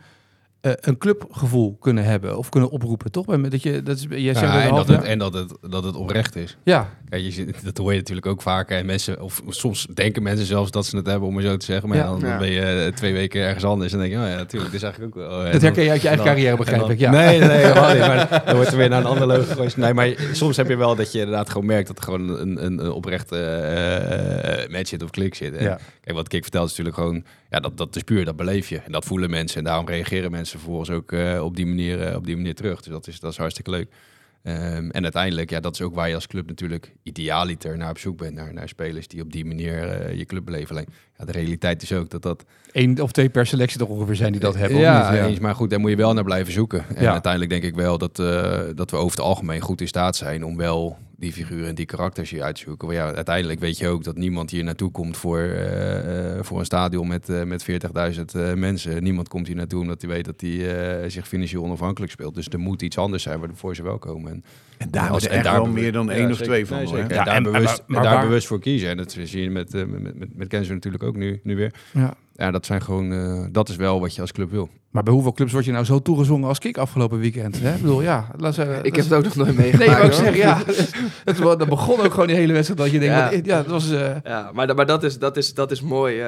eh, 0.61 0.73
een 0.81 0.99
clubgevoel 0.99 1.77
kunnen 1.81 2.05
hebben 2.05 2.39
of 2.39 2.49
kunnen 2.49 2.71
oproepen, 2.71 3.11
toch? 3.11 3.25
Bij- 3.27 3.49
Dat 3.49 3.63
je, 3.63 3.83
dat 3.83 3.97
is, 3.97 4.07
jij 4.09 4.35
zegt 4.35 4.53
Ja, 4.53 4.53
dat 4.53 4.63
en, 4.69 4.75
dat 4.75 4.89
het, 4.89 5.03
en 5.05 5.19
dat 5.19 5.35
het, 5.35 5.53
dat 5.71 5.85
het 5.85 5.97
oprecht 5.97 6.37
is. 6.37 6.57
ja, 6.65 6.89
Kijk, 7.09 7.23
je, 7.23 7.31
ziet- 7.31 7.65
dat 7.65 7.79
hoor 7.79 7.93
je 7.93 7.99
natuurlijk 7.99 8.27
ook 8.27 8.43
vaker. 8.43 8.77
En 8.79 8.87
mensen, 8.87 9.21
of 9.21 9.43
soms 9.49 9.87
denken 9.95 10.23
mensen 10.23 10.47
zelfs 10.47 10.71
dat 10.71 10.87
ze 10.87 10.97
het 10.97 11.07
hebben, 11.07 11.29
om 11.29 11.35
maar 11.35 11.43
zo 11.43 11.57
te 11.57 11.65
zeggen. 11.65 11.89
Maar 11.89 11.99
Ja. 11.99 12.05
dan, 12.07 12.21
dan 12.21 12.29
Ja. 12.31 12.39
ben 12.39 12.51
je 12.51 12.61
eh, 12.61 12.93
twee 12.93 13.13
weken 13.13 13.41
ergens 13.43 13.65
anders. 13.65 13.93
En 13.93 13.99
dan 13.99 14.09
denk 14.09 14.21
je, 14.21 14.27
oh 14.27 14.33
ja, 14.33 14.37
natuurlijk, 14.39 14.73
dit 14.73 14.81
is 14.83 14.87
eigenlijk 14.87 15.17
ook 15.17 15.23
wel... 15.29 15.45
eh, 15.45 15.53
dat 15.53 15.63
herken 15.63 15.83
je 15.85 15.91
uit 15.91 16.01
je 16.03 16.09
eigen 16.09 16.27
dan- 16.27 16.35
carrière, 16.35 16.57
begrijp 16.57 16.91
ik. 16.91 16.99
Ja. 16.99 17.11
Nee, 17.11 17.39
nee, 17.39 17.49
helemaal 17.49 17.89
niet. 17.93 17.99
Maar 17.99 18.43
dan 18.47 18.55
wordt 18.57 18.71
er 18.71 18.77
weer 18.77 18.89
naar 18.89 19.01
een 19.01 19.07
ander 19.07 19.27
logo 19.27 19.43
gegooid. 19.43 19.77
Nee, 19.77 19.95
maar 19.95 20.15
soms 20.33 20.57
heb 20.57 20.69
je 20.69 20.77
wel 20.77 20.95
dat 20.97 21.13
je 21.13 21.19
inderdaad 21.19 21.51
gewoon 21.51 21.67
merkt 21.67 21.87
dat 21.89 21.97
er 21.99 22.05
gewoon 22.05 22.29
een, 22.29 22.65
een, 22.65 22.85
een 22.85 22.91
oprechte 22.91 23.37
eh, 23.37 24.63
eh, 24.63 24.71
match 24.71 24.89
zit 24.89 25.03
of 25.03 25.11
klik 25.11 25.35
zit. 25.35 25.55
En 25.57 25.65
Ja. 25.65 25.79
Kijk, 26.01 26.17
wat 26.17 26.29
Kik 26.29 26.43
vertelt 26.43 26.71
is 26.71 26.77
natuurlijk 26.77 26.97
gewoon, 26.97 27.25
ja, 27.51 27.61
dat, 27.61 27.77
dat 27.77 27.97
is 27.97 28.03
puur, 28.03 28.25
dat 28.25 28.37
beleef 28.37 28.69
je. 28.69 28.79
En 28.79 28.93
dat 28.93 29.05
voelen 29.05 29.31
mensen. 29.31 29.59
En 29.59 29.65
daarom 29.65 29.87
reageren 29.89 30.31
mensen 30.31 30.59
vervolgens 30.59 30.91
ook 30.91 31.13
eh, 31.13 31.45
op, 31.45 31.57
die 31.57 31.67
manier, 31.67 32.03
eh, 32.03 32.17
op 32.17 32.27
die 32.27 32.37
manier 32.37 32.55
terug. 32.55 32.81
Dus 32.83 32.93
dat 32.93 33.07
is, 33.07 33.21
dat 33.21 33.33
is 33.33 33.39
hartstikke 33.39 33.71
leuk. 33.71 33.89
Ehm, 34.43 34.91
en 34.91 35.03
uiteindelijk, 35.03 35.51
ja, 35.51 35.61
dat 35.61 35.75
is 35.75 35.81
ook 35.83 35.95
waar 35.95 36.09
je 36.09 36.15
als 36.15 36.27
club 36.27 36.47
natuurlijk 36.49 36.93
idealiter 37.03 37.77
naar 37.77 37.91
op 37.91 37.99
zoek 37.99 38.17
bent. 38.19 38.35
Naar, 38.35 38.53
naar 38.53 38.69
spelers 38.69 39.09
die 39.09 39.23
op 39.23 39.33
die 39.33 39.45
manier 39.45 39.89
eh, 39.89 40.19
je 40.19 40.25
club 40.25 40.45
beleven. 40.45 40.71
Alleen, 40.71 40.89
ja, 41.19 41.25
de 41.25 41.33
realiteit 41.33 41.83
is 41.83 41.93
ook 41.93 42.11
dat 42.11 42.23
dat 42.23 42.45
Eén 42.73 43.03
of 43.03 43.13
twee 43.13 43.29
per 43.29 43.47
selectie 43.47 43.79
toch 43.79 43.89
ongeveer 43.89 44.17
zijn 44.17 44.33
die 44.33 44.41
dat 44.41 44.55
hebben. 44.55 44.79
ja, 44.79 45.11
niet? 45.13 45.21
eens. 45.21 45.39
Maar 45.39 45.55
goed, 45.55 45.71
daar 45.71 45.81
moet 45.81 45.91
je 45.91 45.97
wel 45.97 46.13
naar 46.15 46.25
blijven 46.25 46.53
zoeken. 46.53 46.85
En 46.95 47.03
Ja. 47.03 47.13
uiteindelijk 47.13 47.51
denk 47.53 47.63
ik 47.63 47.75
wel 47.75 47.99
dat, 47.99 48.17
dat 48.77 48.91
we 48.91 48.97
over 48.97 49.17
het 49.17 49.27
algemeen 49.27 49.61
goed 49.61 49.81
in 49.81 49.89
staat 49.89 50.17
zijn 50.17 50.45
om 50.45 50.57
wel 50.57 50.99
die 51.21 51.33
figuren 51.33 51.69
en 51.69 51.75
die 51.75 51.87
karakters 51.87 52.31
hier 52.31 52.43
uit 52.43 52.55
te 52.57 52.61
zoeken. 52.63 52.87
Maar 52.89 52.97
ja, 52.97 53.13
uiteindelijk 53.15 53.61
weet 53.61 53.79
je 53.79 53.89
ook 53.89 54.05
dat 54.05 54.17
niemand 54.17 54.51
hier 54.51 54.65
naartoe 54.65 54.91
komt 54.91 55.17
voor, 55.17 55.39
eh, 55.39 56.37
eh, 56.39 56.45
voor 56.45 56.59
een 56.59 56.65
stadion 56.65 57.09
met, 57.09 57.29
eh, 57.29 57.43
met 57.43 57.63
40.000 57.63 58.35
eh, 58.35 58.53
mensen. 58.55 59.03
Niemand 59.03 59.29
komt 59.29 59.47
hier 59.47 59.57
naartoe 59.57 59.81
omdat 59.81 60.01
hij 60.03 60.11
weet 60.11 60.25
dat 60.25 60.41
hij 60.41 60.77
eh, 61.03 61.11
zich 61.11 61.29
financieel 61.29 61.63
onafhankelijk 61.63 62.13
speelt. 62.13 62.35
Dus 62.35 62.49
er 62.49 62.59
moet 62.59 62.83
iets 62.83 62.99
anders 62.99 63.23
zijn 63.23 63.41
waarvoor 63.41 63.75
ze 63.75 63.83
wel 63.83 63.99
komen. 63.99 64.31
En, 64.33 64.45
En 64.79 64.89
daar 64.91 65.11
als- 65.11 65.27
en 65.27 65.31
echt 65.33 65.45
daar 65.45 65.53
wel 65.55 65.63
bewust- 65.65 65.83
meer 65.83 65.93
dan 65.93 66.07
Ja, 66.07 66.13
één 66.13 66.25
of 66.27 66.31
zeker. 66.33 66.47
twee 66.47 66.67
van. 66.67 66.77
Nee, 66.77 66.87
hoor? 66.87 66.99
En 66.99 67.09
daar, 67.09 67.27
en- 67.27 67.43
bewust, 67.43 67.65
maar- 67.65 67.81
maar 67.87 67.97
en 67.97 68.03
daar 68.05 68.15
waar- 68.15 68.27
bewust 68.27 68.47
voor 68.47 68.61
kiezen. 68.61 68.89
En 68.89 68.97
dat 68.97 69.17
zie 69.25 69.43
je 69.43 69.51
met, 69.51 69.73
met, 69.73 70.19
met, 70.19 70.37
met 70.37 70.49
Kenzo 70.49 70.73
natuurlijk 70.73 71.03
ook 71.03 71.17
nu, 71.17 71.41
nu 71.43 71.57
weer. 71.57 71.75
Ja. 71.93 72.15
Ja, 72.41 72.51
dat 72.51 72.67
zijn 72.67 72.83
gewoon, 72.83 73.13
eh, 73.13 73.45
dat 73.53 73.69
is 73.69 73.77
wel 73.77 74.01
wat 74.01 74.15
je 74.15 74.21
als 74.21 74.33
club 74.33 74.51
wil. 74.51 74.69
Maar 74.91 75.03
bij 75.03 75.13
hoeveel 75.13 75.33
clubs 75.33 75.53
word 75.53 75.65
je 75.65 75.73
nou 75.73 75.85
zo 75.85 76.03
toegezongen 76.03 76.49
als 76.49 76.59
kick 76.59 76.77
afgelopen 76.79 77.19
weekend? 77.19 77.61
Hè? 77.61 77.75
Ik 77.75 77.81
bedoel, 77.81 78.03
ja. 78.03 78.27
Laat 78.37 78.59
Ik 78.59 78.67
dat 78.67 78.85
heb 78.85 78.95
het 78.95 79.13
ook 79.13 79.25
nog 79.25 79.35
nooit 79.37 79.57
Nee, 79.57 79.73
meegemaakt. 79.77 79.91
maar 80.01 80.05
ik 80.05 80.13
hoor. 80.13 80.25
zeg 80.25 80.37
ja. 80.47 80.63
Het, 81.25 81.37
dat 81.59 81.69
begon 81.69 82.01
ook 82.01 82.11
gewoon 82.13 82.27
die 82.27 82.37
hele 82.37 82.53
wedstrijd 82.53 82.81
dat 82.81 82.91
je 82.91 82.99
denkt, 82.99 83.15
Ja. 83.15 83.31
wat- 83.37 83.45
ja, 83.47 83.57
dat 83.57 83.67
was... 83.67 83.91
eh, 83.91 84.17
Ja, 84.25 84.51
maar, 84.55 84.75
maar 84.75 84.87
dat, 84.87 85.03
is, 85.05 85.19
dat, 85.19 85.37
is, 85.37 85.55
dat 85.55 85.71
is 85.71 85.81
mooi. 85.83 86.23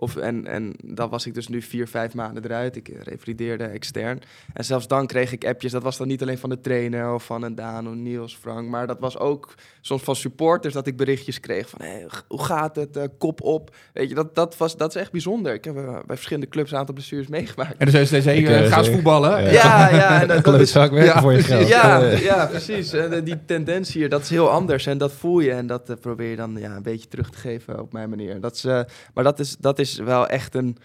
Of, 0.00 0.16
en, 0.16 0.46
en 0.46 0.74
dan 0.84 1.08
was 1.08 1.26
ik 1.26 1.34
dus 1.34 1.48
nu 1.48 1.62
vier, 1.62 1.88
vijf 1.88 2.14
maanden 2.14 2.44
eruit. 2.44 2.76
Ik 2.76 2.88
eh, 2.88 3.00
revalideerde 3.02 3.64
extern. 3.64 4.20
En 4.52 4.64
zelfs 4.64 4.86
dan 4.86 5.06
kreeg 5.06 5.32
ik 5.32 5.46
appjes. 5.46 5.72
Dat 5.72 5.82
was 5.82 5.96
dan 5.96 6.08
niet 6.08 6.22
alleen 6.22 6.38
van 6.38 6.50
de 6.50 6.60
trainer 6.60 7.14
of 7.14 7.24
van 7.24 7.42
een 7.42 7.54
Daan 7.54 7.88
of 7.88 7.94
Niels, 7.94 8.36
Frank. 8.36 8.68
Maar 8.68 8.86
dat 8.86 9.00
was 9.00 9.18
ook 9.18 9.54
soms 9.80 10.02
van 10.02 10.16
supporters 10.16 10.74
dat 10.74 10.86
ik 10.86 10.96
berichtjes 10.96 11.40
kreeg 11.40 11.68
van... 11.68 11.80
Hey, 11.82 12.06
hoe 12.28 12.44
gaat 12.44 12.76
het? 12.76 12.96
Eh, 12.96 13.04
kop 13.18 13.42
op. 13.42 13.76
Weet 13.92 14.08
je, 14.08 14.14
dat, 14.14 14.34
dat, 14.34 14.56
was, 14.56 14.76
dat 14.76 14.94
is 14.94 15.00
echt 15.00 15.12
bijzonder. 15.12 15.54
Ik 15.54 15.64
heb 15.64 15.76
eh, 15.76 15.92
bij 15.92 16.16
verschillende 16.16 16.48
clubs 16.48 16.70
een 16.70 16.78
aantal 16.78 16.94
blessures 16.94 17.26
meegemaakt. 17.26 17.70
En 17.70 17.78
dan 17.78 17.90
zei 17.90 18.02
ze 18.02 18.08
steeds, 18.08 18.24
hey, 18.24 18.36
Ik, 18.38 18.48
eh, 18.48 18.64
eh, 18.64 18.72
ga 18.72 18.78
eens 18.78 18.88
voetballen. 18.88 19.42
Ja. 19.42 19.50
Ja, 19.50 19.96
ja. 19.96 20.20
En 20.20 20.28
dat, 20.28 20.44
dat 20.44 20.60
is, 20.60 20.72
Klootzak 20.72 20.90
werken 20.90 21.14
ja, 21.14 21.20
voor 21.20 21.32
je 21.32 21.42
geld. 21.42 21.68
ja, 21.68 22.00
ja, 22.30 22.46
precies. 22.46 22.92
En 22.92 23.24
die 23.24 23.44
tendens 23.44 23.92
hier, 23.92 24.08
dat 24.08 24.22
is 24.22 24.30
heel 24.30 24.50
anders. 24.50 24.86
En 24.86 24.98
dat 24.98 25.12
voel 25.12 25.40
je. 25.40 25.50
En 25.50 25.66
dat 25.66 26.00
probeer 26.00 26.30
je 26.30 26.36
dan 26.36 26.56
ja, 26.58 26.76
een 26.76 26.82
beetje 26.82 27.08
terug 27.08 27.30
te 27.30 27.38
geven 27.38 27.80
op 27.80 27.92
mijn 27.92 28.08
manier. 28.08 28.40
Dat 28.40 28.54
is, 28.54 28.64
eh, 28.64 28.80
maar 29.14 29.24
dat 29.24 29.38
is, 29.38 29.56
dat 29.56 29.78
is 29.78 29.87
wel 29.96 30.26
echt 30.26 30.54
een, 30.54 30.76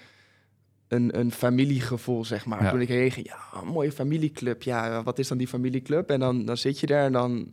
een, 0.93 1.19
een 1.19 1.31
familiegevoel, 1.31 2.25
zeg 2.25 2.45
maar. 2.45 2.63
Ja. 2.63 2.69
Toen 2.71 2.81
ik 2.81 2.87
heen 2.87 3.11
ging, 3.11 3.27
ja, 3.27 3.59
een 3.61 3.67
mooie 3.67 3.91
familieclub. 3.91 4.63
Ja, 4.63 5.03
wat 5.03 5.19
is 5.19 5.27
dan 5.27 5.37
die 5.37 5.47
familieclub? 5.47 6.09
En 6.09 6.19
dan, 6.19 6.45
dan 6.45 6.57
zit 6.57 6.79
je 6.79 6.85
daar 6.87 7.05
en 7.05 7.11
dan 7.11 7.47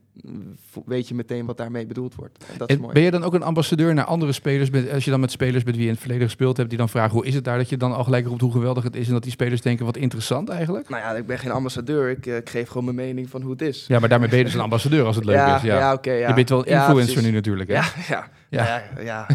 weet 0.84 1.08
je 1.08 1.14
meteen 1.14 1.46
wat 1.46 1.56
daarmee 1.56 1.86
bedoeld 1.86 2.14
wordt. 2.14 2.44
En 2.52 2.58
dat 2.58 2.68
is 2.68 2.74
En 2.74 2.80
mooi. 2.80 2.94
ben 2.94 3.02
je 3.02 3.10
dan 3.10 3.22
ook 3.24 3.34
een 3.34 3.42
ambassadeur 3.42 3.94
naar 3.94 4.04
andere 4.04 4.32
spelers? 4.32 4.70
Met, 4.70 4.90
als 4.92 5.04
je 5.04 5.10
dan 5.10 5.20
met 5.20 5.30
spelers 5.30 5.64
met 5.64 5.72
wie 5.74 5.80
je 5.82 5.86
in 5.88 5.92
het 5.94 6.00
verleden 6.02 6.26
gespeeld 6.26 6.56
hebt, 6.56 6.68
die 6.68 6.78
dan 6.78 6.88
vragen 6.88 7.12
hoe 7.12 7.26
is 7.26 7.34
het 7.34 7.44
daar, 7.44 7.58
dat 7.58 7.68
je 7.68 7.76
dan 7.76 7.92
al 7.94 8.04
gelijk 8.04 8.26
roept 8.26 8.40
hoe 8.40 8.52
geweldig 8.52 8.84
het 8.84 8.96
is 8.96 9.06
en 9.06 9.12
dat 9.12 9.22
die 9.22 9.32
spelers 9.32 9.60
denken 9.60 9.84
wat 9.84 9.96
interessant 9.96 10.48
eigenlijk? 10.48 10.88
Nou 10.88 11.02
ja, 11.02 11.12
ik 11.14 11.26
ben 11.26 11.38
geen 11.38 11.50
ambassadeur. 11.50 12.10
Ik, 12.10 12.26
eh, 12.26 12.36
ik 12.36 12.50
geef 12.50 12.68
gewoon 12.68 12.84
mijn 12.84 12.96
mening 12.96 13.30
van 13.30 13.42
hoe 13.42 13.50
het 13.50 13.62
is. 13.62 13.84
Ja, 13.88 13.98
maar 13.98 14.08
daarmee 14.08 14.28
ben 14.28 14.38
je 14.38 14.44
dus 14.44 14.54
een 14.54 14.60
ambassadeur 14.60 15.04
als 15.04 15.16
het 15.16 15.24
leuk 15.24 15.34
ja, 15.46 15.56
is. 15.56 15.62
Ja. 15.62 15.78
ja, 15.78 15.92
oké. 15.92 16.12
ja. 16.12 16.28
Je 16.28 16.34
bent 16.34 16.48
wel 16.48 16.68
Ja, 16.68 16.86
influencer 16.86 17.22
nu 17.22 17.30
natuurlijk. 17.30 17.68
Hè? 17.68 17.74
Ja, 17.74 17.84
ja, 18.08 18.28
Ja. 18.50 18.82
ja. 19.02 19.26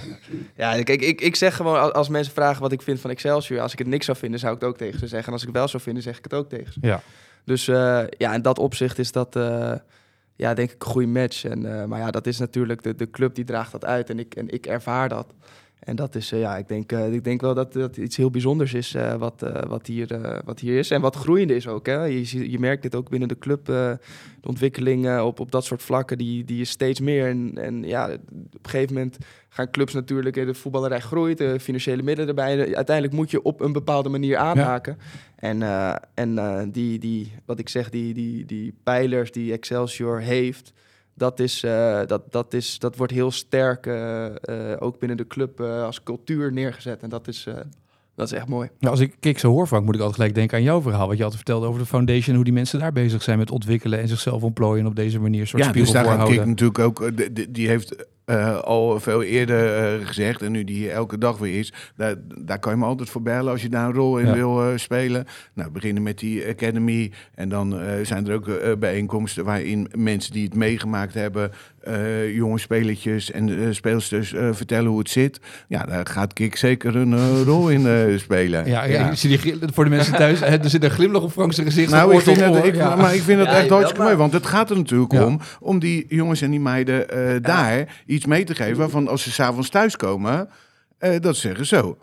ja, 0.56 0.84
kijk, 0.84 1.02
ik, 1.02 1.22
ik 1.22 1.36
zeg 1.36 1.56
gewoon, 1.56 1.80
als- 1.80 1.92
als 1.94 2.10
mensen 2.10 2.34
vragen 2.34 2.62
wat 2.62 2.72
ik 2.72 2.82
vind 2.82 3.00
van 3.00 3.10
Excelsior, 3.10 3.60
als 3.62 3.72
ik 3.72 3.80
het 3.80 3.88
niks 3.96 4.06
zou 4.06 4.18
vinden, 4.18 4.40
zou 4.40 4.54
ik 4.54 4.60
het 4.60 4.70
ook 4.70 4.78
tegen 4.78 5.00
ze 5.00 5.08
zeggen. 5.08 5.28
En 5.28 5.34
als 5.34 5.44
ik 5.48 5.54
wel 5.54 5.68
zou 5.68 5.84
vinden, 5.84 6.04
zeg 6.04 6.18
ik 6.18 6.24
het 6.24 6.34
ook 6.34 6.50
tegen 6.50 6.74
ze. 6.74 6.80
Ja. 6.82 7.02
Dus 7.44 7.68
eh, 7.68 8.04
ja, 8.18 8.34
in 8.34 8.42
dat 8.42 8.60
opzicht 8.60 9.00
is 9.00 9.12
dat, 9.12 9.36
eh, 9.36 9.74
ja, 10.36 10.54
denk 10.54 10.72
ik 10.72 10.84
een 10.84 10.92
goede 10.92 11.08
match. 11.08 11.46
En, 11.46 11.80
eh, 11.80 11.86
maar 11.86 12.00
ja, 12.00 12.12
dat 12.12 12.28
is 12.28 12.40
natuurlijk, 12.40 12.84
de, 12.84 12.96
de 12.96 13.10
club 13.10 13.36
die 13.36 13.46
draagt 13.46 13.72
dat 13.72 13.86
uit 13.86 14.10
en 14.10 14.20
ik, 14.20 14.36
en 14.36 14.50
ik 14.50 14.66
ervaar 14.66 15.10
dat. 15.10 15.34
En 15.80 15.96
dat 15.96 16.16
is, 16.16 16.30
ja, 16.30 16.58
ik 16.58 16.68
denk, 16.68 16.92
ik 16.92 17.24
denk 17.24 17.42
wel 17.42 17.54
dat 17.54 17.74
dat 17.74 17.98
iets 17.98 18.18
heel 18.18 18.30
bijzonders 18.30 18.74
is 18.74 18.96
wat, 19.18 19.46
wat, 19.68 19.88
hier, 19.88 20.40
wat 20.46 20.60
hier 20.60 20.78
is. 20.78 20.92
En 20.92 21.02
wat 21.02 21.16
groeiende 21.16 21.56
is 21.56 21.68
ook. 21.68 21.86
Hè. 21.86 22.04
Je, 22.04 22.52
je 22.52 22.60
merkt 22.60 22.82
dit 22.82 22.96
ook 22.96 23.10
binnen 23.10 23.28
de 23.28 23.38
club. 23.38 23.66
de 23.66 23.98
ontwikkeling 24.48 25.08
eh, 25.08 25.26
op, 25.26 25.40
op 25.40 25.52
dat 25.52 25.66
soort 25.66 25.84
vlakken, 25.84 26.18
die, 26.18 26.44
die 26.44 26.62
is 26.62 26.70
steeds 26.70 27.00
meer. 27.00 27.28
En, 27.28 27.52
en 27.56 27.84
ja, 27.84 28.06
op 28.06 28.20
een 28.64 28.70
gegeven 28.70 28.94
moment 28.94 29.18
gaan 29.56 29.72
clubs 29.72 29.94
natuurlijk, 29.94 30.38
eh, 30.38 30.46
de 30.46 30.54
voetballerij 30.54 31.00
groeit, 31.00 31.38
de 31.38 31.60
financiële 31.60 32.04
middelen 32.04 32.30
erbij. 32.30 32.56
De- 32.56 32.76
Uiteindelijk 32.76 33.16
moet 33.16 33.32
je 33.32 33.42
op 33.42 33.62
een 33.62 33.72
bepaalde 33.74 34.10
manier 34.10 34.38
aanhaken. 34.38 34.98
En, 35.36 35.62
eh, 35.62 35.96
en 36.14 36.38
eh, 36.38 36.62
die, 36.72 37.00
die, 37.00 37.32
wat 37.46 37.60
ik 37.60 37.70
zeg, 37.70 37.90
die, 37.90 38.14
die, 38.14 38.46
die 38.46 38.74
pijlers 38.84 39.32
die 39.32 39.52
Excelsior 39.52 40.20
heeft, 40.20 40.74
dat, 41.14 41.40
is, 41.40 41.64
eh, 41.64 42.00
dat, 42.08 42.32
dat, 42.32 42.54
is, 42.54 42.80
dat 42.80 42.96
wordt 42.96 43.14
heel 43.14 43.32
sterk 43.32 43.86
eh, 43.88 44.26
eh, 44.26 44.78
ook 44.80 45.00
binnen 45.00 45.18
de 45.18 45.28
club 45.28 45.60
eh, 45.60 45.84
als 45.84 46.04
cultuur 46.04 46.52
neergezet. 46.54 47.02
En 47.04 47.10
dat 47.10 47.28
is, 47.28 47.46
eh, 47.48 47.54
dat 48.16 48.26
is 48.32 48.38
echt 48.38 48.48
mooi. 48.48 48.70
Nou, 48.80 48.92
als 48.92 49.02
ik 49.02 49.16
Kik 49.20 49.40
zo 49.40 49.50
hoor, 49.52 49.68
Frank, 49.68 49.86
moet 49.86 49.96
ik 49.96 50.00
altijd 50.02 50.18
gelijk 50.20 50.36
denken 50.36 50.58
aan 50.58 50.64
jouw 50.64 50.82
verhaal. 50.82 51.08
Wat 51.08 51.18
je 51.18 51.24
altijd 51.24 51.42
vertelde 51.44 51.68
over 51.68 51.80
de 51.80 51.86
foundation. 51.88 52.28
en 52.28 52.36
Hoe 52.36 52.44
die 52.44 52.54
mensen 52.54 52.80
daar 52.80 52.92
bezig 52.92 53.24
zijn 53.24 53.38
met 53.38 53.52
ontwikkelen 53.52 54.00
en 54.00 54.08
zichzelf 54.08 54.44
ontplooien. 54.44 54.80
En 54.84 54.90
op 54.90 54.96
deze 54.96 55.20
manier 55.20 55.42
een 55.42 55.48
soort 55.48 55.66
Ja, 55.66 55.72
dus 55.72 55.92
daar 55.92 56.06
gaat. 56.06 56.28
Kik 56.28 56.46
natuurlijk 56.46 56.80
ook... 56.80 57.02
eh, 57.02 57.28
Die 57.50 57.68
heeft 57.68 58.06
eh, 58.26 58.58
al 58.58 59.00
veel 59.00 59.24
eerder 59.24 59.78
eh, 59.78 60.08
gezegd, 60.08 60.42
en 60.42 60.52
nu 60.52 60.64
die 60.64 60.76
hier 60.76 60.92
elke 60.92 61.18
dag 61.18 61.38
weer 61.38 61.60
is... 61.60 61.74
Daar, 61.96 62.16
daar 62.38 62.60
kan 62.60 62.72
je 62.72 62.78
me 62.78 62.86
altijd 62.86 63.10
voor 63.10 63.22
bellen 63.22 63.52
als 63.52 63.62
je 63.62 63.70
daar 63.70 63.86
een 63.86 63.94
rol 63.94 64.18
in 64.18 64.26
Ja. 64.26 64.34
wil 64.34 64.64
eh, 64.64 64.78
spelen. 64.78 65.26
Nou, 65.54 65.72
beginnen 65.72 66.04
met 66.04 66.20
die 66.20 66.48
academy. 66.48 67.12
En 67.36 67.50
dan 67.50 67.80
zijn 68.04 68.28
er 68.28 68.34
ook 68.34 68.80
bijeenkomsten 68.80 69.46
waarin 69.46 69.88
mensen 69.98 70.34
die 70.34 70.44
het 70.44 70.56
meegemaakt 70.56 71.14
hebben... 71.14 71.52
eh, 71.86 72.36
jonge 72.36 72.60
spelertjes 72.60 73.32
en 73.32 73.50
eh, 73.50 73.68
speelsters 73.72 74.34
eh, 74.34 74.50
vertellen 74.52 74.90
hoe 74.90 75.00
het 75.00 75.10
zit. 75.10 75.40
Ja, 75.68 75.84
daar 75.84 76.06
gaat 76.08 76.34
Kik 76.34 76.56
zeker 76.56 76.96
een 76.96 77.44
rol 77.44 77.70
in 77.70 78.20
spelen. 78.20 78.68
Ja, 78.68 78.84
ja. 78.84 79.10
ik 79.10 79.18
zie 79.18 79.40
die, 79.40 79.58
voor 79.74 79.84
de 79.84 79.90
mensen 79.90 80.14
thuis, 80.14 80.40
hè, 80.40 80.46
er 80.58 80.70
zit 80.70 80.84
een 80.84 80.90
glimlach 80.90 81.22
op 81.22 81.32
Frank's 81.32 81.60
gezicht. 81.60 81.92
Nou, 81.92 82.10
van 82.10 82.18
ik 82.18 82.24
vind 82.24 82.40
het, 82.40 82.50
oor. 82.50 82.66
ik, 82.66 82.76
Ja. 82.76 82.96
maar 82.96 83.16
ik 83.16 83.22
vind 83.22 83.40
het 83.40 83.50
Ja, 83.50 83.56
echt 83.58 83.70
hartstikke 83.70 84.04
mooi. 84.04 84.16
Want 84.16 84.34
het 84.34 84.46
gaat 84.46 84.70
er 84.70 84.78
natuurlijk 84.78 85.12
Ja. 85.12 85.26
om 85.26 85.40
om 85.60 85.80
die 85.80 86.06
jongens 86.10 86.42
en 86.42 86.52
die 86.52 86.60
meiden 86.60 87.10
eh, 87.10 87.42
daar 87.42 88.04
iets 88.06 88.26
mee 88.26 88.44
te 88.44 88.56
geven. 88.56 88.90
Van 88.90 89.08
als 89.08 89.24
ze 89.24 89.32
s'avonds 89.32 89.70
thuiskomen, 89.70 90.50
eh 90.98 91.20
dat 91.20 91.36
ze 91.36 91.42
zeggen 91.42 91.66
zo. 91.66 91.98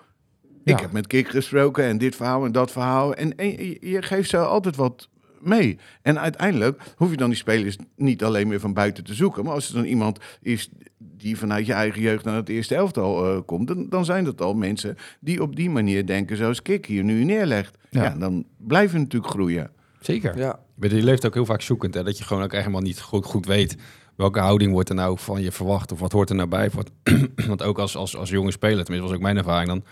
Ja. 0.64 0.74
Ik 0.74 0.80
heb 0.80 0.92
met 0.92 1.06
Kik 1.06 1.28
gesproken 1.28 1.84
en 1.84 1.98
dit 1.98 2.16
verhaal 2.16 2.44
en 2.44 2.52
dat 2.52 2.70
verhaal. 2.72 3.14
En, 3.14 3.36
en 3.36 3.50
je, 3.50 3.76
je 3.80 4.02
geeft 4.02 4.28
ze 4.30 4.36
altijd 4.38 4.76
wat 4.76 5.08
mee. 5.42 5.78
En 6.02 6.20
uiteindelijk 6.20 6.82
hoef 6.96 7.10
je 7.10 7.16
dan 7.16 7.28
die 7.28 7.38
spelers 7.38 7.76
niet 7.96 8.24
alleen 8.24 8.48
meer 8.48 8.60
van 8.60 8.72
buiten 8.74 9.04
te 9.04 9.14
zoeken. 9.14 9.44
Maar 9.44 9.52
als 9.54 9.68
er 9.68 9.74
dan 9.74 9.84
iemand 9.84 10.18
is 10.40 10.68
die 10.98 11.38
vanuit 11.38 11.66
je 11.66 11.72
eigen 11.72 12.00
jeugd 12.00 12.24
naar 12.24 12.34
het 12.36 12.48
eerste 12.48 12.74
elftal 12.74 13.28
eh, 13.34 13.40
komt... 13.46 13.68
Dan, 13.68 13.88
dan 13.88 14.04
zijn 14.04 14.24
dat 14.24 14.40
al 14.40 14.54
mensen 14.54 14.96
die 15.20 15.42
op 15.42 15.56
die 15.56 15.70
manier 15.70 16.06
denken 16.06 16.36
zoals 16.36 16.62
Kik 16.62 16.86
hier 16.86 17.04
nu 17.04 17.24
neerlegt. 17.24 17.78
Ja. 17.90 18.02
Ja, 18.02 18.10
dan 18.18 18.44
blijven 18.58 19.00
natuurlijk 19.00 19.32
groeien. 19.32 19.70
Zeker. 20.00 20.36
Ja. 20.38 20.58
Je 20.74 20.80
bent- 20.80 20.92
Je 20.92 21.02
leeft 21.02 21.26
ook 21.26 21.34
heel 21.34 21.46
vaak 21.46 21.62
zoekend. 21.62 21.94
Hè? 21.94 22.02
Dat 22.04 22.18
je 22.18 22.24
gewoon 22.24 22.42
ook 22.42 22.52
echt 22.52 22.60
helemaal 22.60 22.82
niet 22.82 23.00
goed, 23.00 23.24
goed 23.24 23.46
weet 23.46 23.76
welke 24.16 24.38
houding 24.40 24.72
wordt 24.72 24.88
er 24.88 24.94
nou 24.94 25.18
van 25.18 25.42
je 25.42 25.52
verwacht 25.52 25.92
of 25.92 25.98
wat 26.00 26.12
hoort 26.12 26.30
er 26.30 26.36
nou 26.36 26.48
bij. 26.48 26.70
Wat, 26.70 26.90
want 27.48 27.62
ook 27.62 27.78
als, 27.78 27.96
als, 27.96 28.16
als 28.16 28.30
jonge 28.30 28.50
speler, 28.50 28.84
tenminste 28.84 29.08
was 29.08 29.16
ook 29.16 29.22
mijn 29.22 29.36
ervaring, 29.36 29.68
dan 29.68 29.84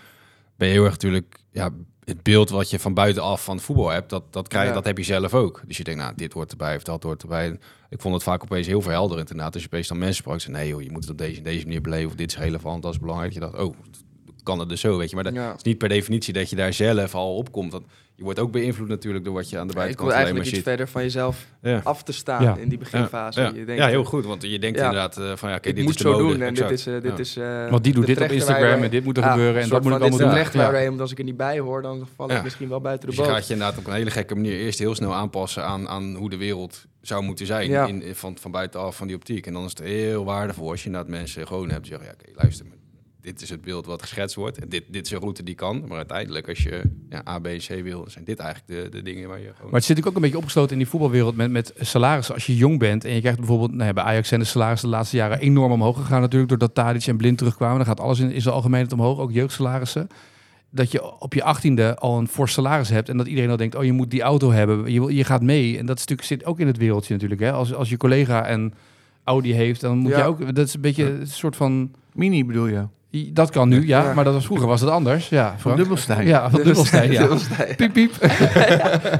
ben 0.61 0.69
je 0.69 0.75
heel 0.75 0.83
erg 0.83 0.93
natuurlijk 0.93 1.39
ja, 1.51 1.69
het 2.03 2.23
beeld 2.23 2.49
wat 2.49 2.69
je 2.69 2.79
van 2.79 2.93
buitenaf 2.93 3.43
van 3.43 3.59
voetbal 3.59 3.89
hebt, 3.89 4.09
dat, 4.09 4.33
dat, 4.33 4.47
krijg, 4.47 4.67
Ja. 4.67 4.73
dat 4.73 4.85
heb 4.85 4.97
je 4.97 5.03
zelf 5.03 5.33
ook. 5.33 5.61
Dus 5.67 5.77
je 5.77 5.83
denkt, 5.83 6.01
nou, 6.01 6.13
dit 6.15 6.33
hoort 6.33 6.51
erbij 6.51 6.75
of 6.75 6.83
dat 6.83 7.03
hoort 7.03 7.21
erbij. 7.21 7.45
En 7.45 7.59
ik 7.89 8.01
vond 8.01 8.13
het 8.13 8.23
vaak 8.23 8.43
opeens 8.43 8.67
heel 8.67 8.81
verhelderend 8.81 9.29
inderdaad. 9.29 9.53
Als 9.53 9.63
je 9.63 9.69
opeens 9.69 9.87
dan 9.87 9.97
mensen 9.97 10.15
sprak, 10.15 10.39
zei, 10.41 10.53
nee 10.53 10.67
joh, 10.67 10.81
je 10.81 10.91
moet 10.91 11.01
het 11.01 11.11
op 11.11 11.17
deze, 11.17 11.41
deze 11.41 11.65
manier 11.65 11.81
beleven 11.81 12.07
of 12.09 12.15
dit 12.15 12.31
is 12.31 12.37
relevant, 12.37 12.81
dat 12.83 12.93
is 12.93 12.99
belangrijk. 12.99 13.33
Je 13.33 13.39
dacht, 13.39 13.53
oh, 13.53 13.75
kan 14.43 14.59
het 14.59 14.69
dus 14.69 14.79
zo, 14.81 14.97
weet 14.97 15.09
je. 15.09 15.15
Maar 15.15 15.23
dat 15.23 15.33
Ja. 15.33 15.53
is 15.57 15.63
niet 15.63 15.77
per 15.77 15.89
definitie 15.89 16.33
dat 16.33 16.49
je 16.49 16.55
daar 16.55 16.73
zelf 16.73 17.15
al 17.15 17.35
op 17.35 17.51
komt. 17.51 17.71
Want 17.71 17.85
je 18.15 18.23
wordt 18.23 18.39
ook 18.39 18.51
beïnvloed 18.51 18.87
natuurlijk 18.87 19.25
door 19.25 19.33
wat 19.33 19.49
je 19.49 19.57
aan 19.57 19.67
de 19.67 19.73
Ja, 19.73 19.79
ik 19.79 19.85
buitenkant 19.85 20.07
wil 20.07 20.17
eigenlijk 20.17 20.45
iets 20.47 20.55
ziet. 20.55 20.65
verder 20.67 20.87
van 20.87 21.01
jezelf 21.01 21.45
Ja. 21.61 21.81
af 21.83 22.03
te 22.03 22.11
staan 22.13 22.43
Ja. 22.43 22.57
in 22.57 22.69
die 22.69 22.77
beginfase. 22.77 23.41
Ja, 23.41 23.47
Je 23.47 23.65
denkt, 23.65 23.81
ja, 23.81 23.87
heel 23.87 24.03
goed. 24.03 24.25
Want 24.25 24.41
je 24.41 24.59
denkt 24.59 24.77
Ja. 24.79 24.85
inderdaad 24.85 25.17
eh, 25.17 25.35
van 25.35 25.49
ja, 25.49 25.55
oké, 25.55 25.67
ik 25.69 25.75
dit 25.75 25.83
moet 25.83 25.93
is 25.95 26.01
de 26.01 26.07
zo 26.07 26.11
mode. 26.19 26.33
doen 26.33 26.41
en 26.41 26.53
dit 26.53 26.69
is, 26.71 26.87
eh, 26.87 26.93
dit 26.93 27.03
Ja. 27.11 27.17
is 27.17 27.37
eh, 27.37 27.69
Want 27.69 27.83
die 27.83 27.93
doet 27.93 28.05
dit 28.05 28.21
op 28.21 28.29
Instagram 28.31 28.83
en 28.83 28.89
dit 28.89 29.03
moet 29.03 29.17
er 29.17 29.23
Ja, 29.23 29.31
gebeuren 29.31 29.61
en 29.61 29.69
dat 29.69 29.83
moet 29.83 29.91
ik 29.91 29.99
allemaal 29.99 30.09
dit 30.09 30.19
is 30.19 30.25
doen. 30.25 30.29
de 30.29 30.35
recht 30.41 30.53
Ja. 30.53 30.71
waar 30.71 30.81
je- 30.83 30.99
als 30.99 31.11
ik 31.11 31.17
er 31.17 31.23
niet 31.23 31.37
bij 31.37 31.59
hoor, 31.59 31.81
dan 31.81 32.07
val 32.15 32.31
ik 32.31 32.43
misschien 32.43 32.69
wel 32.69 32.81
buiten 32.81 33.09
de 33.09 33.15
Dus 33.15 33.23
je 33.25 33.27
boot. 33.29 33.37
gaat 33.39 33.47
je 33.47 33.53
inderdaad 33.53 33.77
op 33.79 33.87
een 33.87 33.93
hele 33.93 34.11
gekke 34.11 34.35
manier 34.35 34.53
eerst 34.59 34.79
heel 34.79 34.95
snel 34.95 35.13
aanpassen 35.13 35.65
aan, 35.65 35.87
aan 35.87 36.15
hoe 36.15 36.29
de 36.29 36.37
wereld 36.37 36.85
zou 37.01 37.23
moeten 37.23 37.45
zijn. 37.45 37.69
Ja. 37.69 37.85
In, 37.87 38.03
van, 38.13 38.37
van 38.39 38.51
buitenaf, 38.51 38.95
van 38.95 39.07
die 39.07 39.15
optiek. 39.15 39.47
En 39.47 39.53
dan 39.53 39.63
is 39.63 39.69
het 39.69 39.79
heel 39.79 40.25
waardevol 40.25 40.69
als 40.69 40.79
je 40.79 40.85
inderdaad 40.85 41.09
mensen 41.11 41.47
gewoon 41.47 41.69
hebt 41.69 41.81
die 41.83 41.91
zeggen, 41.91 42.07
ja, 42.07 42.13
oké, 42.29 42.41
luister, 42.41 42.65
maar 42.65 42.77
dit 43.21 43.41
is 43.41 43.49
het 43.49 43.61
beeld 43.61 43.85
wat 43.85 44.01
geschetst 44.01 44.35
wordt. 44.35 44.57
En 44.57 44.69
dit, 44.69 44.83
dit 44.87 45.05
is 45.05 45.11
een 45.11 45.19
route 45.19 45.43
die 45.43 45.55
kan. 45.55 45.83
Maar 45.87 45.97
uiteindelijk, 45.97 46.49
als 46.49 46.63
je 46.63 46.81
ja, 47.09 47.21
A, 47.27 47.39
B 47.39 47.45
en 47.45 47.57
C 47.57 47.83
wil, 47.83 48.05
zijn 48.07 48.23
dit 48.23 48.39
eigenlijk 48.39 48.83
de, 48.83 48.97
de 48.97 49.03
dingen 49.03 49.29
waar 49.29 49.39
je 49.39 49.51
gewoon... 49.55 49.71
Maar 49.71 49.79
het 49.79 49.83
zit 49.83 49.89
natuurlijk 49.89 50.07
ook 50.07 50.15
een 50.15 50.21
beetje 50.21 50.37
opgesloten 50.37 50.71
in 50.71 50.77
die 50.77 50.87
voetbalwereld 50.87 51.35
met, 51.35 51.51
met 51.51 51.73
salarissen. 51.79 52.33
Als 52.33 52.45
je 52.45 52.55
jong 52.55 52.79
bent 52.79 53.05
en 53.05 53.13
je 53.13 53.19
krijgt 53.19 53.37
bijvoorbeeld... 53.37 53.71
Nou 53.71 53.85
ja, 53.85 53.93
bij 53.93 54.03
Ajax 54.03 54.27
zijn 54.27 54.39
de 54.39 54.45
salarissen 54.45 54.89
de 54.89 54.95
laatste 54.95 55.15
jaren 55.15 55.39
enorm 55.39 55.71
omhoog 55.71 55.97
gegaan 55.97 56.21
natuurlijk... 56.21 56.49
doordat 56.49 56.73
Tadic 56.75 57.05
en 57.07 57.17
Blind 57.17 57.37
terugkwamen. 57.37 57.77
Dan 57.77 57.85
gaat 57.85 57.99
alles 57.99 58.19
in, 58.19 58.31
in 58.31 58.41
zijn 58.41 58.55
algemeenheid 58.55 58.93
omhoog, 58.93 59.19
ook 59.19 59.31
jeugdsalarissen. 59.31 60.07
Dat 60.69 60.91
je 60.91 61.19
op 61.19 61.33
je 61.33 61.43
achttiende 61.43 61.95
al 61.95 62.17
een 62.17 62.27
fors 62.27 62.53
salaris 62.53 62.89
hebt... 62.89 63.09
en 63.09 63.17
dat 63.17 63.27
iedereen 63.27 63.49
al 63.49 63.57
denkt, 63.57 63.75
oh 63.75 63.83
je 63.83 63.91
moet 63.91 64.11
die 64.11 64.21
auto 64.21 64.51
hebben. 64.51 64.91
Je, 64.91 65.15
je 65.15 65.23
gaat 65.23 65.41
mee. 65.41 65.77
En 65.77 65.85
dat 65.85 65.95
is 65.95 66.05
natuurlijk, 66.05 66.27
zit 66.27 66.45
ook 66.45 66.59
in 66.59 66.67
het 66.67 66.77
wereldje 66.77 67.13
natuurlijk. 67.13 67.41
Hè? 67.41 67.51
Als, 67.51 67.73
als 67.73 67.89
je 67.89 67.97
collega 67.97 68.51
een 68.51 68.73
Audi 69.23 69.53
heeft, 69.53 69.81
dan 69.81 69.97
moet 69.97 70.11
Ja. 70.11 70.17
je 70.17 70.23
ook... 70.23 70.55
Dat 70.55 70.67
is 70.67 70.73
een 70.73 70.81
beetje 70.81 71.09
een 71.09 71.27
soort 71.27 71.55
van... 71.55 71.91
Mini 72.13 72.45
bedoel 72.45 72.67
je? 72.67 72.87
Dat 73.33 73.49
kan 73.49 73.69
nu, 73.69 73.87
ja. 73.87 74.03
Ja. 74.03 74.13
Maar 74.13 74.23
dat 74.23 74.33
was, 74.33 74.45
vroeger 74.45 74.67
was 74.67 74.81
het 74.81 74.89
anders. 74.89 75.29
Ja, 75.29 75.55
Van. 75.57 75.75
Dubbelstein. 75.75 76.27
Ja, 76.27 76.49
van 76.49 76.63
dubbelstijn, 76.63 77.11
ja. 77.11 77.27
Piep, 77.77 77.93
piep. 77.93 78.11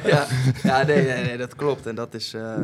ja, 0.04 0.28
ja 0.64 0.84
nee, 0.84 1.06
nee, 1.06 1.24
nee, 1.24 1.38
dat 1.38 1.56
klopt. 1.56 1.86
En 1.86 1.96
dat 1.96 2.14
is, 2.14 2.34
eh, 2.34 2.56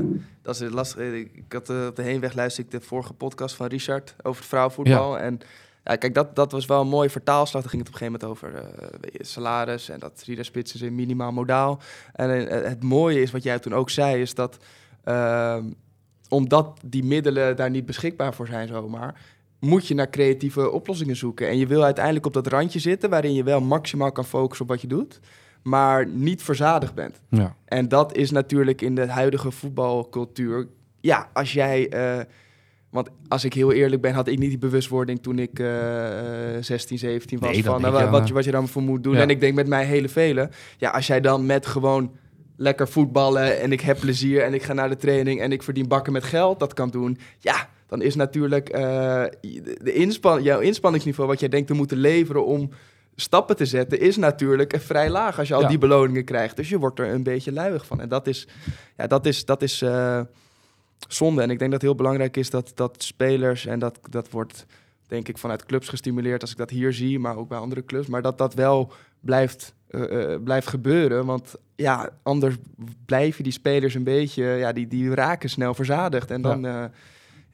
dat 0.41 0.61
is 0.61 0.69
lastig. 0.69 1.13
Ik 1.13 1.53
had 1.53 1.69
eh, 1.69 1.85
op 1.85 1.95
de 1.95 2.01
heenweg 2.01 2.33
luisterde 2.33 2.75
ik 2.75 2.81
de 2.81 2.87
vorige 2.87 3.13
podcast 3.13 3.55
van 3.55 3.67
Richard 3.67 4.15
over 4.21 4.39
het 4.39 4.49
vrouwenvoetbal. 4.49 5.19
En 5.19 5.41
ja, 5.87 5.95
kijk, 5.95 6.13
dat, 6.13 6.35
dat 6.35 6.51
was 6.51 6.65
wel 6.65 6.81
een 6.81 6.87
mooie 6.87 7.09
vertaalslag. 7.09 7.61
Daar 7.61 7.71
ging 7.71 7.83
het 7.87 7.93
op 7.95 8.01
een 8.01 8.07
gegeven 8.07 8.27
moment 8.29 8.45
over 8.45 8.79
eh, 8.79 9.11
je, 9.11 9.23
salaris 9.25 9.89
en 9.89 9.99
dat 9.99 10.23
Rida 10.25 10.43
Spits 10.43 10.73
is 10.73 10.81
in 10.81 10.95
minimaal 10.95 11.31
modaal. 11.31 11.79
En 12.13 12.49
eh, 12.49 12.69
het 12.69 12.83
mooie 12.83 13.21
is, 13.21 13.31
wat 13.31 13.43
jij 13.43 13.59
toen 13.59 13.75
ook 13.75 13.89
zei, 13.89 14.21
is 14.21 14.33
dat 14.33 14.57
ehm, 15.03 15.63
omdat 16.29 16.79
die 16.85 17.03
middelen 17.03 17.55
daar 17.55 17.69
niet 17.69 17.85
beschikbaar 17.85 18.33
voor 18.33 18.47
zijn 18.47 18.67
zomaar, 18.67 19.21
moet 19.59 19.87
je 19.87 19.93
naar 19.93 20.09
creatieve 20.09 20.71
oplossingen 20.71 21.15
zoeken. 21.15 21.47
En 21.47 21.57
je 21.57 21.67
wil 21.67 21.83
uiteindelijk 21.83 22.25
op 22.25 22.33
dat 22.33 22.47
randje 22.47 22.79
zitten 22.79 23.09
waarin 23.09 23.33
je 23.33 23.43
wel 23.43 23.61
maximaal 23.61 24.11
kan 24.11 24.25
focussen 24.25 24.65
op 24.65 24.71
wat 24.71 24.81
je 24.81 24.87
doet, 24.87 25.19
maar 25.63 26.07
niet 26.07 26.43
verzadigd 26.43 26.93
bent. 26.93 27.21
Ja. 27.29 27.55
En 27.65 27.87
dat 27.87 28.15
is 28.15 28.31
natuurlijk 28.31 28.81
in 28.81 28.95
de 28.95 29.07
huidige 29.07 29.51
voetbalcultuur. 29.51 30.67
Ja, 31.01 31.29
als 31.33 31.53
jij. 31.53 31.89
eh, 31.89 32.23
want 32.89 33.09
als 33.27 33.43
ik 33.43 33.53
heel 33.53 33.71
eerlijk 33.71 34.01
ben, 34.01 34.13
had 34.13 34.27
ik 34.27 34.39
niet 34.39 34.49
die 34.49 34.57
bewustwording 34.57 35.21
toen 35.21 35.39
ik 35.39 35.59
eh, 35.59 35.67
16, 36.59 36.97
17 36.97 37.39
was. 37.39 37.49
Nee, 37.49 37.63
van 37.63 37.81
je, 37.81 38.09
wat, 38.09 38.27
je, 38.27 38.33
wat 38.33 38.43
je 38.43 38.51
dan 38.51 38.67
voor 38.67 38.81
moet 38.81 39.03
doen. 39.03 39.13
Ja. 39.15 39.21
En 39.21 39.29
ik 39.29 39.39
denk 39.39 39.55
met 39.55 39.67
mij 39.67 39.85
hele 39.85 40.09
vele. 40.09 40.49
Ja, 40.77 40.89
als 40.89 41.07
jij 41.07 41.21
dan 41.21 41.45
met 41.45 41.65
gewoon 41.65 42.11
lekker 42.57 42.87
voetballen 42.87 43.59
en 43.61 43.71
ik 43.71 43.81
heb 43.81 43.99
plezier 43.99 44.43
en 44.43 44.53
ik 44.53 44.63
ga 44.63 44.73
naar 44.73 44.89
de 44.89 44.95
training 44.97 45.41
en 45.41 45.51
ik 45.51 45.63
verdien 45.63 45.87
bakken 45.87 46.13
met 46.13 46.23
geld, 46.23 46.59
dat 46.59 46.73
kan 46.73 46.89
doen. 46.89 47.17
Ja, 47.39 47.69
dan 47.87 48.01
is 48.01 48.15
natuurlijk 48.15 48.69
eh, 48.69 49.23
de 49.81 49.93
inspan 49.93 50.43
jouw 50.43 50.59
inspanningsniveau, 50.59 51.29
wat 51.29 51.39
jij 51.39 51.49
denkt 51.49 51.67
te 51.67 51.73
moeten 51.73 51.97
leveren 51.97 52.45
om 52.45 52.69
stappen 53.15 53.55
te 53.55 53.65
zetten, 53.65 53.99
is 53.99 54.17
natuurlijk 54.17 54.75
vrij 54.79 55.09
laag 55.09 55.39
als 55.39 55.47
je 55.47 55.53
al 55.53 55.61
Ja. 55.61 55.67
die 55.67 55.77
beloningen 55.77 56.25
krijgt. 56.25 56.55
Dus 56.55 56.69
je 56.69 56.77
wordt 56.77 56.99
er 56.99 57.13
een 57.13 57.23
beetje 57.23 57.51
luiig 57.51 57.85
van. 57.85 58.01
En 58.01 58.09
dat 58.09 58.27
is, 58.27 58.47
ja, 58.97 59.07
dat 59.07 59.25
is, 59.25 59.45
dat 59.45 59.61
is 59.61 59.81
eh, 59.81 60.21
zonde. 61.07 61.41
En 61.41 61.49
ik 61.49 61.59
denk 61.59 61.71
dat 61.71 61.81
het 61.81 61.89
heel 61.89 61.99
belangrijk 61.99 62.37
is 62.37 62.49
dat, 62.49 62.71
dat 62.75 63.03
spelers, 63.03 63.65
en 63.65 63.79
dat, 63.79 63.99
dat 64.09 64.29
wordt 64.29 64.65
denk 65.07 65.27
ik 65.27 65.37
vanuit 65.37 65.65
clubs 65.65 65.89
gestimuleerd 65.89 66.41
als 66.41 66.51
ik 66.51 66.57
dat 66.57 66.69
hier 66.69 66.93
zie, 66.93 67.19
maar 67.19 67.37
ook 67.37 67.47
bij 67.47 67.57
andere 67.57 67.85
clubs, 67.85 68.07
maar 68.07 68.21
dat 68.21 68.37
dat 68.37 68.53
wel 68.53 68.91
blijft 69.19 69.75
eh, 69.87 70.35
blijft 70.43 70.67
gebeuren. 70.67 71.25
Want 71.25 71.55
ja, 71.75 72.09
anders 72.23 72.55
blijven 73.05 73.43
die 73.43 73.53
spelers 73.53 73.93
een 73.93 74.03
beetje, 74.03 74.43
ja, 74.43 74.71
die, 74.71 74.87
die 74.87 75.13
raken 75.13 75.49
snel 75.49 75.73
verzadigd. 75.73 76.31
En 76.31 76.41
dan, 76.41 76.61
ja. 76.61 76.91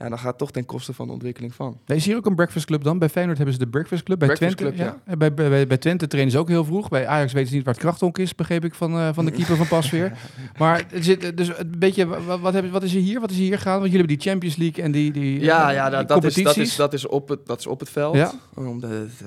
Ja, 0.04 0.10
dan 0.10 0.18
gaat 0.18 0.28
het 0.28 0.38
toch 0.38 0.52
ten 0.52 0.66
koste 0.66 0.94
van 0.94 1.08
de 1.08 1.14
ontwikkeling 1.14 1.54
van. 1.54 1.78
Nee, 1.86 1.98
is 1.98 2.06
hier 2.06 2.16
ook 2.16 2.26
een 2.26 2.36
breakfast 2.36 2.66
club 2.66 2.84
dan? 2.84 3.00
Bij 3.00 3.10
Feyenoord 3.10 3.38
hebben 3.38 3.56
ze 3.56 3.62
de 3.62 3.70
breakfast 3.70 4.04
club. 4.04 4.20
Bij 4.20 4.28
Breakfast 4.28 4.58
Twente, 4.58 4.76
club, 4.76 4.88
ja. 4.88 5.12
En 5.12 5.18
Bij, 5.18 5.34
bij, 5.34 5.68
bij, 5.68 5.78
Twente 5.78 6.08
trainen 6.08 6.32
ze 6.32 6.40
ook 6.40 6.48
heel 6.48 6.66
vroeg. 6.66 6.90
Bij 6.90 7.08
Ajax 7.08 7.34
weten 7.34 7.50
ze 7.50 7.56
niet 7.56 7.66
waar 7.66 7.74
het 7.74 7.84
krachtonk 7.84 8.18
is, 8.18 8.36
begreep 8.36 8.66
ik 8.66 8.74
van, 8.74 8.98
eh, 8.98 9.10
van 9.14 9.26
de 9.26 9.32
keeper 9.32 9.56
van 9.56 9.68
Pasveer. 9.68 10.18
maar 10.58 10.84
er 10.92 11.04
zit, 11.04 11.38
dus 11.38 11.58
een 11.58 11.74
beetje, 11.78 12.08
wat, 12.26 12.40
wat, 12.70 12.84
is 12.84 12.96
er 12.96 13.02
hier? 13.02 13.20
Wat 13.20 13.32
is 13.32 13.38
er 13.38 13.44
hier 13.44 13.60
gaan? 13.60 13.80
Want 13.80 13.92
jullie 13.92 13.98
hebben 13.98 14.18
die 14.18 14.30
Champions 14.30 14.56
League 14.56 14.84
en 14.84 14.92
die, 14.92 15.12
die 15.12 15.40
Ja, 15.40 15.70
eh, 15.70 15.76
ja 15.76 15.90
die 15.90 15.98
dat, 15.98 16.08
dat, 16.08 16.24
is, 16.24 16.44
dat, 16.44 16.58
is, 16.58 16.76
dat, 16.76 16.94
is 16.94 17.08
op 17.08 17.30
het, 17.30 17.46
dat 17.46 17.60
is 17.60 17.68
op 17.68 17.80
het 17.80 17.90
veld. 17.90 18.16
Ja. 18.16 18.32
Om 18.54 18.80
de, 18.80 18.88
de- 18.88 19.26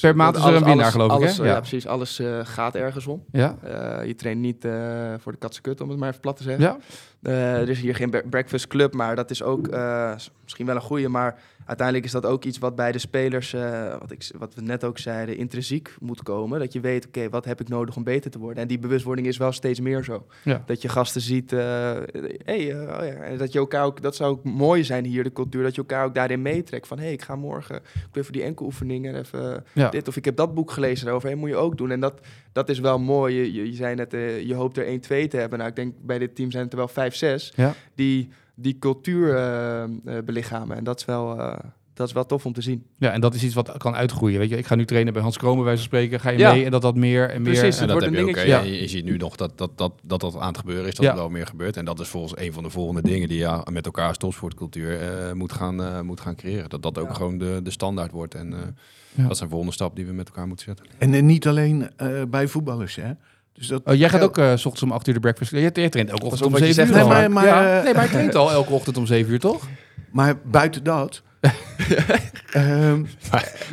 Per 0.00 0.16
maand 0.16 0.36
is 0.36 0.42
er 0.42 0.46
alles- 0.48 0.60
een 0.60 0.66
winnaar, 0.66 0.82
alles- 0.84 0.94
geloof 0.94 1.12
ik, 1.12 1.18
hè? 1.18 1.24
alles, 1.24 1.38
eh, 1.38 1.44
Ja. 1.44 1.50
Ja. 1.52 1.58
precies. 1.58 1.86
Alles 1.86 2.18
eh, 2.18 2.38
gaat 2.42 2.74
ergens 2.74 3.06
om. 3.06 3.24
Ja, 3.32 3.56
Eh, 3.62 4.06
je 4.06 4.14
traint 4.14 4.40
niet 4.40 4.66
voor 5.18 5.32
de 5.32 5.38
katse 5.38 5.60
kut, 5.60 5.80
om 5.80 5.88
het 5.88 5.98
maar 5.98 6.08
even 6.08 6.20
plat 6.20 6.36
te 6.36 6.42
zeggen. 6.42 6.62
ja. 6.64 6.76
Er 7.22 7.68
is 7.68 7.80
hier 7.80 7.94
geen 7.94 8.10
bre- 8.10 8.22
breakfast 8.30 8.66
club, 8.66 8.94
maar 8.94 9.16
dat 9.16 9.30
is 9.30 9.42
ook 9.42 9.68
misschien 10.42 10.66
wel 10.66 10.74
een 10.74 10.80
goede. 10.80 11.08
Maar 11.08 11.38
uiteindelijk 11.70 12.06
is 12.06 12.12
dat 12.12 12.26
ook 12.26 12.44
iets 12.44 12.58
wat 12.58 12.74
bij 12.76 12.92
de 12.92 12.98
spelers, 12.98 13.52
eh, 13.52 13.96
wat, 13.98 14.10
ik, 14.10 14.30
wat 14.38 14.54
we 14.54 14.60
net 14.62 14.84
ook 14.84 14.98
zeiden, 14.98 15.36
intrinsiek 15.36 15.94
moet 16.00 16.22
komen. 16.22 16.58
Dat 16.58 16.72
je 16.72 16.80
weet, 16.80 17.06
oké, 17.06 17.28
wat 17.28 17.44
heb 17.44 17.60
ik 17.60 17.68
nodig 17.68 17.96
om 17.96 18.04
beter 18.04 18.30
te 18.30 18.38
worden? 18.38 18.62
En 18.62 18.68
die 18.68 18.78
bewustwording 18.78 19.26
is 19.26 19.36
wel 19.36 19.52
steeds 19.52 19.80
meer 19.80 20.04
zo. 20.04 20.26
Ja. 20.44 20.62
Dat 20.66 20.82
je 20.82 20.88
gasten 20.88 21.20
ziet, 21.20 21.52
eh, 21.52 21.58
hey, 22.44 22.70
eh, 22.70 22.98
oh 22.98 23.06
ja, 23.06 23.14
en 23.14 23.38
dat 23.38 23.52
je 23.52 23.58
elkaar 23.58 23.84
ook, 23.84 24.02
dat 24.02 24.16
zou 24.16 24.30
ook 24.30 24.44
mooi 24.44 24.84
zijn 24.84 25.04
hier, 25.04 25.22
de 25.24 25.32
cultuur, 25.32 25.62
dat 25.62 25.74
je 25.74 25.80
elkaar 25.80 26.04
ook 26.04 26.14
daarin 26.14 26.42
meetrekt. 26.42 26.86
Van, 26.86 26.98
hé, 26.98 27.04
hey, 27.04 27.12
ik 27.12 27.22
ga 27.22 27.36
morgen, 27.36 27.76
ik 27.76 28.08
wil 28.12 28.22
even 28.22 28.32
die 28.32 28.42
enkeloefeningen, 28.42 29.14
even 29.18 29.64
Ja. 29.72 29.88
dit. 29.88 30.08
Of 30.08 30.16
ik 30.16 30.24
heb 30.24 30.36
dat 30.36 30.54
boek 30.54 30.70
gelezen 30.70 31.04
daarover, 31.04 31.28
hey, 31.28 31.36
moet 31.38 31.48
je 31.48 31.56
ook 31.56 31.76
doen. 31.78 31.90
En 31.90 32.00
dat, 32.00 32.20
dat 32.52 32.68
is 32.68 32.78
wel 32.78 32.98
mooi. 32.98 33.36
Je, 33.36 33.52
je, 33.52 33.66
je 33.70 33.76
zei 33.76 33.94
net, 33.94 34.10
je 34.46 34.54
hoopt 34.54 34.76
er 34.76 34.86
1, 34.86 35.00
2 35.00 35.28
te 35.28 35.36
hebben. 35.36 35.58
Nou, 35.58 35.70
ik 35.70 35.76
denk 35.76 35.94
bij 36.02 36.18
dit 36.18 36.34
team 36.34 36.50
zijn 36.50 36.62
het 36.64 36.72
er 36.72 36.78
wel 36.78 36.88
5, 36.88 37.14
6 37.14 37.52
Ja. 37.56 37.74
die 37.94 38.28
die 38.60 38.78
cultuur 38.78 39.34
eh, 39.36 39.82
eh, 39.82 39.90
belichamen. 40.24 40.76
En 40.76 40.84
dat 40.84 40.98
is, 40.98 41.04
wel, 41.04 41.38
eh, 41.40 41.58
dat 41.94 42.06
is 42.08 42.12
wel 42.14 42.26
tof 42.26 42.46
om 42.46 42.52
te 42.52 42.60
zien. 42.62 42.86
ja, 42.98 43.10
en 43.12 43.20
dat 43.20 43.34
is 43.34 43.42
iets 43.44 43.54
wat 43.54 43.76
kan 43.76 43.94
uitgroeien. 43.94 44.38
Weet 44.38 44.48
je, 44.50 44.56
ik 44.56 44.66
ga 44.66 44.74
nu 44.74 44.84
trainen 44.84 45.12
bij 45.12 45.22
Hans 45.22 45.36
bij 45.36 45.50
wijze 45.54 45.64
van 45.76 45.76
spreken. 45.78 46.20
Ga 46.20 46.30
je 46.30 46.38
Ja. 46.38 46.52
mee 46.52 46.64
en 46.64 46.70
dat 46.70 46.82
dat 46.82 46.96
meer 46.96 47.30
en 47.30 47.42
meer... 47.42 47.52
Precies. 47.58 47.76
en 47.80 47.82
En 47.82 47.88
het 47.88 47.88
dat 47.88 47.90
wordt 47.90 48.04
heb 48.04 48.14
een 48.14 48.18
je 48.18 48.28
ook. 48.28 48.34
dingetje. 48.46 48.68
hè. 48.70 48.74
Je, 48.76 48.80
je 48.82 48.88
ziet 48.88 49.04
nu 49.04 49.16
nog 49.16 49.36
dat 49.36 49.58
dat, 49.58 49.78
dat, 49.78 49.92
dat, 50.02 50.20
dat 50.20 50.36
aan 50.36 50.48
het 50.48 50.58
gebeuren 50.58 50.86
is, 50.86 50.94
dat 50.94 51.04
Ja. 51.04 51.10
er 51.10 51.16
wel 51.16 51.28
meer 51.28 51.46
gebeurt. 51.46 51.76
En 51.76 51.84
dat 51.84 52.00
is 52.00 52.08
volgens 52.08 52.40
een 52.40 52.52
van 52.52 52.62
de 52.62 52.70
volgende 52.70 53.02
dingen 53.02 53.28
die 53.28 53.38
je 53.38 53.62
met 53.70 53.84
elkaar 53.86 54.08
als 54.08 54.16
topsportcultuur 54.18 55.00
eh, 55.00 55.32
moet, 55.32 55.52
gaan, 55.52 55.82
eh, 55.82 56.00
moet 56.00 56.20
gaan 56.20 56.34
creëren. 56.34 56.68
Dat 56.70 56.82
dat 56.82 56.98
ook 56.98 57.14
gewoon 57.14 57.38
de, 57.38 57.60
de 57.62 57.70
standaard 57.70 58.12
wordt. 58.12 58.34
En 58.34 58.52
eh, 58.52 58.58
Ja. 59.14 59.22
dat 59.22 59.30
is 59.32 59.40
een 59.40 59.48
volgende 59.48 59.72
stap 59.72 59.96
die 59.96 60.06
we 60.06 60.12
met 60.12 60.26
elkaar 60.28 60.46
moeten 60.46 60.64
zetten. 60.66 60.86
En 60.98 61.14
eh, 61.14 61.22
niet 61.22 61.48
alleen 61.48 61.90
eh, 61.96 62.22
bij 62.28 62.48
voetballers, 62.48 62.96
hè. 62.96 63.10
Dus 63.54 63.66
dat 63.66 63.82
Oh, 63.84 63.94
jij 63.94 64.08
gaat 64.08 64.20
ook 64.22 64.38
eh, 64.38 64.46
s 64.50 64.64
ochtends 64.66 64.82
om 64.82 64.92
8 64.92 65.06
uur 65.06 65.14
de 65.14 65.20
breakfast. 65.20 65.50
Jij, 65.50 65.60
jij 65.60 65.88
traint 65.88 66.10
elke 66.10 66.24
ochtend 66.24 66.40
op 66.40 66.46
om 66.46 66.52
wat 66.52 66.60
je 66.68 66.72
7 66.74 66.88
uur. 66.90 66.94
zegt, 66.94 67.08
nee, 67.08 67.18
maar- 67.28 67.30
maar, 67.30 67.46
ja. 67.46 67.76
eh, 67.78 67.84
nee, 67.84 67.92
maar 67.92 68.02
hij 68.02 68.12
traint 68.12 68.34
al 68.34 68.50
elke 68.60 68.72
ochtend 68.72 68.96
om 68.96 69.06
7 69.06 69.32
uur, 69.32 69.38
toch? 69.40 69.66
Maar 70.10 70.34
buiten 70.44 70.84
dat... 70.84 71.22
ehm, 72.52 73.02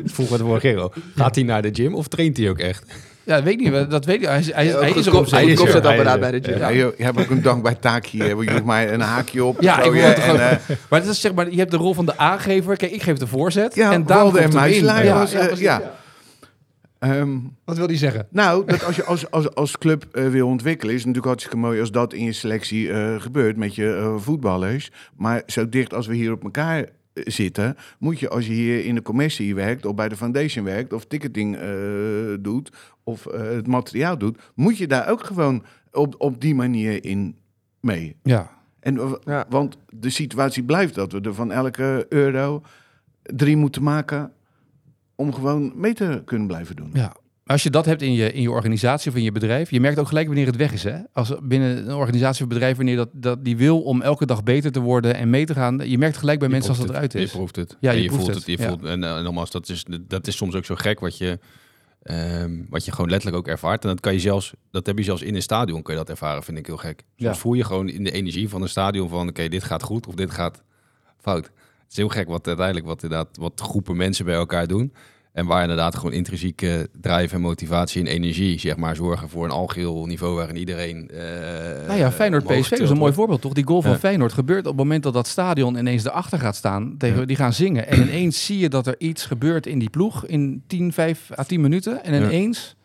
Vroeger 0.05 0.37
de 0.37 0.43
vorige 0.43 0.67
keer 0.67 0.79
al. 0.79 0.93
Gaat 1.15 1.35
hij 1.35 1.43
naar 1.43 1.61
de 1.61 1.69
gym 1.73 1.95
of 1.95 2.07
traint 2.07 2.37
hij 2.37 2.49
ook 2.49 2.59
echt? 2.59 2.83
Ja, 3.23 3.35
dat 3.35 3.43
weet 3.43 3.53
ik 3.53 3.71
niet. 3.71 3.89
Dat 3.91 4.05
weet 4.05 4.15
ik. 4.21 4.27
Hij, 4.27 4.39
is- 4.39 4.53
hij, 4.53 4.65
is- 4.65 4.73
hij 4.73 4.89
is 4.89 4.95
er 4.95 5.01
Goed 5.03 5.05
om 5.07 5.11
kop- 5.11 5.27
7 5.27 5.39
goed 5.41 5.49
uur. 5.49 5.57
kopzetapparaat 5.57 6.19
Hij 6.19 6.19
bij 6.19 6.39
is 6.39 6.45
de 6.45 6.51
gym. 6.51 6.59
ja, 6.59 6.67
je, 6.67 6.93
je 6.97 7.03
hebt 7.03 7.19
ook 7.19 7.29
een 7.29 7.41
dankbaar 7.41 7.79
taakje. 7.79 8.23
hè, 8.23 8.33
want 8.35 8.45
Je 8.47 8.51
hoeft 8.51 8.63
maar 8.63 8.89
een 8.93 9.01
haakje 9.01 9.43
op. 9.43 9.61
Ja, 9.61 9.81
ik 9.83 9.91
wil 9.91 10.01
het 10.03 10.19
gewoon- 10.19 10.39
eh, 10.39 10.57
Maar 10.89 11.01
dat 11.03 11.09
is 11.13 11.21
zeg 11.21 11.33
maar, 11.33 11.51
je 11.51 11.57
hebt 11.57 11.71
de 11.71 11.77
rol 11.77 11.93
van 11.93 12.05
de 12.05 12.17
aangever. 12.17 12.77
Kijk, 12.77 12.91
ik 12.91 13.01
geef 13.01 13.17
de 13.17 13.27
voorzet. 13.27 13.75
Ja, 13.75 13.91
en 13.91 14.05
en 14.07 14.17
komt 14.19 14.37
hem 14.39 14.57
in. 14.57 14.83
Ja, 14.83 14.99
ja, 15.57 15.81
eh, 16.99 17.19
ehm, 17.19 17.37
Wat 17.65 17.77
wil 17.77 17.87
hij 17.87 17.97
zeggen? 17.97 18.27
Nou, 18.29 18.65
dat 18.65 18.83
als 18.83 18.95
je 18.95 19.03
als, 19.03 19.31
als, 19.31 19.55
als 19.55 19.77
club 19.77 20.05
eh, 20.11 20.29
wil 20.29 20.47
ontwikkelen, 20.47 20.93
is 20.93 20.99
het 20.99 21.07
natuurlijk 21.07 21.25
hartstikke 21.25 21.57
mooi 21.67 21.79
als 21.79 21.91
dat 21.91 22.13
in 22.13 22.23
je 22.23 22.31
selectie 22.31 22.91
eh, 22.91 23.21
gebeurt 23.21 23.57
met 23.57 23.75
je 23.75 23.93
eh, 23.93 24.17
voetballers. 24.17 24.91
Maar 25.15 25.43
zo 25.45 25.69
dicht 25.69 25.93
als 25.93 26.07
we 26.07 26.15
hier 26.15 26.31
op 26.31 26.43
elkaar 26.43 26.85
zitten, 27.13 27.75
moet 27.99 28.19
je 28.19 28.29
als 28.29 28.45
je 28.45 28.53
hier 28.53 28.85
in 28.85 28.95
de 28.95 29.01
commissie 29.01 29.55
werkt, 29.55 29.85
of 29.85 29.95
bij 29.95 30.09
de 30.09 30.17
foundation 30.17 30.65
werkt, 30.65 30.93
of 30.93 31.05
ticketing 31.05 31.55
eh, 31.55 31.69
doet, 32.39 32.71
of 33.03 33.23
het 33.23 33.67
materiaal 33.67 34.17
doet, 34.17 34.39
moet 34.55 34.77
je 34.77 34.87
daar 34.87 35.09
ook 35.09 35.23
gewoon 35.23 35.63
op, 35.91 36.15
op 36.17 36.41
die 36.41 36.55
manier 36.55 37.05
in 37.05 37.35
mee. 37.79 38.15
Ja. 38.23 38.55
En, 38.79 39.17
Ja. 39.23 39.45
Want 39.49 39.77
de 39.89 40.09
situatie 40.09 40.63
blijft 40.63 40.95
dat 40.95 41.11
we 41.11 41.21
er 41.21 41.33
van 41.33 41.51
elke 41.51 42.05
euro 42.09 42.61
drie 43.21 43.57
moeten 43.57 43.83
maken 43.83 44.31
om 45.17 45.33
gewoon 45.33 45.71
mee 45.75 45.93
te 45.93 46.21
kunnen 46.25 46.47
blijven 46.47 46.75
doen. 46.75 46.89
ja. 46.93 47.15
Als 47.45 47.63
je 47.63 47.69
dat 47.69 47.85
hebt 47.85 48.01
in 48.01 48.13
je, 48.13 48.33
in 48.33 48.41
je 48.41 48.51
organisatie 48.51 49.11
of 49.11 49.17
in 49.17 49.23
je 49.23 49.31
bedrijf, 49.31 49.71
je 49.71 49.79
merkt 49.79 49.99
ook 49.99 50.07
gelijk 50.07 50.27
wanneer 50.27 50.45
het 50.45 50.55
weg 50.55 50.73
is. 50.73 50.83
Hè? 50.83 50.97
Als 51.13 51.33
binnen 51.43 51.77
een 51.87 51.93
organisatie 51.95 52.43
of 52.43 52.49
bedrijf, 52.49 52.75
wanneer 52.77 52.95
dat, 52.95 53.09
dat 53.13 53.43
die 53.45 53.57
wil 53.57 53.81
om 53.81 54.01
elke 54.01 54.25
dag 54.25 54.43
beter 54.43 54.71
te 54.71 54.79
worden 54.79 55.15
en 55.15 55.29
mee 55.29 55.45
te 55.45 55.53
gaan, 55.53 55.89
je 55.89 55.97
merkt 55.97 56.17
gelijk 56.17 56.39
bij 56.39 56.47
Je 56.47 56.53
mensen 56.53 56.71
als 56.71 56.79
dat 56.79 56.87
proeft 56.91 56.99
eruit 56.99 57.13
het. 57.13 57.21
is. 57.23 57.31
Je 57.31 57.37
proeft 57.37 57.55
het. 57.55 57.77
Ja, 57.79 57.89
En 57.91 57.95
je 57.97 58.01
je, 58.01 58.07
proeft 58.07 58.23
voelt 58.23 58.35
het, 58.37 58.45
het. 58.47 58.57
Je 58.57 58.63
ja. 58.63 58.69
voelt, 58.69 58.83
en, 58.83 59.03
eh, 59.03 59.21
nogmaals, 59.23 59.51
dat 59.51 59.69
is, 59.69 59.85
dat 60.01 60.27
is 60.27 60.37
soms 60.37 60.55
ook 60.55 60.65
zo 60.65 60.75
gek 60.75 60.99
wat 60.99 61.17
je, 61.17 61.39
ehm, 62.03 62.51
wat 62.69 62.85
je 62.85 62.91
gewoon 62.91 63.09
letterlijk 63.09 63.37
ook 63.41 63.47
ervaart. 63.47 63.83
En 63.83 63.89
dat 63.89 63.99
kan 63.99 64.13
je 64.13 64.19
zelfs, 64.19 64.53
dat 64.71 64.85
heb 64.85 64.97
je 64.97 65.03
zelfs 65.03 65.21
in 65.21 65.35
een 65.35 65.41
stadion 65.41 65.81
kun 65.81 65.93
je 65.93 65.99
dat 65.99 66.09
ervaren, 66.09 66.43
vind 66.43 66.57
ik 66.57 66.65
heel 66.65 66.77
gek. 66.77 66.99
Soms 66.99 67.07
Ja. 67.15 67.35
voel 67.35 67.53
je 67.53 67.63
gewoon 67.63 67.89
in 67.89 68.03
de 68.03 68.11
energie 68.11 68.49
van 68.49 68.61
een 68.61 68.69
stadion 68.69 69.09
van, 69.09 69.27
oké, 69.29 69.47
dit 69.47 69.63
gaat 69.63 69.83
goed 69.83 70.07
of 70.07 70.13
dit 70.15 70.31
gaat 70.31 70.63
fout. 71.17 71.51
Het 71.87 71.91
is 71.91 71.97
heel 71.97 72.07
gek 72.07 72.27
wat 72.27 72.47
uiteindelijk 72.47 72.85
wat, 72.85 73.03
inderdaad, 73.03 73.37
wat 73.39 73.61
groepen 73.61 73.97
mensen 73.97 74.25
bij 74.25 74.35
elkaar 74.35 74.67
doen. 74.67 74.93
En 75.33 75.45
waar 75.45 75.61
inderdaad 75.61 75.95
gewoon 75.95 76.13
intrinsieke 76.13 76.89
drive 77.01 77.35
en 77.35 77.41
motivatie 77.41 78.01
en 78.01 78.07
energie, 78.07 78.59
zeg 78.59 78.77
maar, 78.77 78.95
zorgen 78.95 79.29
voor 79.29 79.43
een 79.45 79.51
algeheel 79.51 80.05
niveau 80.05 80.35
waarin 80.35 80.57
iedereen. 80.57 81.09
eh 81.09 81.87
Nou 81.87 81.99
ja, 81.99 82.11
Feyenoord 82.11 82.43
PSV 82.43 82.71
is 82.71 82.89
een 82.89 82.97
mooi 82.97 83.13
voorbeeld, 83.13 83.41
toch? 83.41 83.53
Die 83.53 83.65
goal 83.67 83.81
van 83.81 83.91
Ja. 83.91 83.97
Feyenoord 83.97 84.33
gebeurt 84.33 84.59
op 84.59 84.65
het 84.65 84.75
moment 84.77 85.03
dat 85.03 85.13
dat 85.13 85.27
stadion 85.27 85.75
ineens 85.77 86.05
erachter 86.05 86.39
gaat 86.39 86.55
staan. 86.55 86.95
Tegen, 86.97 87.27
Die 87.27 87.35
gaan 87.35 87.53
zingen. 87.53 87.87
En 87.87 88.01
ineens 88.01 88.45
zie 88.45 88.57
je 88.59 88.69
dat 88.69 88.87
er 88.87 88.95
iets 88.97 89.25
gebeurt 89.25 89.65
in 89.65 89.79
die 89.79 89.89
ploeg 89.89 90.25
in 90.25 90.63
10, 90.67 90.93
5 90.93 91.29
à 91.39 91.43
10 91.43 91.61
minuten. 91.61 92.03
En 92.03 92.13
Ja. 92.13 92.25
ineens 92.27 92.75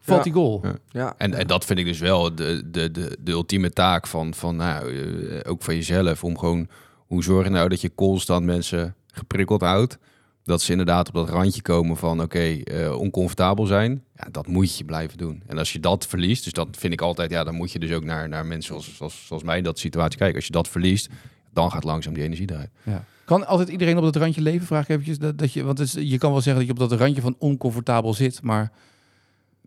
valt 0.00 0.18
Ja. 0.18 0.24
die 0.24 0.32
goal. 0.32 0.60
Ja. 0.62 0.74
Ja. 0.90 1.14
En, 1.18 1.34
en 1.34 1.46
dat 1.46 1.64
vind 1.64 1.78
ik 1.78 1.84
dus 1.84 1.98
wel 1.98 2.34
de, 2.34 2.62
de, 2.70 2.90
de, 2.90 3.18
de 3.20 3.30
ultieme 3.32 3.70
taak 3.70 4.06
van, 4.06 4.34
van 4.34 4.56
nou, 4.56 4.96
eh, 4.98 5.50
ook 5.50 5.62
van 5.62 5.74
jezelf. 5.74 6.24
Om 6.24 6.38
gewoon, 6.38 6.68
hoe 7.10 7.22
zorg 7.22 7.44
je 7.44 7.50
nou 7.52 7.68
dat 7.68 7.80
je 7.80 7.94
constant 7.94 8.44
mensen 8.44 8.94
geprikkeld 9.06 9.60
houdt. 9.60 9.98
Dat 10.44 10.62
ze 10.62 10.70
inderdaad 10.70 11.08
op 11.08 11.14
dat 11.14 11.28
randje 11.28 11.62
komen 11.62 11.96
van 11.96 12.20
oké, 12.22 12.38
eh, 12.38 12.98
oncomfortabel 12.98 13.66
zijn. 13.66 14.04
Ja, 14.16 14.28
dat 14.30 14.46
moet 14.46 14.76
je 14.78 14.84
blijven 14.84 15.18
doen. 15.18 15.42
En 15.46 15.58
als 15.58 15.72
je 15.72 15.80
dat 15.80 16.06
verliest, 16.06 16.44
dus 16.44 16.52
dat 16.52 16.68
vind 16.78 16.92
ik 16.92 17.00
altijd, 17.00 17.30
ja, 17.30 17.44
dan 17.44 17.54
moet 17.54 17.72
je 17.72 17.78
dus 17.78 17.92
ook 17.92 18.04
naar, 18.04 18.28
naar 18.28 18.46
mensen 18.46 18.68
zoals, 18.74 18.96
zoals, 18.96 19.26
zoals 19.26 19.42
mij 19.42 19.58
in 19.58 19.64
dat 19.64 19.78
situatie 19.78 20.18
kijken. 20.18 20.36
Als 20.36 20.46
je 20.46 20.52
dat 20.52 20.68
verliest, 20.68 21.08
dan 21.52 21.70
gaat 21.70 21.84
langzaam 21.84 22.14
die 22.14 22.22
energie 22.22 22.50
eruit. 22.50 22.70
Ja. 22.82 23.04
Kan 23.24 23.46
altijd 23.46 23.68
iedereen 23.68 23.96
op 23.96 24.02
dat 24.02 24.16
randje 24.16 24.40
leven? 24.40 24.66
Vraag 24.66 24.82
ik 24.82 24.88
eventjes. 24.88 25.18
Dat, 25.18 25.38
dat 25.38 25.52
je, 25.52 25.62
want 25.64 25.78
het 25.78 25.86
is, 25.96 26.10
je 26.10 26.18
kan 26.18 26.32
wel 26.32 26.40
zeggen 26.40 26.66
dat 26.66 26.76
je 26.76 26.82
op 26.82 26.88
dat 26.90 26.98
randje 27.00 27.20
van 27.22 27.36
oncomfortabel 27.38 28.14
zit, 28.14 28.42
maar 28.42 28.72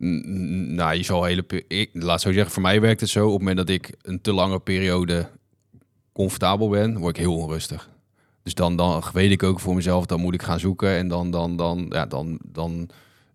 N- 0.04 0.76
Nou, 0.76 0.96
je 0.96 1.04
zal 1.04 1.24
hele. 1.24 1.46
Ik, 1.68 1.90
laat 1.94 2.22
zo 2.22 2.32
zeggen, 2.32 2.52
voor 2.52 2.62
mij 2.62 2.82
werkt 2.82 3.00
het 3.02 3.10
zo. 3.10 3.26
Op 3.26 3.30
het 3.32 3.40
moment 3.40 3.58
dat 3.58 3.70
ik 3.70 3.94
een 4.02 4.22
te 4.22 4.34
lange 4.34 4.60
periode 4.60 5.30
comfortabel 6.14 6.70
ben, 6.70 6.98
word 6.98 7.18
ik 7.18 7.24
heel 7.24 7.38
onrustig. 7.38 7.90
Dus 8.44 8.54
dan, 8.54 8.76
dan 8.78 9.04
weet 9.14 9.32
ik 9.32 9.44
ook 9.44 9.60
voor 9.60 9.76
mezelf, 9.76 10.06
dan 10.06 10.20
moet 10.20 10.34
ik 10.34 10.42
gaan 10.42 10.60
zoeken. 10.60 10.90
En 10.90 11.08
dan, 11.08 11.32
dan, 11.32 11.58
dan, 11.58 11.86
ja, 11.90 12.06
dan, 12.06 12.40
dan 12.46 12.90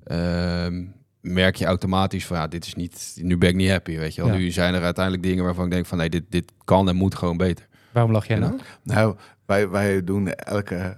ehm, 0.04 0.84
merk 1.20 1.56
je 1.56 1.64
automatisch 1.64 2.26
van, 2.26 2.36
ja, 2.36 2.46
dit 2.48 2.66
is 2.66 2.74
niet, 2.74 3.18
nu 3.22 3.38
ben 3.38 3.48
ik 3.48 3.54
niet 3.56 3.70
happy, 3.70 3.96
weet 3.96 4.14
je 4.14 4.22
wel. 4.22 4.32
Ja. 4.32 4.38
Nu 4.38 4.50
zijn 4.50 4.74
er 4.74 4.82
uiteindelijk 4.82 5.24
dingen 5.24 5.44
waarvan 5.44 5.64
ik 5.64 5.70
denk 5.70 5.86
van, 5.86 5.98
nee, 5.98 6.10
dit, 6.10 6.24
dit 6.28 6.52
kan 6.64 6.88
en 6.88 6.96
moet 6.96 7.14
gewoon 7.14 7.36
beter. 7.36 7.66
waarom 7.92 8.12
lach 8.12 8.26
jij 8.26 8.38
nou? 8.38 8.58
Nou, 8.82 9.16
wij, 9.46 9.68
wij 9.68 10.04
doen 10.04 10.28
elke, 10.32 10.96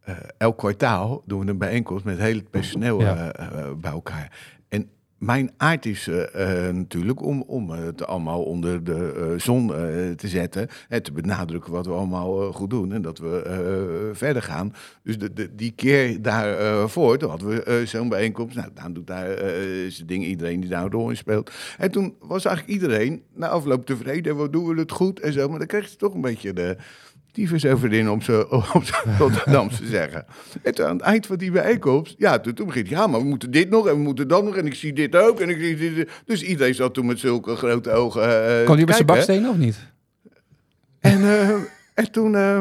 eh, 0.00 0.14
elk 0.38 0.58
kwartaal 0.58 1.22
doen 1.26 1.40
we 1.44 1.50
een 1.50 1.58
bijeenkomst 1.58 2.04
met 2.04 2.18
heel 2.18 2.34
het 2.34 2.50
personeel 2.50 3.00
Ja. 3.00 3.32
eh, 3.32 3.46
eh, 3.60 3.72
bij 3.76 3.90
elkaar. 3.90 4.56
Mijn 5.18 5.50
aard 5.56 5.86
is 5.86 6.08
eh, 6.08 6.66
eh, 6.66 6.74
natuurlijk 6.74 7.22
om, 7.22 7.42
om 7.42 7.70
het 7.70 8.06
allemaal 8.06 8.42
onder 8.42 8.84
de 8.84 9.14
eh, 9.16 9.40
zon 9.40 9.66
te 10.16 10.28
zetten 10.28 10.68
en 10.88 11.02
te 11.02 11.12
benadrukken 11.12 11.72
wat 11.72 11.86
we 11.86 11.92
allemaal 11.92 12.52
goed 12.52 12.70
doen 12.70 12.92
en 12.92 13.02
dat 13.02 13.18
we 13.18 14.10
verder 14.12 14.42
gaan. 14.42 14.74
Dus 15.02 15.16
die 15.52 15.72
keer 15.72 16.22
daarvoor, 16.22 17.18
toen 17.18 17.30
hadden 17.30 17.48
we 17.48 17.82
zo'n 17.86 18.08
bijeenkomst. 18.08 18.56
Nou, 18.56 18.68
Daan 18.74 18.92
doet 18.92 19.06
daar 19.06 19.38
zijn 19.88 20.06
ding, 20.06 20.24
iedereen 20.24 20.60
die 20.60 20.70
daar 20.70 20.84
een 20.84 20.90
rol 20.90 21.10
in 21.10 21.16
speelt. 21.16 21.52
En 21.78 21.90
toen 21.90 22.14
was 22.20 22.44
eigenlijk 22.44 22.80
iedereen 22.80 23.22
na 23.34 23.48
afloop 23.48 23.86
tevreden. 23.86 24.36
Wat 24.36 24.52
doen 24.52 24.66
we 24.66 24.80
het 24.80 24.92
goed 24.92 25.20
en 25.20 25.32
zo. 25.32 25.48
Maar 25.48 25.58
dan 25.58 25.66
kreeg 25.66 25.90
je 25.90 25.96
toch 25.96 26.14
een 26.14 26.20
beetje 26.20 26.52
de 26.52 26.76
tyfus 27.32 27.66
over 27.66 27.92
in 27.92 28.10
om 28.10 28.22
ze 28.22 28.46
op 28.50 29.04
Rotterdam 29.18 29.68
te 29.68 29.86
zeggen. 29.86 30.26
En 30.62 30.74
toen 30.74 30.86
aan 30.86 30.96
het 30.96 31.04
eind 31.04 31.26
van 31.26 31.36
die 31.36 31.50
bijeenkomst, 31.50 32.14
ja, 32.18 32.38
toen, 32.38 32.54
toen 32.54 32.66
begint 32.66 32.88
ja, 32.88 33.06
maar 33.06 33.20
we 33.20 33.26
moeten 33.26 33.50
dit 33.50 33.70
nog 33.70 33.86
en 33.86 33.94
we 33.94 34.00
moeten 34.00 34.28
dat 34.28 34.44
nog 34.44 34.56
en 34.56 34.66
ik 34.66 34.74
zie 34.74 34.92
dit 34.92 35.16
ook 35.16 35.40
en 35.40 35.48
ik 35.48 35.58
zie 35.58 35.94
dit. 35.94 36.10
Dus 36.24 36.42
iedereen 36.42 36.74
zat 36.74 36.94
toen 36.94 37.06
met 37.06 37.18
zulke 37.18 37.56
grote 37.56 37.90
ogen. 37.90 38.22
Kan 38.64 38.66
te 38.66 38.76
die 38.76 38.86
met 38.86 38.94
zijn 38.94 39.06
bakstenen 39.06 39.50
of 39.50 39.56
niet? 39.56 39.78
En, 41.00 41.22
eh, 41.22 41.54
en 41.94 42.10
toen, 42.10 42.34
eh, 42.34 42.56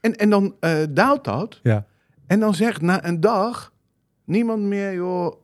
en, 0.00 0.16
en 0.16 0.30
dan 0.30 0.54
daalt 0.90 1.24
dat. 1.24 1.60
Ja. 1.62 1.86
En 2.26 2.40
dan 2.40 2.54
zegt 2.54 2.80
na 2.80 3.04
een 3.04 3.20
dag 3.20 3.72
niemand 4.24 4.62
meer, 4.62 4.94
joh, 4.94 5.34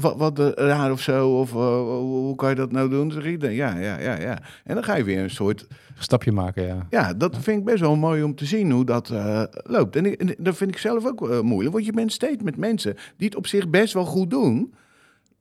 wat, 0.00 0.16
wat 0.16 0.38
raar 0.58 0.92
of 0.92 1.00
zo, 1.00 1.28
of 1.28 1.54
eh, 1.54 1.80
hoe, 1.80 2.34
kan 2.34 2.48
je 2.48 2.54
dat 2.54 2.72
nou 2.72 2.88
doen? 2.88 3.10
Zeg 3.10 3.24
ik, 3.24 3.40
dan, 3.40 3.52
ja, 3.52 3.78
ja, 3.78 4.00
ja, 4.00 4.20
ja. 4.20 4.38
En 4.64 4.74
dan 4.74 4.84
ga 4.84 4.96
je 4.96 5.04
weer 5.04 5.22
een 5.22 5.30
soort 5.30 5.66
Stapje 5.98 6.32
maken, 6.32 6.66
ja. 6.66 6.86
ja, 6.90 7.14
dat 7.14 7.36
vind 7.38 7.58
ik 7.58 7.64
best 7.64 7.80
wel 7.80 7.96
mooi 7.96 8.22
om 8.22 8.34
te 8.34 8.44
zien 8.44 8.70
hoe 8.70 8.84
dat 8.84 9.10
eh, 9.10 9.42
loopt. 9.62 9.96
En 9.96 10.34
dat 10.38 10.56
vind 10.56 10.70
ik 10.70 10.78
zelf 10.78 11.06
ook 11.06 11.30
eh, 11.30 11.40
moeilijk, 11.40 11.74
want 11.74 11.86
je 11.86 11.92
bent 11.92 12.12
steeds 12.12 12.42
met 12.42 12.56
mensen 12.56 12.94
die 13.16 13.28
het 13.28 13.36
op 13.36 13.46
zich 13.46 13.68
best 13.68 13.92
wel 13.92 14.04
goed 14.04 14.30
doen. 14.30 14.74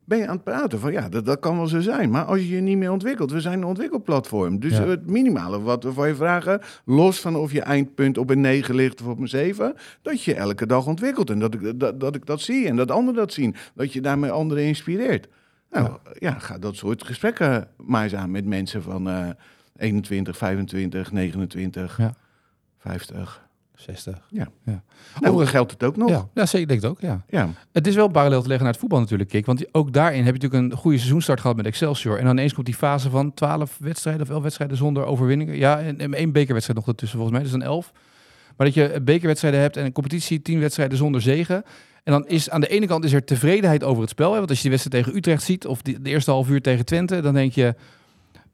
Ben 0.08 0.18
je 0.18 0.28
aan 0.28 0.36
het 0.36 0.44
praten 0.44 0.80
van 0.80 0.92
ja, 0.92 1.10
dat, 1.10 1.26
dat 1.26 1.40
kan 1.40 1.58
wel 1.58 1.68
zo 1.68 1.80
zijn. 1.80 2.10
Maar 2.10 2.24
als 2.26 2.40
je 2.40 2.50
je 2.50 2.62
niet 2.62 2.78
meer 2.78 2.92
ontwikkelt, 2.92 3.32
we 3.32 3.42
zijn 3.42 3.58
een 3.58 3.64
ontwikkelplatform. 3.66 4.60
Dus 4.60 4.78
Ja. 4.78 4.84
het 4.86 5.10
minimale 5.10 5.62
wat 5.62 5.84
we 5.84 5.94
van 5.94 6.08
je 6.08 6.16
vragen, 6.16 6.62
los 6.86 7.20
van 7.20 7.36
of 7.36 7.52
je 7.52 7.62
eindpunt 7.62 8.18
op 8.18 8.30
een 8.30 8.42
9 8.42 8.76
ligt 8.76 9.02
of 9.02 9.08
op 9.08 9.20
een 9.20 9.28
7, 9.28 9.74
dat 10.02 10.24
je 10.24 10.34
elke 10.36 10.66
dag 10.66 10.86
ontwikkelt. 10.88 11.30
En 11.30 11.40
dat 11.40 11.54
ik 11.54 11.80
dat, 11.80 12.00
dat, 12.00 12.16
ik 12.16 12.26
dat 12.26 12.42
zie 12.42 12.68
en 12.68 12.76
dat 12.76 12.92
anderen 12.92 13.16
dat 13.20 13.34
zien. 13.34 13.56
Dat 13.76 13.94
je 13.94 14.02
daarmee 14.02 14.32
anderen 14.32 14.64
inspireert. 14.64 15.28
Nou 15.70 15.90
ja, 16.14 16.32
ga 16.40 16.58
dat 16.58 16.76
soort 16.76 17.04
gesprekken 17.04 17.68
maar 17.78 18.04
eens 18.04 18.16
aan 18.16 18.32
met 18.32 18.46
mensen 18.46 18.82
van 18.84 19.10
eh 19.10 19.30
21, 19.78 20.38
25, 20.38 21.12
29, 21.12 21.98
Ja. 21.98 22.14
50. 22.80 23.47
60. 23.78 24.22
Ja. 24.30 24.48
ja. 24.64 24.72
Nou, 24.72 24.84
Overigens- 25.20 25.50
geldt 25.50 25.72
het 25.72 25.84
ook 25.84 25.98
nog. 25.98 26.10
Ja, 26.10 26.28
ja, 26.34 26.46
zeker, 26.46 26.68
denk 26.68 26.84
ik 26.84 26.90
ook, 26.90 27.02
ja. 27.02 27.24
Ja. 27.30 27.50
Het 27.72 27.88
is 27.88 27.96
wel 27.96 28.08
parallel 28.08 28.42
te 28.42 28.48
leggen 28.48 28.64
naar 28.64 28.74
het 28.74 28.82
voetbal 28.82 29.00
natuurlijk, 29.00 29.30
Kik. 29.30 29.46
Want 29.46 29.74
ook 29.74 29.94
daarin 29.94 30.24
heb 30.24 30.36
je 30.36 30.42
natuurlijk 30.42 30.72
een 30.72 30.78
goede 30.80 30.98
seizoenstart 30.98 31.42
gehad 31.42 31.56
met 31.56 31.66
Excelsior. 31.66 32.18
En 32.18 32.24
dan 32.24 32.32
ineens 32.38 32.54
komt 32.54 32.66
die 32.66 32.76
fase 32.76 33.10
van 33.10 33.34
12 33.34 33.78
wedstrijden 33.80 34.22
of 34.22 34.30
11 34.30 34.42
wedstrijden 34.44 34.78
zonder 34.78 35.06
overwinningen. 35.06 35.56
Ja, 35.56 35.80
en, 35.80 36.00
en 36.00 36.14
één 36.14 36.32
bekerwedstrijd 36.32 36.80
nog 36.80 36.88
ertussen 36.88 37.18
volgens 37.20 37.38
mij, 37.38 37.48
dus 37.48 37.56
een 37.56 37.68
11. 37.68 37.92
Maar 38.58 38.66
dat 38.68 38.76
je 38.76 39.02
bekerwedstrijden 39.02 39.60
hebt 39.60 39.78
en 39.78 39.86
een 39.86 39.92
competitie, 39.92 40.42
10 40.42 40.60
wedstrijden 40.60 40.98
zonder 40.98 41.22
zegen. 41.22 41.64
En 42.04 42.14
dan 42.14 42.28
is 42.28 42.50
aan 42.50 42.62
de 42.62 42.68
ene 42.68 42.88
kant 42.88 43.04
is 43.04 43.14
er 43.14 43.24
tevredenheid 43.24 43.84
over 43.84 44.02
het 44.02 44.10
spel. 44.10 44.32
Hè? 44.32 44.38
Want 44.38 44.50
als 44.50 44.58
je 44.62 44.70
die 44.70 44.72
wedstrijd 44.78 45.04
tegen 45.04 45.18
Utrecht 45.18 45.44
ziet 45.44 45.68
of 45.68 45.82
die, 45.82 46.02
de 46.02 46.10
eerste 46.10 46.32
half 46.32 46.50
uur 46.50 46.62
tegen 46.62 46.86
Twente, 46.86 47.22
dan 47.22 47.34
denk 47.34 47.54
je... 47.54 47.76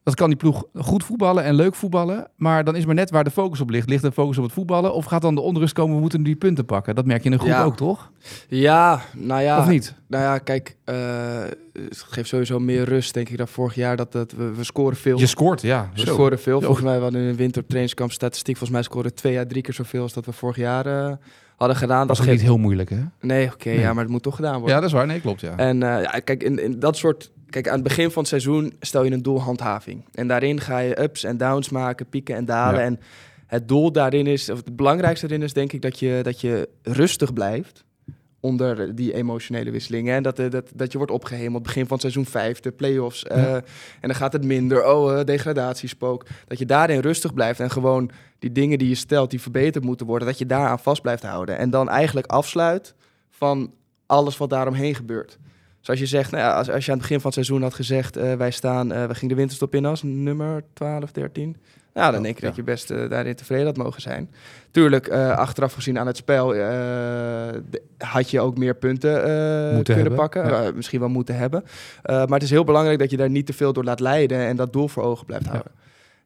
Dat 0.03 0.15
kan 0.15 0.27
die 0.29 0.37
ploeg 0.37 0.63
goed 0.75 1.03
voetballen 1.03 1.43
en 1.43 1.55
leuk 1.55 1.75
voetballen. 1.75 2.27
Maar 2.35 2.63
dan 2.63 2.75
is 2.75 2.85
maar 2.85 2.95
net 2.95 3.09
waar 3.09 3.23
de 3.23 3.31
focus 3.31 3.61
op 3.61 3.69
ligt. 3.69 3.89
Ligt 3.89 4.01
de 4.03 4.11
focus 4.11 4.37
op 4.37 4.43
het 4.43 4.53
voetballen? 4.53 4.93
Of 4.93 5.05
gaat 5.05 5.21
dan 5.21 5.35
de 5.35 5.41
onrust 5.41 5.73
komen, 5.73 5.95
we 5.95 6.01
moeten 6.01 6.23
die 6.23 6.35
punten 6.35 6.65
pakken? 6.65 6.95
Dat 6.95 7.05
merk 7.05 7.19
je 7.21 7.25
in 7.27 7.33
een 7.33 7.39
groep 7.39 7.51
Ja. 7.51 7.63
ook, 7.63 7.75
toch? 7.77 8.11
Ja, 8.47 9.01
nou 9.17 9.41
ja. 9.41 9.59
Of 9.59 9.67
niet? 9.67 9.93
Nou 10.07 10.23
ja, 10.23 10.37
kijk, 10.37 10.75
eh, 10.83 10.95
het 11.73 12.05
geeft 12.09 12.27
sowieso 12.29 12.59
meer 12.59 12.83
rust, 12.83 13.13
denk 13.13 13.29
ik, 13.29 13.37
dan 13.37 13.47
vorig 13.47 13.75
jaar. 13.75 13.95
Dat, 13.97 14.11
dat 14.11 14.31
we, 14.31 14.51
we 14.53 14.63
scoren 14.63 14.97
veel. 14.97 15.19
Je 15.19 15.27
scoort, 15.27 15.61
ja. 15.61 15.89
we 15.93 15.99
Zo. 15.99 16.13
scoren 16.13 16.39
veel. 16.39 16.61
Volgens 16.61 16.85
mij 16.85 16.93
hadden 16.99 17.11
we 17.19 17.25
in 17.25 17.31
een 17.31 17.35
winter 17.37 17.61
op 17.61 17.67
trainingskamp 17.67 18.11
statistiek. 18.11 18.57
Volgens 18.57 18.79
mij 18.79 18.81
scoren 18.87 19.13
twee 19.15 19.39
à 19.39 19.45
drie 19.47 19.61
keer 19.61 19.73
zoveel 19.73 20.01
als 20.01 20.13
dat 20.13 20.25
we 20.25 20.31
vorig 20.31 20.55
jaar 20.55 20.85
eh, 20.85 21.13
hadden 21.57 21.77
gedaan. 21.77 22.07
Dat 22.07 22.19
is 22.19 22.25
niet 22.25 22.41
heel 22.41 22.57
moeilijk, 22.57 22.89
hè? 22.89 22.99
Nee, 23.21 23.51
oké, 23.53 23.69
Nee. 23.69 23.79
ja, 23.79 23.93
maar 23.93 24.03
het 24.03 24.11
moet 24.11 24.23
toch 24.23 24.35
gedaan 24.35 24.53
worden. 24.59 24.69
Ja, 24.75 24.79
dat 24.79 24.89
is 24.89 24.95
waar. 24.95 25.05
Nee, 25.07 25.21
klopt, 25.21 25.41
ja. 25.41 25.57
En 25.57 25.83
eh, 25.83 26.01
ja, 26.03 26.19
kijk, 26.19 26.43
in, 26.43 26.63
in 26.63 26.79
dat 26.79 26.97
soort. 26.97 27.31
Kijk, 27.53 27.67
aan 27.67 27.73
het 27.73 27.83
begin 27.83 28.11
van 28.11 28.21
het 28.21 28.27
seizoen 28.27 28.73
stel 28.79 29.03
je 29.03 29.11
een 29.11 29.21
doel 29.21 29.41
handhaving. 29.41 30.05
En 30.13 30.27
daarin 30.27 30.59
ga 30.59 30.79
je 30.79 31.01
ups 31.01 31.23
en 31.23 31.37
downs 31.37 31.69
maken, 31.69 32.09
pieken 32.09 32.35
en 32.35 32.45
dalen. 32.45 32.79
Ja. 32.79 32.85
En 32.85 32.99
het 33.47 33.67
doel 33.67 33.91
daarin 33.91 34.27
is, 34.27 34.49
of 34.49 34.57
het 34.65 34.75
belangrijkste 34.75 35.27
daarin 35.27 35.45
is, 35.45 35.53
denk 35.53 35.73
ik, 35.73 35.81
dat 35.81 35.99
je, 35.99 36.19
dat 36.23 36.41
je 36.41 36.69
rustig 36.81 37.33
blijft 37.33 37.83
onder 38.39 38.95
die 38.95 39.13
emotionele 39.13 39.71
wisselingen. 39.71 40.15
En 40.15 40.23
dat, 40.23 40.39
eh, 40.39 40.49
dat, 40.49 40.71
dat 40.75 40.91
je 40.91 40.97
wordt 40.97 41.13
opgehemeld. 41.13 41.63
Begin 41.63 41.81
van 41.81 41.91
het 41.91 42.01
seizoen 42.01 42.25
5, 42.25 42.59
de 42.59 42.71
play-offs. 42.71 43.23
eh. 43.23 43.53
En 43.53 43.63
dan 44.01 44.15
gaat 44.15 44.33
het 44.33 44.43
minder. 44.43 44.85
Oh, 44.85 45.19
eh, 45.19 45.25
degradatiespook. 45.25 46.25
Dat 46.47 46.59
je 46.59 46.65
daarin 46.65 46.99
rustig 46.99 47.33
blijft 47.33 47.59
en 47.59 47.71
gewoon 47.71 48.11
die 48.39 48.51
dingen 48.51 48.77
die 48.77 48.89
je 48.89 48.95
stelt, 48.95 49.29
die 49.29 49.41
verbeterd 49.41 49.83
moeten 49.83 50.05
worden, 50.05 50.27
dat 50.27 50.37
je 50.37 50.45
daaraan 50.45 50.79
vast 50.79 51.01
blijft 51.01 51.23
houden. 51.23 51.57
En 51.57 51.69
dan 51.69 51.89
eigenlijk 51.89 52.27
afsluit 52.27 52.95
van 53.29 53.73
alles 54.05 54.37
wat 54.37 54.49
daaromheen 54.49 54.95
gebeurt. 54.95 55.37
Zoals 55.83 55.99
je 55.99 56.05
zegt, 56.05 56.31
nou 56.31 56.43
ja, 56.43 56.53
als, 56.53 56.69
als 56.69 56.85
je 56.85 56.91
aan 56.91 56.97
het 56.97 57.07
begin 57.07 57.21
van 57.21 57.31
het 57.31 57.45
seizoen 57.45 57.61
had 57.61 57.73
gezegd, 57.73 58.17
eh, 58.17 58.33
wij 58.33 58.51
staan, 58.51 58.91
eh, 58.91 59.05
we 59.05 59.13
gingen 59.13 59.29
de 59.29 59.35
winterstop 59.39 59.75
in 59.75 59.85
als 59.85 60.03
nummer 60.03 60.63
12, 60.73 61.11
13. 61.11 61.57
Nou, 61.93 62.07
dan 62.11 62.17
Oh, 62.19 62.23
denk 62.23 62.35
ik 62.35 62.41
ja. 62.41 62.47
dat 62.47 62.55
je 62.55 62.63
best 62.63 62.91
eh, 62.91 63.09
daarin 63.09 63.35
tevreden 63.35 63.65
had 63.65 63.77
mogen 63.77 64.01
zijn. 64.01 64.29
Tuurlijk, 64.71 65.09
achteraf 65.11 65.73
gezien 65.73 65.99
aan 65.99 66.07
het 66.07 66.17
spel, 66.17 66.47
de- 66.47 67.81
had 67.97 68.29
je 68.29 68.39
ook 68.39 68.57
meer 68.57 68.75
punten 68.75 69.11
Moeten 69.75 69.83
kunnen 69.95 69.95
hebben, 69.95 70.15
pakken. 70.15 70.45
ja. 70.47 70.71
Misschien 70.75 70.99
wel 70.99 71.09
moeten 71.09 71.35
hebben. 71.37 71.63
Maar 72.03 72.27
het 72.27 72.43
is 72.43 72.49
heel 72.49 72.63
belangrijk 72.63 72.99
dat 72.99 73.09
je 73.11 73.17
daar 73.17 73.29
niet 73.29 73.45
te 73.45 73.53
veel 73.53 73.73
door 73.73 73.83
laat 73.83 73.99
leiden 73.99 74.37
en 74.37 74.55
dat 74.55 74.73
doel 74.73 74.87
voor 74.87 75.03
ogen 75.03 75.25
blijft 75.25 75.45
houden. 75.47 75.71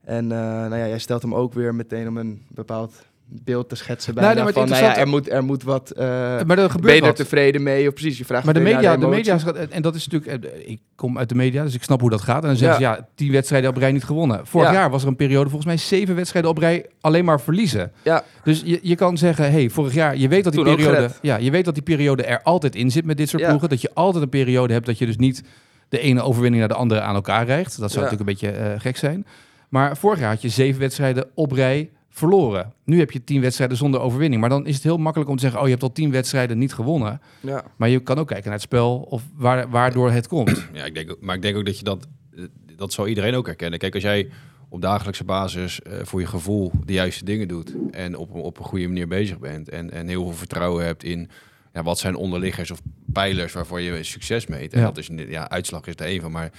En 0.03 0.27
nou 0.27 0.75
ja, 0.75 0.87
jij 0.87 0.99
stelt 0.99 1.21
hem 1.21 1.35
ook 1.35 1.53
weer 1.53 1.75
meteen 1.75 2.07
om 2.07 2.17
een 2.17 2.45
bepaald 2.49 2.93
beeld 3.29 3.69
te 3.69 3.75
schetsen 3.75 4.13
bij 4.13 4.23
Nee, 4.23 4.43
nee, 4.43 4.53
van, 4.53 4.69
nou 4.69 4.83
ja, 4.83 4.97
er 4.97 5.07
moet, 5.07 5.31
er 5.31 5.43
moet 5.43 5.63
wat, 5.63 5.91
eh, 5.91 6.05
maar 6.45 6.57
er 6.57 6.71
ben 6.81 6.95
je 6.95 7.01
er 7.01 7.13
tevreden 7.13 7.63
mee? 7.63 7.87
Of 7.87 7.93
precies, 7.93 8.17
je 8.17 8.25
vraagt 8.25 8.45
Maar 8.45 8.53
de 8.53 8.59
media, 8.59 8.97
de 8.97 9.07
media, 9.07 9.37
en 9.69 9.81
dat 9.81 9.95
is 9.95 10.07
natuurlijk, 10.07 10.45
eh, 10.45 10.69
ik 10.69 10.79
kom 10.95 11.17
uit 11.17 11.29
de 11.29 11.35
media, 11.35 11.63
dus 11.63 11.73
ik 11.75 11.83
snap 11.83 11.99
hoe 12.01 12.09
dat 12.09 12.21
gaat. 12.21 12.41
En 12.41 12.47
dan 12.47 12.57
zeggen 12.57 12.81
Ja. 12.81 12.93
ze, 12.93 12.99
ja, 12.99 13.07
tien 13.15 13.31
wedstrijden 13.31 13.69
op 13.69 13.77
rij 13.77 13.91
niet 13.91 14.03
gewonnen. 14.03 14.47
Vorig 14.47 14.67
Ja. 14.67 14.73
jaar 14.73 14.89
was 14.89 15.01
er 15.01 15.07
een 15.07 15.15
periode, 15.15 15.49
volgens 15.49 15.65
mij 15.65 15.77
zeven 15.77 16.15
wedstrijden 16.15 16.51
op 16.51 16.57
rij 16.57 16.85
alleen 17.01 17.25
maar 17.25 17.41
verliezen. 17.41 17.91
Ja. 18.03 18.23
Dus 18.43 18.61
je, 18.65 18.79
je 18.81 18.95
kan 18.95 19.17
zeggen, 19.17 19.51
hey, 19.51 19.69
vorig 19.69 19.93
jaar, 19.93 20.17
je 20.17 20.27
weet 20.27 20.43
dat 20.43 20.53
die 20.53 20.63
Toen 20.63 20.75
periode, 20.75 21.09
ja, 21.21 21.37
je 21.37 21.51
weet 21.51 21.65
dat 21.65 21.73
die 21.73 21.83
periode 21.83 22.23
er 22.23 22.41
altijd 22.41 22.75
in 22.75 22.91
zit 22.91 23.05
met 23.05 23.17
dit 23.17 23.29
soort 23.29 23.43
ploegen. 23.47 23.69
Dat 23.69 23.81
je 23.81 23.91
altijd 23.93 24.23
een 24.23 24.29
periode 24.29 24.73
hebt 24.73 24.85
dat 24.85 24.97
je 24.97 25.05
dus 25.05 25.17
niet 25.17 25.43
de 25.89 25.99
ene 25.99 26.21
overwinning 26.21 26.59
naar 26.59 26.71
de 26.71 26.79
andere 26.79 27.01
aan 27.01 27.15
elkaar 27.15 27.45
rijgt. 27.45 27.79
Dat 27.79 27.91
zou 27.91 28.03
natuurlijk 28.05 28.29
een 28.29 28.47
beetje 28.47 28.57
eh, 28.59 28.79
gek 28.79 28.97
zijn. 28.97 29.25
Maar 29.69 29.97
vorig 29.97 30.19
jaar 30.19 30.29
had 30.29 30.41
je 30.41 30.49
zeven 30.49 30.79
wedstrijden 30.79 31.25
op 31.33 31.51
rij 31.51 31.89
verloren. 32.17 32.73
Nu 32.83 32.99
heb 32.99 33.11
je 33.11 33.23
tien 33.23 33.41
wedstrijden 33.41 33.77
zonder 33.77 33.99
overwinning. 33.99 34.41
Maar 34.41 34.49
dan 34.49 34.65
is 34.65 34.73
het 34.75 34.83
heel 34.83 34.97
makkelijk 34.97 35.29
om 35.29 35.35
te 35.35 35.41
zeggen, 35.41 35.59
oh, 35.59 35.65
je 35.65 35.71
hebt 35.71 35.83
al 35.83 35.91
tien 35.91 36.11
wedstrijden 36.11 36.57
niet 36.57 36.73
gewonnen. 36.73 37.21
Ja. 37.39 37.63
Maar 37.75 37.89
je 37.89 37.99
kan 37.99 38.17
ook 38.17 38.27
kijken 38.27 38.45
naar 38.45 38.53
het 38.53 38.61
spel 38.67 38.97
of 39.09 39.23
waar, 39.35 39.69
waardoor 39.69 40.11
het 40.11 40.27
komt. 40.27 40.67
Ja, 40.73 40.85
ik 40.85 40.93
denk, 40.93 41.11
ook- 41.11 41.21
maar 41.21 41.35
ik 41.35 41.41
denk 41.41 41.57
ook 41.57 41.65
dat 41.65 41.77
je 41.77 41.83
dat, 41.83 42.07
eh, 42.35 42.43
dat 42.75 42.93
zal 42.93 43.07
iedereen 43.07 43.35
ook 43.35 43.45
herkennen. 43.45 43.79
Kijk, 43.79 43.93
als 43.93 44.03
jij 44.03 44.29
op 44.69 44.81
dagelijkse 44.81 45.23
basis 45.23 45.81
eh, 45.81 45.93
voor 46.03 46.19
je 46.19 46.25
gevoel 46.27 46.71
de 46.85 46.93
juiste 46.93 47.25
dingen 47.25 47.47
doet 47.47 47.73
en 47.91 48.15
op, 48.17 48.33
een- 48.33 48.41
op 48.41 48.59
een 48.59 48.65
goede 48.65 48.87
manier 48.87 49.07
bezig 49.07 49.39
bent 49.39 49.69
en, 49.69 49.91
en 49.91 50.07
heel 50.07 50.23
veel 50.23 50.33
vertrouwen 50.33 50.85
hebt 50.85 51.03
in 51.03 51.29
ja, 51.73 51.83
wat 51.83 51.99
zijn 51.99 52.15
onderliggers 52.15 52.71
of 52.71 52.79
pijlers 53.13 53.53
waarvoor 53.53 53.81
je 53.81 54.03
succes 54.03 54.47
meet. 54.47 54.73
En 54.73 54.79
Ja. 54.79 54.85
dat 54.85 54.97
is, 54.97 55.09
ja, 55.29 55.49
uitslag 55.49 55.87
is 55.87 55.93
er 55.97 56.07
een 56.13 56.21
van, 56.21 56.31
maar 56.31 56.51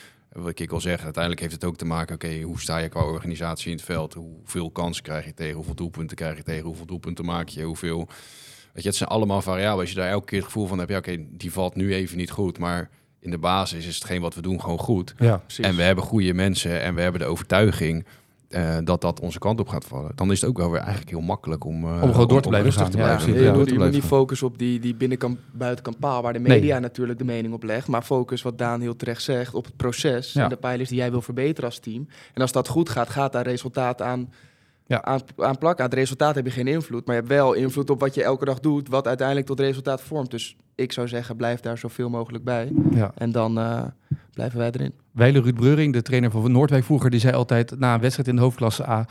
wat 0.42 0.58
ik 0.58 0.72
al 0.72 0.80
zeg, 0.80 1.02
uiteindelijk 1.02 1.40
heeft 1.40 1.54
het 1.54 1.64
ook 1.64 1.76
te 1.76 1.84
maken, 1.84 2.14
oké, 2.14 2.40
hoe 2.40 2.60
sta 2.60 2.78
je 2.78 2.88
qua 2.88 3.02
organisatie 3.02 3.70
in 3.70 3.76
het 3.76 3.84
veld? 3.84 4.14
Hoeveel 4.14 4.70
kansen 4.70 5.02
krijg 5.02 5.24
je 5.24 5.34
tegen? 5.34 5.54
Hoeveel 5.54 5.74
doelpunten 5.74 6.16
krijg 6.16 6.36
je 6.36 6.42
tegen? 6.42 6.64
Hoeveel 6.64 6.86
doelpunten 6.86 7.24
maak 7.24 7.48
je? 7.48 7.62
Hoeveel... 7.62 8.08
Weet 8.72 8.82
je, 8.82 8.88
het 8.88 8.98
zijn 8.98 9.08
allemaal 9.08 9.42
variabelen. 9.42 9.80
Als 9.80 9.90
je 9.90 9.96
daar 9.96 10.10
elke 10.10 10.26
keer 10.26 10.38
het 10.38 10.46
gevoel 10.46 10.66
van 10.66 10.78
hebt, 10.78 10.90
ja, 10.90 10.96
oké, 10.96 11.16
die 11.30 11.52
valt 11.52 11.74
nu 11.74 11.94
even 11.94 12.16
niet 12.16 12.30
goed, 12.30 12.58
maar 12.58 12.90
in 13.20 13.30
de 13.30 13.38
basis 13.38 13.86
is 13.86 13.94
hetgeen 13.94 14.20
wat 14.20 14.34
we 14.34 14.42
doen 14.42 14.60
gewoon 14.60 14.78
goed. 14.78 15.14
Ja. 15.18 15.42
En 15.60 15.76
we 15.76 15.82
hebben 15.82 16.04
goede 16.04 16.34
mensen 16.34 16.80
en 16.80 16.94
we 16.94 17.00
hebben 17.00 17.20
de 17.20 17.26
overtuiging 17.26 18.04
eh, 18.48 18.76
dat 18.84 19.00
dat 19.00 19.20
onze 19.20 19.38
kant 19.38 19.60
op 19.60 19.68
gaat 19.68 19.84
vallen. 19.84 20.12
Dan 20.14 20.30
is 20.30 20.40
het 20.40 20.50
ook 20.50 20.56
wel 20.58 20.70
weer 20.70 20.80
eigenlijk 20.80 21.10
heel 21.10 21.20
makkelijk 21.20 21.64
om, 21.64 21.84
eh, 21.84 22.02
Om 22.02 22.12
gewoon 22.12 22.28
door 22.28 22.40
te 22.40 22.48
blijven 22.48 22.70
rustig 22.70 22.88
te 22.88 22.96
Ja, 22.98 23.02
blijven. 23.04 23.28
Ja, 23.28 23.34
moet, 23.34 23.42
te 23.42 23.46
je 23.52 23.52
moet 23.58 23.74
blijven 23.74 23.94
niet 23.94 24.04
focussen 24.08 24.46
op 24.46 24.58
die, 24.58 24.78
die 24.80 24.94
binnenkant, 24.94 25.38
buitenkant 25.52 25.98
paal, 25.98 26.22
waar 26.22 26.32
de 26.32 26.38
Nee. 26.38 26.48
media 26.60 26.78
natuurlijk 26.78 27.18
de 27.18 27.24
mening 27.24 27.54
op 27.54 27.62
legt. 27.62 27.88
Maar 27.88 28.02
focus, 28.02 28.42
wat 28.42 28.58
Daan 28.58 28.80
heel 28.80 28.96
terecht 28.96 29.22
zegt, 29.22 29.54
op 29.54 29.64
het 29.64 29.76
proces 29.76 30.32
Ja. 30.32 30.42
en 30.42 30.48
de 30.48 30.56
pijlers 30.56 30.88
die 30.88 30.98
jij 30.98 31.10
wil 31.10 31.22
verbeteren 31.22 31.64
als 31.70 31.78
team. 31.78 32.08
En 32.34 32.42
als 32.42 32.52
dat 32.52 32.68
goed 32.68 32.88
gaat, 32.88 33.08
gaat 33.10 33.32
daar 33.32 33.44
resultaat 33.46 34.02
aan, 34.02 34.32
Ja. 34.88 35.02
aan, 35.04 35.20
aan 35.36 35.58
plakken. 35.58 35.84
Aan 35.84 35.90
het 35.90 35.98
resultaat 35.98 36.34
heb 36.34 36.44
je 36.44 36.50
geen 36.50 36.66
invloed, 36.66 37.06
maar 37.06 37.14
je 37.14 37.20
hebt 37.20 37.32
wel 37.32 37.52
invloed 37.52 37.90
op 37.90 38.00
wat 38.00 38.14
je 38.14 38.22
elke 38.22 38.44
dag 38.44 38.60
doet, 38.60 38.88
wat 38.88 39.06
uiteindelijk 39.06 39.46
tot 39.46 39.60
resultaat 39.60 40.00
vormt. 40.00 40.30
Dus 40.30 40.56
ik 40.74 40.92
zou 40.92 41.08
zeggen, 41.08 41.36
blijf 41.36 41.60
daar 41.60 41.78
zoveel 41.78 42.08
mogelijk 42.10 42.44
bij. 42.44 42.72
Ja. 42.90 43.12
En 43.14 43.32
dan 43.32 43.58
eh, 43.58 43.82
blijven 44.34 44.58
wij 44.58 44.70
erin. 44.70 44.92
Weile 45.12 45.40
Ruud 45.40 45.54
Breuring, 45.54 45.92
de 45.92 46.02
trainer 46.02 46.30
van 46.30 46.52
Noordwijk 46.52 46.84
vroeger, 46.84 47.10
die 47.10 47.20
zei 47.20 47.34
altijd 47.34 47.78
na 47.78 47.94
een 47.94 48.00
wedstrijd 48.00 48.28
in 48.28 48.36
de 48.36 48.42
hoofdklasse 48.42 48.88
A... 48.88 49.06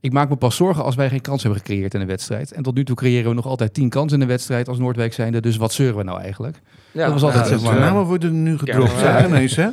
Ik 0.00 0.12
maak 0.12 0.28
me 0.28 0.36
pas 0.36 0.56
zorgen 0.56 0.84
als 0.84 0.94
wij 0.94 1.08
geen 1.08 1.20
kans 1.20 1.42
hebben 1.42 1.60
gecreëerd 1.60 1.94
in 1.94 2.00
een 2.00 2.06
wedstrijd. 2.06 2.52
En 2.52 2.62
tot 2.62 2.74
nu 2.74 2.84
toe 2.84 2.96
creëren 2.96 3.28
we 3.28 3.34
nog 3.34 3.46
altijd 3.46 3.74
tien 3.74 3.88
kansen 3.88 4.16
in 4.16 4.22
een 4.22 4.28
wedstrijd 4.28 4.68
als 4.68 4.78
Noordwijk 4.78 5.12
zijnde. 5.12 5.40
Dus 5.40 5.56
wat 5.56 5.72
zeuren 5.72 5.96
we 5.96 6.02
nou 6.02 6.20
eigenlijk? 6.20 6.60
Ja, 6.90 7.04
Dat 7.04 7.12
was 7.12 7.22
altijd, 7.22 7.48
Ja, 7.48 7.58
zeg 7.58 7.70
maar, 7.70 7.80
namen 7.80 8.04
worden 8.04 8.28
er 8.30 8.36
nu 8.36 8.58
gedropt, 8.58 9.00
Ja. 9.00 9.26
ineens, 9.26 9.56
hè? 9.56 9.68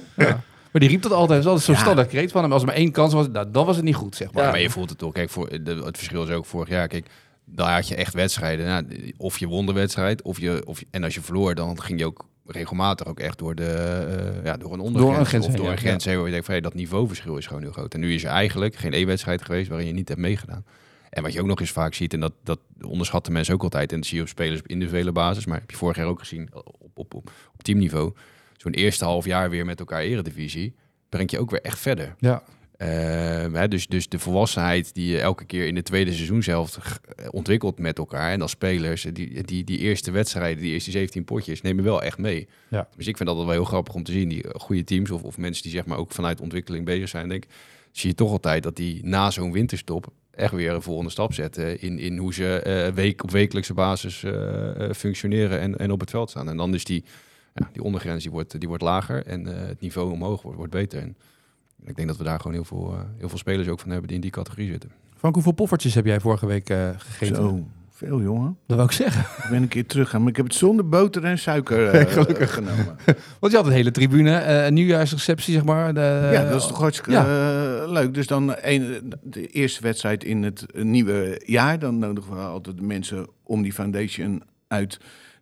Maar 0.71 0.81
die 0.81 0.89
riep 0.89 1.01
dat 1.01 1.11
altijd. 1.11 1.29
Dat 1.29 1.39
is 1.39 1.45
altijd 1.45 1.65
zo'n 1.65 1.75
Ja. 1.75 1.81
standaard 1.81 2.07
kreet 2.07 2.31
van 2.31 2.41
hem. 2.43 2.51
Als 2.51 2.61
er 2.61 2.67
maar 2.67 2.77
één 2.77 2.91
kans 2.91 3.13
was, 3.13 3.27
nou, 3.29 3.51
dan 3.51 3.65
was 3.65 3.75
het 3.75 3.85
niet 3.85 3.95
goed, 3.95 4.15
zeg 4.15 4.31
maar. 4.31 4.43
Ja. 4.43 4.51
Maar 4.51 4.61
je 4.61 4.69
voelt 4.69 4.89
het 4.89 4.97
toch. 4.97 5.13
Kijk, 5.13 5.29
voor, 5.29 5.63
de, 5.63 5.81
het 5.85 5.97
verschil 5.97 6.23
is 6.23 6.29
ook 6.29 6.45
vorig 6.45 6.69
jaar. 6.69 6.87
Kijk, 6.87 7.07
daar 7.45 7.73
had 7.73 7.87
je 7.87 7.95
echt 7.95 8.13
wedstrijden. 8.13 8.65
Nou, 8.65 9.13
of 9.17 9.37
je 9.37 9.47
won 9.47 9.65
de 9.65 9.73
wedstrijd, 9.73 10.21
of 10.21 10.39
je, 10.39 10.61
of 10.65 10.79
je, 10.79 10.85
en 10.91 11.03
als 11.03 11.13
je 11.13 11.21
verloor, 11.21 11.55
dan 11.55 11.81
ging 11.81 11.99
je 11.99 12.05
ook 12.05 12.27
regelmatig 12.45 13.07
ook 13.07 13.19
echt 13.19 13.37
door, 13.37 13.55
de, 13.55 13.65
eh, 13.65 14.45
ja, 14.45 14.57
door 14.57 14.73
een 14.73 14.79
ondergrens. 14.79 15.17
een 15.19 15.25
grens 15.25 15.45
of 15.47 15.53
door 15.53 15.69
een 15.69 15.77
grens 15.77 16.05
heen, 16.05 16.15
waar 16.15 16.25
je 16.25 16.31
denkt 16.31 16.45
van, 16.45 16.53
hey, 16.53 16.63
dat 16.63 16.73
niveauverschil 16.73 17.37
is 17.37 17.47
gewoon 17.47 17.61
heel 17.61 17.71
groot. 17.71 17.93
En 17.93 17.99
nu 17.99 18.13
is 18.13 18.23
er 18.23 18.29
eigenlijk 18.29 18.75
geen 18.75 18.93
één 18.93 19.07
wedstrijd 19.07 19.41
geweest 19.41 19.69
waarin 19.69 19.87
je 19.87 19.93
niet 19.93 20.07
hebt 20.07 20.19
meegedaan. 20.19 20.65
En 21.09 21.23
wat 21.23 21.33
je 21.33 21.41
ook 21.41 21.47
nog 21.47 21.59
eens 21.59 21.71
vaak 21.71 21.93
ziet, 21.93 22.13
en 22.13 22.19
dat, 22.19 22.33
dat 22.43 22.59
onderschatten 22.81 23.33
mensen 23.33 23.53
ook 23.53 23.63
altijd, 23.63 23.91
en 23.91 23.97
dat 23.97 24.07
zie 24.07 24.15
je 24.17 24.23
op 24.23 24.29
spelers 24.29 24.59
op 24.59 24.67
individuele 24.67 25.11
basis, 25.11 25.45
maar 25.45 25.59
heb 25.59 25.71
je 25.71 25.77
vorig 25.77 25.97
jaar 25.97 26.05
ook 26.07 26.19
gezien 26.19 26.49
op, 26.53 26.75
op, 26.93 27.13
op, 27.13 27.31
op 27.53 27.63
teamniveau, 27.63 28.13
zo'n 28.61 28.71
eerste 28.73 29.05
half 29.05 29.25
jaar 29.25 29.49
weer 29.49 29.65
met 29.65 29.79
elkaar 29.79 30.01
eredivisie, 30.01 30.73
brengt 31.09 31.31
je 31.31 31.39
ook 31.39 31.51
weer 31.51 31.61
echt 31.61 31.79
verder. 31.79 32.15
Ja. 32.19 32.43
Ehm, 32.77 33.53
hè, 33.53 33.67
dus, 33.67 33.87
dus 33.87 34.09
de 34.09 34.19
volwassenheid 34.19 34.93
die 34.93 35.11
je 35.11 35.19
elke 35.19 35.45
keer 35.45 35.67
in 35.67 35.75
de 35.75 35.83
tweede 35.83 36.13
seizoenshelft 36.13 36.75
g- 36.75 36.99
ontwikkelt 37.29 37.79
met 37.79 37.97
elkaar. 37.97 38.31
En 38.31 38.41
als 38.41 38.51
spelers, 38.51 39.01
die, 39.13 39.43
die, 39.43 39.63
die 39.63 39.77
eerste 39.77 40.11
wedstrijden, 40.11 40.63
die 40.63 40.71
eerste 40.73 40.91
17 40.91 41.23
potjes, 41.23 41.61
nemen 41.61 41.83
wel 41.83 42.03
echt 42.03 42.17
mee. 42.17 42.47
Ja. 42.69 42.87
Dus 42.97 43.07
ik 43.07 43.17
vind 43.17 43.29
dat 43.29 43.37
wel 43.37 43.49
heel 43.49 43.63
grappig 43.63 43.93
om 43.93 44.03
te 44.03 44.11
zien. 44.11 44.29
Die 44.29 44.43
eh, 44.43 44.59
goede 44.59 44.83
teams 44.83 45.11
of, 45.11 45.23
of 45.23 45.37
mensen 45.37 45.63
die 45.63 45.71
zeg 45.71 45.85
maar 45.85 45.97
ook 45.97 46.11
vanuit 46.11 46.41
ontwikkeling 46.41 46.85
bezig 46.85 47.09
zijn, 47.09 47.29
denk 47.29 47.43
zie 47.91 48.09
je 48.09 48.15
toch 48.15 48.31
altijd 48.31 48.63
dat 48.63 48.75
die 48.75 48.99
na 49.05 49.31
zo'n 49.31 49.51
winterstop 49.51 50.07
echt 50.31 50.53
weer 50.53 50.71
een 50.71 50.81
volgende 50.81 51.11
stap 51.11 51.33
zetten 51.33 51.81
in, 51.81 51.99
in 51.99 52.17
hoe 52.17 52.33
ze 52.33 52.59
eh, 52.59 52.93
week 52.93 53.23
op 53.23 53.31
wekelijkse 53.31 53.73
basis 53.73 54.23
eh, 54.23 54.89
functioneren 54.95 55.59
en, 55.59 55.77
en 55.77 55.91
op 55.91 55.99
het 55.99 56.09
veld 56.09 56.29
staan. 56.29 56.49
En 56.49 56.57
dan 56.57 56.73
is 56.73 56.83
die, 56.83 57.03
ja, 57.59 57.69
die 57.71 57.83
ondergrens 57.83 58.23
die 58.23 58.31
wordt, 58.31 58.59
die 58.59 58.67
wordt 58.67 58.83
lager 58.83 59.25
en 59.25 59.47
eh, 59.47 59.67
het 59.67 59.81
niveau 59.81 60.11
omhoog 60.11 60.41
wordt, 60.41 60.57
wordt 60.57 60.73
beter. 60.73 61.01
En 61.01 61.15
ik 61.83 61.95
denk 61.95 62.07
dat 62.07 62.17
we 62.17 62.23
daar 62.23 62.37
gewoon 62.39 62.53
heel 62.53 62.65
veel, 62.65 62.93
eh, 62.93 62.99
heel 63.17 63.29
veel 63.29 63.37
spelers 63.37 63.67
ook 63.67 63.79
van 63.79 63.89
hebben 63.89 64.07
die 64.07 64.15
in 64.15 64.21
die 64.21 64.31
categorie 64.31 64.67
zitten. 64.67 64.91
Frank, 65.17 65.33
hoeveel 65.33 65.51
poffertjes 65.51 65.95
heb 65.95 66.05
jij 66.05 66.19
vorige 66.19 66.45
week 66.45 66.69
eh, 66.69 66.89
gegeten? 66.97 67.35
Zo, 67.35 67.65
veel 67.99 68.21
jongen. 68.21 68.57
Dat 68.67 68.77
wou 68.77 68.89
ik 68.89 68.95
zeggen. 68.95 69.43
Ik 69.43 69.49
ben 69.49 69.61
een 69.61 69.67
keer 69.67 69.85
teruggegaan, 69.85 70.21
maar 70.21 70.29
ik 70.29 70.35
heb 70.35 70.45
het 70.45 70.55
zonder 70.55 70.89
boter 70.89 71.23
en 71.23 71.39
suiker 71.39 71.87
eh, 71.89 72.11
Gelukkig. 72.11 72.53
genomen. 72.53 72.97
Want 73.39 73.51
je 73.51 73.57
had 73.57 73.67
een 73.67 73.73
hele 73.73 73.91
tribune, 73.91 74.35
eh, 74.35 74.65
een 74.65 74.73
nieuwjaarsreceptie, 74.73 75.53
zeg 75.53 75.63
maar. 75.63 75.93
De, 75.93 76.29
ja, 76.33 76.49
dat 76.49 76.61
is 76.61 76.67
toch 76.67 76.79
hartstikke 76.79 77.11
ja. 77.11 77.23
eh, 77.23 77.91
leuk. 77.91 78.13
Dus 78.13 78.27
dan 78.27 78.55
een, 78.61 79.13
de 79.23 79.47
eerste 79.47 79.81
wedstrijd 79.81 80.23
in 80.23 80.43
het 80.43 80.65
nieuwe 80.73 81.41
jaar. 81.45 81.79
Dan 81.79 81.99
nodigen 81.99 82.35
we 82.35 82.41
altijd 82.41 82.77
de 82.77 82.83
mensen 82.83 83.27
om 83.43 83.61
die 83.61 83.73
foundation 83.73 84.43
uit 84.67 84.99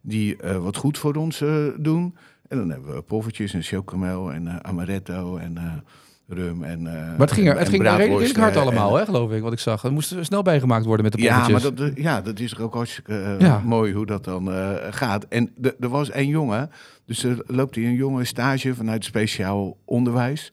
die 0.07 0.37
eh, 0.37 0.57
wat 0.57 0.77
goed 0.77 0.97
voor 0.97 1.15
ons 1.15 1.41
eh, 1.41 1.65
doen. 1.77 2.15
En 2.47 2.57
dan 2.57 2.69
hebben 2.69 2.95
we 2.95 3.01
poffertjes 3.01 3.53
en 3.53 3.61
chocomel 3.63 4.31
en 4.33 4.47
eh, 4.47 4.55
amaretto 4.61 5.37
en 5.37 5.83
rum 6.27 6.63
en 6.63 6.81
Maar 6.81 7.15
het 7.17 7.31
ging, 7.31 7.47
er, 7.47 7.53
en- 7.53 7.59
het 7.59 7.69
ging 7.69 7.83
redelijk 7.83 8.37
hard 8.37 8.55
en- 8.55 8.61
allemaal, 8.61 8.95
hè, 8.95 9.05
geloof 9.05 9.31
ik, 9.31 9.41
wat 9.41 9.53
ik 9.53 9.59
zag. 9.59 9.83
Er 9.83 9.91
moest 9.91 10.15
snel 10.21 10.41
bijgemaakt 10.41 10.85
worden 10.85 11.03
met 11.05 11.13
de 11.13 11.21
Ja, 11.21 11.37
poffertjes. 11.39 11.63
maar 11.79 11.87
dat, 11.89 11.97
ja, 11.97 12.21
dat 12.21 12.39
is 12.39 12.49
toch 12.49 12.59
ook 12.59 12.73
hartstikke 12.73 13.35
Ja. 13.39 13.61
mooi 13.65 13.93
hoe 13.93 14.05
dat 14.05 14.23
dan 14.23 14.49
gaat. 14.91 15.25
En 15.29 15.51
de- 15.55 15.75
er 15.79 15.89
was 15.89 16.13
een 16.13 16.27
jongen, 16.27 16.69
dus 17.05 17.23
er 17.23 17.43
loopt 17.45 17.75
hier 17.75 17.87
een 17.87 17.93
jongen 17.95 18.25
stage 18.27 18.75
vanuit 18.75 19.05
speciaal 19.05 19.77
onderwijs, 19.85 20.51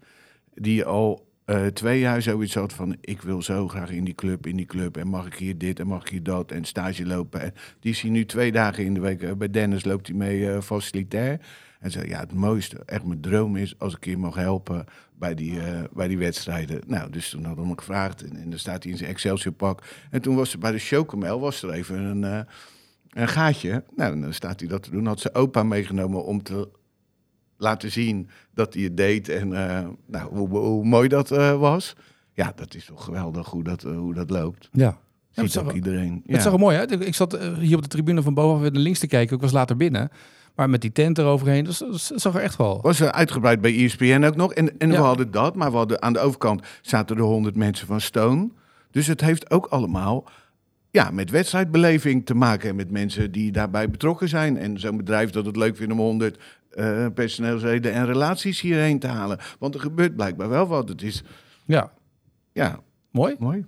die 0.54 0.84
al 0.84 1.26
eh, 1.44 1.66
twee 1.66 2.00
jaar 2.00 2.22
zoiets 2.22 2.54
had 2.54 2.72
van, 2.72 2.96
ik 3.00 3.22
wil 3.22 3.42
zo 3.42 3.68
graag 3.68 3.90
in 3.90 4.04
die 4.04 4.14
club, 4.14 4.46
in 4.46 4.56
die 4.56 4.66
club, 4.66 4.96
en 4.96 5.08
mag 5.08 5.26
ik 5.26 5.34
hier 5.34 5.58
dit 5.58 5.80
en 5.80 5.86
mag 5.86 6.02
ik 6.02 6.08
hier 6.08 6.22
dat, 6.22 6.50
en 6.50 6.64
stage 6.64 7.06
lopen. 7.06 7.40
En 7.40 7.54
die 7.80 7.92
is 7.92 8.02
nu 8.02 8.24
twee 8.24 8.52
dagen 8.52 8.84
in 8.84 8.94
de 8.94 9.00
week, 9.00 9.22
eh, 9.22 9.32
bij 9.32 9.50
Dennis 9.50 9.84
loopt 9.84 10.06
hij 10.06 10.16
mee 10.16 10.50
eh, 10.50 10.60
facilitair. 10.60 11.40
En 11.80 11.90
zei, 11.90 12.08
ja, 12.08 12.20
het 12.20 12.32
mooiste, 12.32 12.82
echt 12.86 13.04
mijn 13.04 13.20
droom 13.20 13.56
is 13.56 13.78
als 13.78 13.96
ik 13.96 14.04
hier 14.04 14.18
mag 14.18 14.34
helpen 14.34 14.84
bij 15.18 15.34
die, 15.34 15.58
bij 15.92 16.08
die 16.08 16.18
wedstrijden. 16.18 16.80
Nou, 16.86 17.10
dus 17.10 17.30
toen 17.30 17.44
hadden 17.44 17.62
we 17.62 17.68
hem 17.68 17.78
gevraagd 17.78 18.22
en, 18.22 18.36
en 18.36 18.50
dan 18.50 18.58
staat 18.58 18.82
hij 18.82 18.92
in 18.92 18.98
zijn 18.98 19.10
Excelsior 19.10 19.54
pak. 19.54 19.82
En 20.10 20.22
toen 20.22 20.36
was 20.36 20.52
er 20.52 20.58
bij 20.58 20.72
de 20.72 20.78
Chocomel, 20.78 21.40
was 21.40 21.62
er 21.62 21.70
even 21.70 21.98
een, 21.98 22.46
een 23.10 23.28
gaatje. 23.28 23.84
Nou, 23.96 24.20
dan 24.20 24.34
staat 24.34 24.60
hij 24.60 24.68
dat 24.68 24.82
te 24.82 24.90
doen. 24.90 25.06
Had 25.06 25.20
zijn 25.20 25.34
opa 25.34 25.62
meegenomen 25.62 26.24
om 26.24 26.42
te 26.42 26.68
laten 27.56 27.90
zien 27.90 28.28
dat 28.54 28.74
hij 28.74 28.82
het 28.82 28.96
deed 28.96 29.28
en 29.28 29.52
eh, 29.52 29.88
nou, 30.06 30.36
hoe, 30.36 30.84
mooi 30.84 31.08
dat 31.08 31.30
eh, 31.30 31.58
was. 31.58 31.96
Ja, 32.32 32.52
dat 32.56 32.74
is 32.74 32.84
toch 32.84 33.04
geweldig 33.04 33.50
hoe 33.50 33.64
dat, 33.64 33.84
eh, 33.84 33.96
hoe 33.96 34.14
dat 34.14 34.30
loopt. 34.30 34.68
Ja. 34.72 34.98
Ziet 35.30 35.44
ook 35.44 35.50
zag, 35.50 35.74
iedereen. 35.74 36.22
Het 36.26 36.42
zag 36.42 36.52
er 36.52 36.58
mooi 36.58 36.76
uit. 36.76 37.06
Ik 37.06 37.14
zat 37.14 37.38
hier 37.58 37.76
op 37.76 37.82
de 37.82 37.88
tribune 37.88 38.22
van 38.22 38.34
boven 38.34 38.62
weer 38.62 38.72
naar 38.72 38.80
links 38.80 38.98
te 38.98 39.06
kijken. 39.06 39.36
Ik 39.36 39.42
was 39.42 39.52
later 39.52 39.76
binnen. 39.76 40.10
Maar 40.54 40.70
met 40.70 40.80
die 40.80 40.92
tent 40.92 41.18
eroverheen, 41.18 41.64
dus, 41.64 41.78
dat 41.78 42.12
zag 42.14 42.34
er 42.34 42.40
echt 42.40 42.56
wel. 42.56 42.80
Was 42.82 43.00
er 43.00 43.12
uitgebreid 43.12 43.60
bij 43.60 43.84
ESPN 43.84 44.24
ook 44.24 44.36
nog. 44.36 44.52
En, 44.52 44.78
en 44.78 44.90
we 44.90 44.96
hadden 44.96 45.30
dat, 45.30 45.54
maar 45.54 45.70
we 45.70 45.76
hadden, 45.76 46.02
aan 46.02 46.12
de 46.12 46.18
overkant 46.18 46.66
zaten 46.82 47.16
er 47.16 47.22
honderd 47.22 47.56
mensen 47.56 47.86
van 47.86 48.00
Stone. 48.00 48.50
Dus 48.90 49.06
het 49.06 49.20
heeft 49.20 49.50
ook 49.50 49.66
allemaal 49.66 50.28
ja, 50.90 51.10
met 51.10 51.30
wedstrijdbeleving 51.30 52.26
te 52.26 52.34
maken. 52.34 52.68
En 52.68 52.76
met 52.76 52.90
mensen 52.90 53.32
die 53.32 53.52
daarbij 53.52 53.90
betrokken 53.90 54.28
zijn. 54.28 54.56
En 54.56 54.80
zo'n 54.80 54.96
bedrijf 54.96 55.30
dat 55.30 55.46
het 55.46 55.56
leuk 55.56 55.76
vindt 55.76 55.92
om 55.92 55.98
100 55.98 56.38
uh, 56.76 57.96
en 57.96 58.06
relaties 58.06 58.60
hierheen 58.60 58.98
te 58.98 59.06
halen. 59.06 59.38
Want 59.58 59.74
er 59.74 59.80
gebeurt 59.80 60.16
blijkbaar 60.16 60.48
wel 60.48 60.66
wat. 60.66 60.88
Het 60.88 61.02
is. 61.02 61.22
Ja. 61.64 61.90
Ja. 62.52 62.80
Mooi. 63.10 63.36
Mooi. 63.38 63.66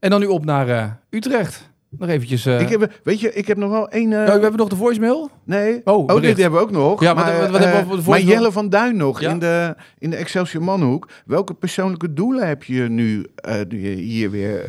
En 0.00 0.10
dan 0.10 0.20
nu 0.20 0.26
op 0.26 0.44
naar 0.44 0.68
eh, 0.68 0.90
Utrecht. 1.10 1.70
Nog 1.88 2.08
eventjes. 2.08 2.46
Eh, 2.46 2.60
ik 2.60 2.68
heb, 2.68 3.00
weet 3.02 3.20
je, 3.20 3.32
ik 3.32 3.46
heb 3.46 3.56
nog 3.56 3.70
wel 3.70 3.88
één. 3.88 4.08
Nou, 4.08 4.24
we 4.24 4.30
hebben 4.30 4.56
nog 4.56 4.68
de 4.68 4.76
voicemail. 4.76 5.30
Nee. 5.44 5.80
Oh, 5.84 6.06
oh 6.06 6.20
dit 6.20 6.36
hebben 6.36 6.58
we 6.58 6.64
ook 6.64 6.70
nog. 6.70 7.00
Ja, 7.00 7.14
maar, 7.14 7.50
wat, 7.50 7.64
hebben 7.64 7.96
we 7.96 8.02
voor 8.02 8.12
Maar 8.12 8.22
Jelle 8.22 8.52
van 8.52 8.68
Duin 8.68 8.96
nog 8.96 9.20
in, 9.20 9.38
de, 9.38 9.76
in 9.98 10.10
de 10.10 10.16
Excelsior 10.16 10.62
Manhoek. 10.62 11.08
Welke 11.26 11.54
persoonlijke 11.54 12.12
doelen 12.12 12.48
heb 12.48 12.64
je 12.64 12.82
nu 12.82 13.26
die 13.68 13.88
hier 13.88 14.30
weer 14.30 14.64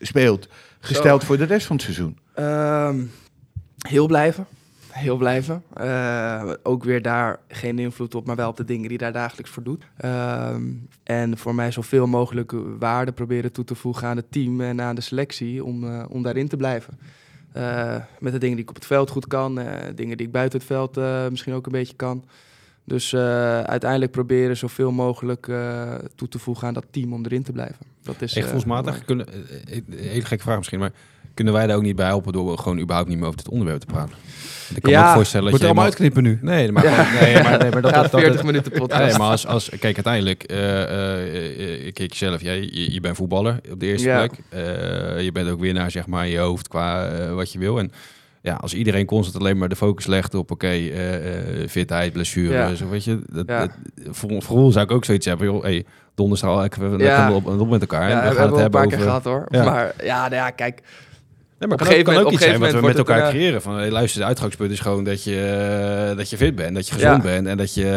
speelt, 0.00 0.48
gesteld 0.80 1.24
voor 1.24 1.36
de 1.36 1.44
rest 1.44 1.66
van 1.66 1.76
het 1.76 1.84
seizoen? 1.84 2.18
Ehm, 2.34 2.96
heel 3.88 4.06
blijven. 4.06 4.46
Heel 4.98 5.16
blijven. 5.16 5.62
Eh, 5.74 6.52
ook 6.62 6.84
weer 6.84 7.02
daar 7.02 7.38
geen 7.48 7.78
invloed 7.78 8.14
op, 8.14 8.26
maar 8.26 8.36
wel 8.36 8.48
op 8.48 8.56
de 8.56 8.64
dingen 8.64 8.88
die 8.88 8.98
daar 8.98 9.12
dagelijks 9.12 9.50
voor 9.50 9.62
doet. 9.62 9.84
Ehm, 9.96 10.62
en 11.02 11.38
voor 11.38 11.54
mij 11.54 11.70
zoveel 11.70 12.06
mogelijk 12.06 12.52
waarde 12.78 13.12
proberen 13.12 13.52
toe 13.52 13.64
te 13.64 13.74
voegen 13.74 14.08
aan 14.08 14.16
het 14.16 14.32
team 14.32 14.60
en 14.60 14.80
aan 14.80 14.94
de 14.94 15.00
selectie 15.00 15.64
om, 15.64 15.84
eh, 15.84 16.04
om 16.08 16.22
daarin 16.22 16.48
te 16.48 16.56
blijven. 16.56 16.98
Eh, 17.52 17.96
met 18.18 18.32
de 18.32 18.38
dingen 18.38 18.54
die 18.54 18.64
ik 18.64 18.70
op 18.70 18.76
het 18.76 18.86
veld 18.86 19.10
goed 19.10 19.26
kan, 19.26 19.60
dingen 19.94 20.16
die 20.16 20.26
ik 20.26 20.32
buiten 20.32 20.58
het 20.58 20.68
veld 20.68 20.96
misschien 21.30 21.54
ook 21.54 21.66
een 21.66 21.72
beetje 21.72 21.96
kan. 21.96 22.24
Dus 22.84 23.14
uiteindelijk 23.14 24.12
proberen 24.12 24.56
zoveel 24.56 24.92
mogelijk 24.92 25.50
toe 26.14 26.28
te 26.28 26.38
voegen 26.38 26.68
aan 26.68 26.74
dat 26.74 26.86
team 26.90 27.12
om 27.12 27.24
erin 27.24 27.42
te 27.42 27.52
blijven. 27.52 27.86
Dat 28.08 28.22
is, 28.22 28.34
Echt 28.34 28.46
eh, 28.46 28.52
volsmatig. 28.52 29.04
Kunnen, 29.04 29.26
hele 29.90 30.24
gekke 30.24 30.42
vraag 30.42 30.56
misschien, 30.56 30.78
maar 30.78 30.92
kunnen 31.38 31.56
wij 31.56 31.66
daar 31.66 31.76
ook 31.76 31.82
niet 31.82 31.96
bij 31.96 32.06
helpen 32.06 32.32
door 32.32 32.58
gewoon 32.58 32.78
überhaupt 32.78 33.08
niet 33.08 33.18
meer 33.18 33.26
over 33.26 33.38
dit 33.38 33.48
onderwerp 33.48 33.80
te 33.80 33.86
praten? 33.86 34.14
Ik 34.74 34.82
kan 34.82 34.92
me 34.92 34.98
Ja, 34.98 35.08
ook 35.08 35.14
voorstellen 35.14 35.50
dat 35.50 35.60
je 35.60 35.66
allemaal 35.66 35.84
uitknippen 35.84 36.22
nu. 36.22 36.38
Nee, 36.42 36.72
maar, 36.72 36.84
nee, 36.84 37.42
maar, 37.42 37.58
nee, 37.62 37.70
maar 37.70 37.82
dat, 37.82 37.92
Gaat 37.92 38.02
dat, 38.02 38.10
dat, 38.10 38.20
40 38.20 38.42
minuten 38.42 38.72
podcast. 38.72 39.02
Nee, 39.10 39.18
maar 39.18 39.30
als, 39.30 39.46
als 39.46 39.68
kijk, 39.68 39.94
uiteindelijk, 39.94 40.42
eh, 40.42 40.82
eh, 40.82 41.92
kijk 41.92 42.12
jezelf, 42.12 42.40
jij, 42.40 42.60
je, 42.60 42.92
je 42.92 43.00
bent 43.00 43.16
voetballer 43.16 43.60
op 43.72 43.80
de 43.80 43.86
eerste 43.86 44.08
Ja. 44.08 44.16
plek. 44.26 44.32
Eh, 44.48 45.22
je 45.22 45.32
bent 45.32 45.48
ook 45.50 45.60
winnaar, 45.60 45.90
zeg 45.90 46.06
maar, 46.06 46.24
in 46.24 46.30
je 46.30 46.38
hoofd 46.38 46.68
qua 46.68 47.10
wat 47.34 47.52
je 47.52 47.58
wil. 47.58 47.78
En 47.78 47.92
ja, 48.42 48.54
als 48.54 48.74
iedereen 48.74 49.06
constant 49.06 49.42
alleen 49.44 49.58
maar 49.58 49.68
de 49.68 49.76
focus 49.76 50.06
legt 50.06 50.34
op, 50.34 50.50
oké, 50.50 50.72
fitheid, 51.68 52.12
blessure, 52.12 52.76
zo 52.76 52.88
weet 52.88 53.04
je. 53.04 53.20
Dat, 53.32 53.44
Ja. 53.46 53.58
dat- 53.60 53.70
voor, 54.16 54.42
voor 54.42 54.72
zou 54.72 54.84
ik 54.84 54.90
ook 54.92 55.04
zoiets 55.04 55.26
hebben, 55.26 55.46
joh, 55.46 55.62
hey, 55.62 55.84
donderdag 56.14 56.50
Ja. 56.50 56.60
lekker 56.60 57.34
op, 57.34 57.46
op 57.60 57.68
met 57.70 57.80
elkaar. 57.80 58.08
Ja, 58.10 58.16
en 58.22 58.22
we 58.22 58.28
we 58.28 58.34
gaan 58.34 58.52
het 58.52 58.60
hebben 58.60 58.64
een 58.64 58.70
paar 58.70 58.84
over... 58.84 58.96
keer 58.98 59.06
gehad 59.06 59.24
hoor. 59.24 59.46
Maar 59.50 59.94
ja, 60.04 60.20
nou 60.20 60.34
ja, 60.34 60.50
kijk. 60.50 60.80
Nee, 61.58 61.68
maar 61.68 61.78
Op 61.78 61.86
een 61.86 61.86
kan, 61.86 61.96
gegeven 61.96 62.12
ook, 62.12 62.18
ook 62.18 62.32
moment- 62.32 62.42
een 62.42 62.48
zijn 62.58 62.72
wat 62.72 62.80
we 62.80 62.86
met 62.86 62.98
elkaar 62.98 63.30
creëren. 63.30 63.62
Van, 63.62 63.74
hey, 63.76 63.90
luister, 63.90 64.20
het 64.20 64.28
uitgangspunt 64.28 64.70
is 64.70 64.80
gewoon 64.80 65.04
dat 65.04 65.24
je, 65.24 65.40
eh, 66.10 66.16
dat 66.16 66.30
je 66.30 66.36
fit 66.36 66.54
bent, 66.54 66.74
dat 66.74 66.88
je 66.88 66.94
gezond 66.94 67.22
Ja. 67.22 67.30
bent 67.30 67.46
en 67.46 67.56
dat 67.56 67.74
je 67.74 67.90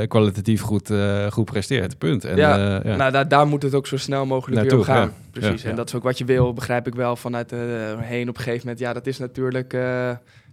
eh, 0.00 0.08
kwalitatief 0.08 0.60
goed, 0.60 0.90
eh, 0.90 1.26
goed 1.30 1.44
presteert. 1.44 1.98
Punt. 1.98 2.24
En, 2.24 2.36
Ja, 2.36 2.80
ja. 2.84 2.96
Nou, 2.96 3.12
daar, 3.12 3.28
daar 3.28 3.46
moet 3.46 3.62
het 3.62 3.74
ook 3.74 3.86
zo 3.86 3.96
snel 3.96 4.26
mogelijk 4.26 4.62
weer 4.62 4.78
op 4.78 4.84
gaan. 4.84 5.12
ja. 5.32 5.40
Precies. 5.40 5.64
En 5.64 5.76
dat 5.76 5.88
is 5.88 5.94
ook 5.94 6.02
wat 6.02 6.18
je 6.18 6.24
wil, 6.24 6.52
begrijp 6.52 6.86
ik 6.86 6.94
wel 6.94 7.16
vanuit 7.16 7.50
heen 7.98 8.28
op 8.28 8.36
een 8.36 8.42
gegeven 8.42 8.60
moment. 8.62 8.78
Ja, 8.78 8.92
dat 8.92 9.06
is 9.06 9.18
natuurlijk. 9.18 9.76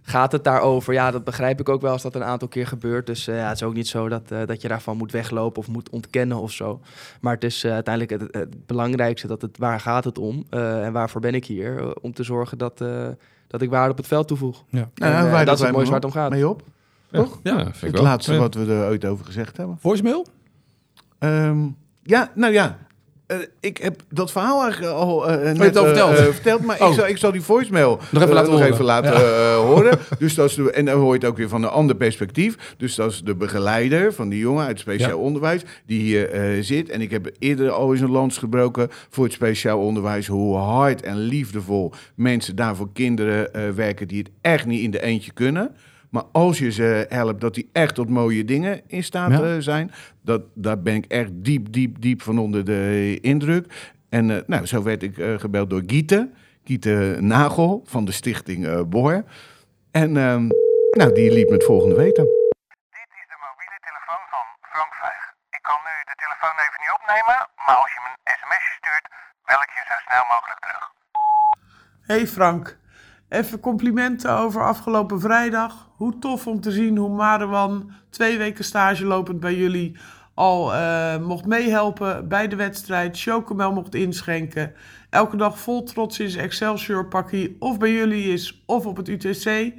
Gaat 0.02 0.32
het 0.32 0.44
daarover? 0.44 0.92
Ja, 0.92 1.10
dat 1.10 1.24
begrijp 1.24 1.60
ik 1.60 1.68
ook 1.68 1.80
wel 1.80 1.92
als 1.92 2.02
dat 2.02 2.14
een 2.14 2.24
aantal 2.24 2.48
keer 2.48 2.66
gebeurt. 2.66 3.06
Dus 3.06 3.26
eh, 3.28 3.36
ja, 3.36 3.46
het 3.48 3.56
is 3.56 3.62
ook 3.62 3.74
niet 3.74 3.88
zo 3.88 4.08
dat, 4.08 4.30
eh, 4.30 4.38
dat 4.46 4.62
je 4.62 4.68
daarvan 4.68 4.96
moet 4.96 5.12
weglopen 5.12 5.60
of 5.60 5.68
moet 5.68 5.90
ontkennen 5.90 6.36
of 6.38 6.50
zo. 6.52 6.80
Maar 7.20 7.34
het 7.34 7.44
is 7.44 7.64
eh, 7.64 7.72
uiteindelijk 7.72 8.22
het, 8.22 8.34
het 8.34 8.66
belangrijkste 8.66 9.26
dat 9.26 9.42
het 9.42 9.58
waar 9.58 9.80
gaat 9.80 10.04
het 10.04 10.18
om 10.18 10.44
eh, 10.50 10.84
en 10.86 10.92
waarvoor 10.92 11.20
ben 11.20 11.34
ik 11.34 11.44
hier? 11.44 11.94
Om 12.00 12.12
te 12.12 12.22
zorgen 12.22 12.58
dat, 12.58 12.80
eh, 12.80 13.08
dat 13.46 13.62
ik 13.62 13.70
waarde 13.70 13.90
op 13.90 13.96
het 13.96 14.06
veld 14.06 14.28
toevoeg. 14.28 14.64
Ja. 14.68 14.90
En, 14.94 15.12
Nou, 15.12 15.30
wij 15.30 15.44
dat 15.44 15.54
is 15.58 15.60
het 15.60 15.72
mooiste 15.72 15.90
waar 15.92 16.00
het 16.00 16.10
om 16.10 16.16
gaat. 16.16 16.30
Mee 16.30 16.48
op? 16.48 16.62
Toch? 17.12 17.40
Ja, 17.42 17.56
vind 17.56 17.74
ik 17.74 17.80
Het 17.80 17.92
wel. 17.92 18.02
laatste 18.02 18.32
Ja. 18.32 18.38
wat 18.38 18.54
we 18.54 18.72
er 18.74 18.88
ooit 18.88 19.04
over 19.04 19.24
gezegd 19.24 19.56
hebben. 19.56 19.76
Voicemail? 19.80 20.26
Ehm, 21.18 21.66
ja, 22.02 22.30
nou 22.34 22.52
ja. 22.52 22.78
Eh, 23.30 23.36
ik 23.60 23.76
heb 23.76 24.00
dat 24.08 24.32
verhaal 24.32 24.62
eigenlijk 24.62 24.92
al 24.92 25.28
eh, 25.28 25.52
net 25.52 25.76
al 25.76 25.86
eh, 25.86 25.88
verteld? 25.90 26.16
verteld, 26.34 26.64
maar 26.64 26.80
Oh. 26.80 26.88
ik, 26.88 26.94
zal, 26.94 27.06
ik 27.08 27.16
zal 27.16 27.32
die 27.32 27.40
voicemail 27.42 27.98
Nog 28.10 28.22
even 28.22 28.34
laten 28.34 28.50
nog 28.50 28.60
horen. 28.60 28.72
even 28.72 28.84
laten 28.84 29.12
Ja. 29.12 29.54
horen. 29.56 29.98
Dus 30.18 30.34
dat 30.34 30.48
is 30.50 30.54
de, 30.54 30.70
en 30.70 30.84
dan 30.84 30.98
hoor 30.98 31.08
je 31.14 31.18
het 31.18 31.24
ook 31.24 31.36
weer 31.36 31.48
van 31.48 31.62
een 31.62 31.68
ander 31.68 31.96
perspectief. 31.96 32.74
Dus 32.76 32.94
dat 32.94 33.10
is 33.10 33.20
de 33.24 33.34
begeleider 33.34 34.12
van 34.14 34.28
die 34.28 34.38
jongen 34.38 34.66
uit 34.66 34.78
speciaal 34.80 35.08
Ja. 35.10 35.16
onderwijs 35.16 35.62
die 35.86 36.00
hier 36.00 36.58
zit. 36.64 36.88
En 36.88 37.00
ik 37.00 37.10
heb 37.10 37.30
eerder 37.38 37.70
al 37.70 37.92
eens 37.92 38.00
een 38.00 38.10
lans 38.10 38.38
gebroken 38.38 38.88
voor 39.10 39.24
het 39.24 39.32
speciaal 39.32 39.78
onderwijs. 39.80 40.26
Hoe 40.26 40.56
hard 40.56 41.02
en 41.02 41.16
liefdevol 41.18 41.92
mensen 42.14 42.56
daar 42.56 42.76
voor 42.76 42.88
kinderen 42.92 43.74
werken 43.74 44.08
die 44.08 44.18
het 44.18 44.30
echt 44.40 44.66
niet 44.66 44.82
in 44.82 44.90
de 44.90 45.02
eentje 45.02 45.32
kunnen. 45.32 45.74
Maar 46.10 46.22
als 46.32 46.58
je 46.58 46.72
ze 46.72 47.06
helpt, 47.08 47.40
dat 47.40 47.54
die 47.54 47.68
echt 47.72 47.94
tot 47.94 48.08
mooie 48.08 48.44
dingen 48.44 48.82
in 48.86 49.04
staat 49.04 49.30
Ja. 49.30 49.42
eh, 49.42 49.56
zijn. 49.58 49.90
Dat, 50.22 50.42
daar 50.54 50.80
ben 50.82 50.94
ik 50.94 51.04
echt 51.04 51.30
diep, 51.32 51.72
diep, 51.72 52.00
diep 52.00 52.22
van 52.22 52.38
onder 52.38 52.64
de 52.64 53.18
indruk. 53.20 53.92
En 54.08 54.30
eh, 54.30 54.36
nou, 54.46 54.66
zo 54.66 54.82
werd 54.82 55.02
ik 55.02 55.18
eh, 55.18 55.38
gebeld 55.38 55.70
door 55.70 55.82
Giete. 55.86 56.30
Giete 56.64 57.16
Nagel 57.20 57.82
van 57.84 58.04
de 58.04 58.12
stichting 58.12 58.66
eh 58.66 58.80
Boor. 58.86 59.24
En 59.90 60.16
ehm, 60.16 60.46
nou, 60.90 61.12
die 61.14 61.32
liet 61.32 61.48
me 61.48 61.54
het 61.54 61.64
volgende 61.64 61.94
weten. 62.04 62.24
Dit 62.98 63.10
is 63.20 63.26
de 63.32 63.38
mobiele 63.46 63.78
telefoon 63.88 64.22
van 64.34 64.44
Frank 64.72 64.92
Vijg. 65.02 65.22
Ik 65.58 65.62
kan 65.68 65.78
nu 65.88 65.94
de 66.10 66.16
telefoon 66.24 66.54
even 66.64 66.78
niet 66.84 66.94
opnemen, 66.98 67.38
maar 67.66 67.78
als 67.84 67.92
je 67.94 68.00
me 68.04 68.08
een 68.14 68.36
sms'je 68.40 68.72
stuurt, 68.80 69.06
bel 69.48 69.60
ik 69.66 69.70
je 69.76 69.82
zo 69.90 69.96
snel 70.06 70.24
mogelijk 70.34 70.60
terug. 70.66 70.84
Hey 72.10 72.26
Frank, 72.36 72.64
even 73.30 73.60
complimenten 73.60 74.38
over 74.38 74.64
afgelopen 74.64 75.20
vrijdag. 75.20 75.88
Hoe 75.96 76.18
tof 76.18 76.46
om 76.46 76.60
te 76.60 76.70
zien 76.70 76.96
hoe 76.96 77.08
Marewan, 77.08 77.90
twee 78.10 78.38
weken 78.38 78.64
stage 78.64 79.04
lopend 79.04 79.40
bij 79.40 79.54
jullie, 79.54 79.96
al 80.34 80.74
eh, 80.74 81.18
mocht 81.18 81.46
meehelpen 81.46 82.28
bij 82.28 82.48
de 82.48 82.56
wedstrijd. 82.56 83.20
Chocomel 83.20 83.72
mocht 83.72 83.94
inschenken. 83.94 84.72
Elke 85.10 85.36
dag 85.36 85.58
vol 85.58 85.82
trots 85.82 86.20
in 86.20 86.30
zijn 86.30 86.44
Excelsior 86.44 87.06
pakkie 87.06 87.56
of 87.58 87.78
bij 87.78 87.92
jullie 87.92 88.32
is 88.32 88.62
of 88.66 88.86
op 88.86 88.96
het 88.96 89.08
UTC. 89.08 89.72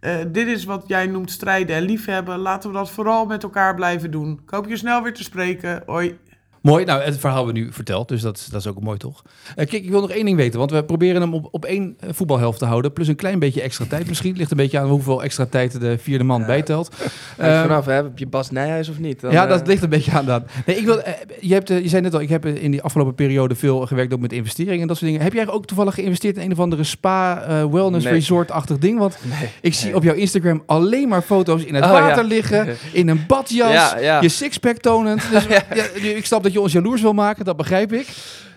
Eh, 0.00 0.16
dit 0.28 0.46
is 0.46 0.64
wat 0.64 0.84
jij 0.86 1.06
noemt 1.06 1.30
strijden 1.30 1.76
en 1.76 1.82
liefhebben. 1.82 2.38
Laten 2.38 2.70
we 2.70 2.76
dat 2.76 2.90
vooral 2.90 3.26
met 3.26 3.42
elkaar 3.42 3.74
blijven 3.74 4.10
doen. 4.10 4.40
Ik 4.44 4.50
hoop 4.50 4.68
je 4.68 4.76
snel 4.76 5.02
weer 5.02 5.14
te 5.14 5.22
spreken. 5.22 5.82
Hoi. 5.86 6.18
Mooi, 6.62 6.84
nou 6.84 7.02
het 7.02 7.18
verhaal 7.18 7.36
hebben 7.36 7.54
we 7.54 7.60
nu 7.60 7.72
verteld, 7.72 8.08
dus 8.08 8.20
dat, 8.20 8.48
dat 8.50 8.60
is 8.60 8.66
ook 8.66 8.80
mooi 8.80 8.98
toch? 8.98 9.22
Eh, 9.56 9.66
kijk, 9.68 9.82
ik 9.82 9.90
wil 9.90 10.00
nog 10.00 10.10
één 10.10 10.24
ding 10.24 10.36
weten, 10.36 10.58
want 10.58 10.70
we 10.70 10.84
proberen 10.84 11.20
hem 11.20 11.34
op, 11.34 11.48
op 11.50 11.64
één 11.64 11.96
eh, 12.00 12.08
voetbalhelft 12.12 12.58
te 12.58 12.64
houden, 12.64 12.92
plus 12.92 13.08
een 13.08 13.16
klein 13.16 13.38
beetje 13.38 13.62
extra 13.62 13.84
tijd 13.88 14.08
misschien. 14.08 14.36
Ligt 14.36 14.50
een 14.50 14.56
beetje 14.56 14.78
aan 14.78 14.88
hoeveel 14.88 15.22
extra 15.22 15.46
tijd 15.46 15.80
de 15.80 15.98
vierde 15.98 16.24
man 16.24 16.46
bijtelt. 16.46 16.90
Ehm, 17.38 17.62
vanaf, 17.62 17.86
hè? 17.86 17.92
heb 17.92 18.18
je 18.18 18.26
Bas 18.26 18.50
Nijhuis 18.50 18.88
of 18.88 18.98
niet? 18.98 19.20
Dan, 19.20 19.32
ja, 19.32 19.42
eh, 19.42 19.48
dat 19.48 19.66
ligt 19.66 19.82
een 19.82 19.88
beetje 19.88 20.12
aan 20.12 20.26
dat. 20.26 20.42
Nee, 20.66 20.76
ik 20.76 20.84
wil, 20.84 21.00
eh, 21.02 21.12
je, 21.40 21.52
hebt, 21.54 21.70
eh, 21.70 21.82
je 21.82 21.88
zei 21.88 22.02
net 22.02 22.14
al, 22.14 22.20
ik 22.20 22.28
heb 22.28 22.46
in 22.46 22.70
die 22.70 22.82
afgelopen 22.82 23.14
periode 23.14 23.54
veel 23.54 23.86
gewerkt 23.86 24.12
ook 24.14 24.20
met 24.20 24.32
investeringen 24.32 24.80
en 24.80 24.86
dat 24.86 24.96
soort 24.96 25.10
dingen. 25.10 25.24
Heb 25.24 25.32
jij 25.34 25.48
ook 25.48 25.66
toevallig 25.66 25.94
geïnvesteerd 25.94 26.36
in 26.36 26.42
een 26.42 26.52
of 26.52 26.58
andere 26.60 26.84
spa, 26.84 27.42
eh, 27.42 27.64
wellness 27.72 28.04
Nee. 28.04 28.14
resort-achtig 28.14 28.78
ding? 28.78 28.98
Want 28.98 29.16
Nee. 29.22 29.48
ik 29.60 29.74
zie 29.74 29.94
op 29.94 30.02
jouw 30.02 30.14
Instagram 30.14 30.62
alleen 30.66 31.08
maar 31.08 31.22
foto's 31.22 31.64
in 31.64 31.74
het 31.74 31.84
Oh, 31.84 31.90
water 31.90 32.22
ja. 32.22 32.28
liggen, 32.28 32.76
in 32.92 33.08
een 33.08 33.24
badjas, 33.26 33.72
Ja, 33.72 33.98
ja. 33.98 34.20
je 34.20 34.28
sixpack 34.28 34.76
tonend. 34.76 35.30
Dus, 35.30 35.46
ik 36.16 36.26
snap 36.26 36.42
dat 36.42 36.51
je 36.52 36.60
ons 36.60 36.72
jaloers 36.72 37.02
wil 37.02 37.12
maken, 37.12 37.44
dat 37.44 37.56
begrijp 37.56 37.92
ik. 37.92 38.06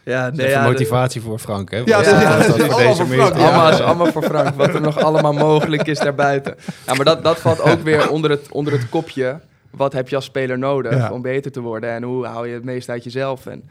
Ja, 0.04 0.24
Dat 0.24 0.32
is 0.34 0.38
nee, 0.40 0.50
ja, 0.50 0.64
motivatie 0.64 1.22
voor 1.22 1.40
Frank, 1.40 1.72
hè? 1.72 1.78
Ja, 1.86 2.04
Voor- 2.04 2.12
dat- 2.14 2.22
ja, 2.22 2.38
dat 2.38 2.48
dat 2.48 2.58
is 2.58 2.64
voor 2.64 2.74
allemaal 2.74 2.88
deze 2.94 3.06
voor. 3.06 3.16
Frank. 3.16 3.34
Allemaal, 3.34 3.68
Ja. 3.68 3.74
is 3.74 3.80
allemaal 3.82 4.12
voor 4.12 4.24
Frank, 4.24 4.56
wat 4.56 4.74
er 4.74 4.82
nog 4.82 5.00
allemaal 5.00 5.34
mogelijk 5.34 5.88
is 5.88 6.00
daarbuiten. 6.00 6.56
Ja, 6.86 6.94
maar 6.94 7.06
dat, 7.06 7.24
dat 7.24 7.40
valt 7.40 7.62
ook 7.62 7.82
weer 7.82 8.10
onder 8.10 8.30
het, 8.32 8.48
onder 8.52 8.74
het 8.74 8.90
kopje. 8.90 9.40
Wat 9.70 9.94
heb 9.94 10.10
je 10.10 10.16
als 10.16 10.26
speler 10.26 10.58
nodig 10.58 10.94
Ja. 10.96 11.12
om 11.12 11.22
beter 11.22 11.52
te 11.52 11.62
worden? 11.62 11.90
En 11.90 12.04
hoe 12.04 12.26
hou 12.26 12.48
je 12.48 12.54
het 12.54 12.64
meest 12.64 12.90
uit 12.90 13.04
jezelf? 13.04 13.46
En 13.46 13.70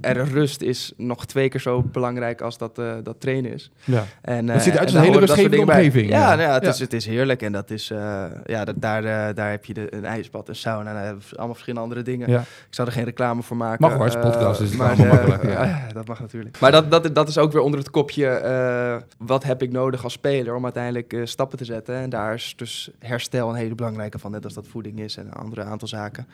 er 0.00 0.28
rust 0.28 0.62
is 0.62 0.92
nog 0.96 1.26
twee 1.26 1.48
keer 1.48 1.60
zo 1.60 1.82
belangrijk 1.82 2.40
als 2.40 2.58
dat, 2.58 2.78
eh, 2.78 2.92
dat 3.02 3.20
trainen 3.20 3.52
is. 3.52 3.70
Ja. 3.84 4.04
En, 4.20 4.48
Het 4.48 4.62
ziet 4.62 4.74
eh, 4.74 4.80
eruit 4.80 4.88
als 4.88 4.94
en 4.94 5.00
een 5.00 5.06
hele 5.06 5.18
rustgevende 5.18 5.60
omgeving, 5.60 6.08
Ja, 6.08 6.18
ja. 6.18 6.28
nou 6.28 6.40
ja, 6.40 6.54
het, 6.54 6.62
Ja. 6.62 6.68
Is, 6.68 6.78
het 6.78 6.92
is 6.92 7.06
heerlijk. 7.06 7.42
En 7.42 7.52
dat 7.52 7.70
is, 7.70 7.90
eh, 7.90 8.24
ja, 8.44 8.64
dat, 8.64 8.74
daar, 8.78 9.34
daar 9.34 9.50
heb 9.50 9.64
je 9.64 9.74
de, 9.74 9.94
een 9.94 10.04
ijsbad, 10.04 10.48
een 10.48 10.56
sauna, 10.56 11.02
en 11.02 11.20
allemaal 11.30 11.54
verschillende 11.54 11.84
andere 11.84 12.02
dingen. 12.02 12.30
Ja. 12.30 12.40
Ik 12.40 12.46
zou 12.70 12.88
er 12.88 12.94
geen 12.94 13.04
reclame 13.04 13.42
voor 13.42 13.56
maken. 13.56 13.80
Mag 13.80 13.92
hoor, 13.92 14.04
als 14.04 14.16
podcast 14.16 14.60
is 14.60 14.68
het 14.68 14.78
maar, 14.78 14.96
makkelijk, 14.96 15.42
ja. 15.42 15.86
dat 15.94 16.06
mag 16.08 16.20
natuurlijk. 16.20 16.60
Maar 16.60 16.72
dat, 16.72 16.90
dat, 16.90 17.14
dat 17.14 17.28
is 17.28 17.38
ook 17.38 17.52
weer 17.52 17.62
onder 17.62 17.78
het 17.78 17.90
kopje, 17.90 19.02
wat 19.18 19.44
heb 19.44 19.62
ik 19.62 19.72
nodig 19.72 20.04
als 20.04 20.12
speler 20.12 20.54
om 20.54 20.64
uiteindelijk 20.64 21.16
stappen 21.24 21.58
te 21.58 21.64
zetten. 21.64 21.94
En 21.94 22.10
daar 22.10 22.34
is 22.34 22.54
dus 22.56 22.90
herstel 22.98 23.48
een 23.48 23.54
hele 23.54 23.74
belangrijke 23.74 24.18
van, 24.18 24.30
net 24.30 24.44
als 24.44 24.54
dat 24.54 24.66
voeding 24.68 25.00
is 25.00 25.16
en 25.16 25.26
een 25.26 25.32
andere 25.32 25.62
aantal 25.62 25.88
zaken. 25.88 26.26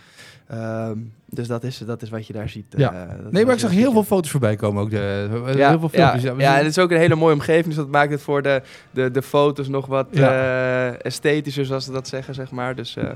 Ehm, 0.46 0.99
dus 1.26 1.46
dat 1.46 1.64
is, 1.64 1.78
dat 1.78 2.03
is 2.03 2.11
wat 2.11 2.26
je 2.26 2.32
daar 2.32 2.49
ziet. 2.49 2.74
Ja. 2.76 3.16
Dat 3.39 3.47
Nee, 3.47 3.57
maar 3.57 3.64
ik 3.64 3.70
zag 3.70 3.70
heel 3.84 3.93
veel 3.93 4.05
foto's 4.16 4.30
voorbij 4.30 4.57
komen 4.57 4.82
ook. 4.82 4.91
De, 4.91 5.28
ja, 5.57 5.68
heel 5.68 5.78
veel 5.78 5.89
filmpjes. 5.89 6.22
Ja, 6.22 6.34
ja, 6.39 6.53
en 6.53 6.59
het 6.64 6.76
is 6.76 6.78
ook 6.78 6.91
een 6.91 6.97
hele 6.99 7.14
mooie 7.14 7.34
omgeving, 7.34 7.66
dus 7.66 7.74
dat 7.74 7.89
maakt 7.89 8.11
het 8.11 8.22
voor 8.22 8.43
de, 8.43 8.62
de, 8.91 9.11
de 9.11 9.22
foto's 9.22 9.68
nog 9.68 9.86
wat 9.86 10.07
Ja. 10.11 10.30
eh, 10.30 11.05
esthetischer, 11.05 11.64
zoals 11.64 11.84
ze 11.84 11.93
dat 11.93 12.09
zeggen, 12.09 12.34
zeg 12.34 12.51
maar. 12.51 12.74
Dus, 12.74 12.97
eh, 12.97 13.05
maar 13.05 13.12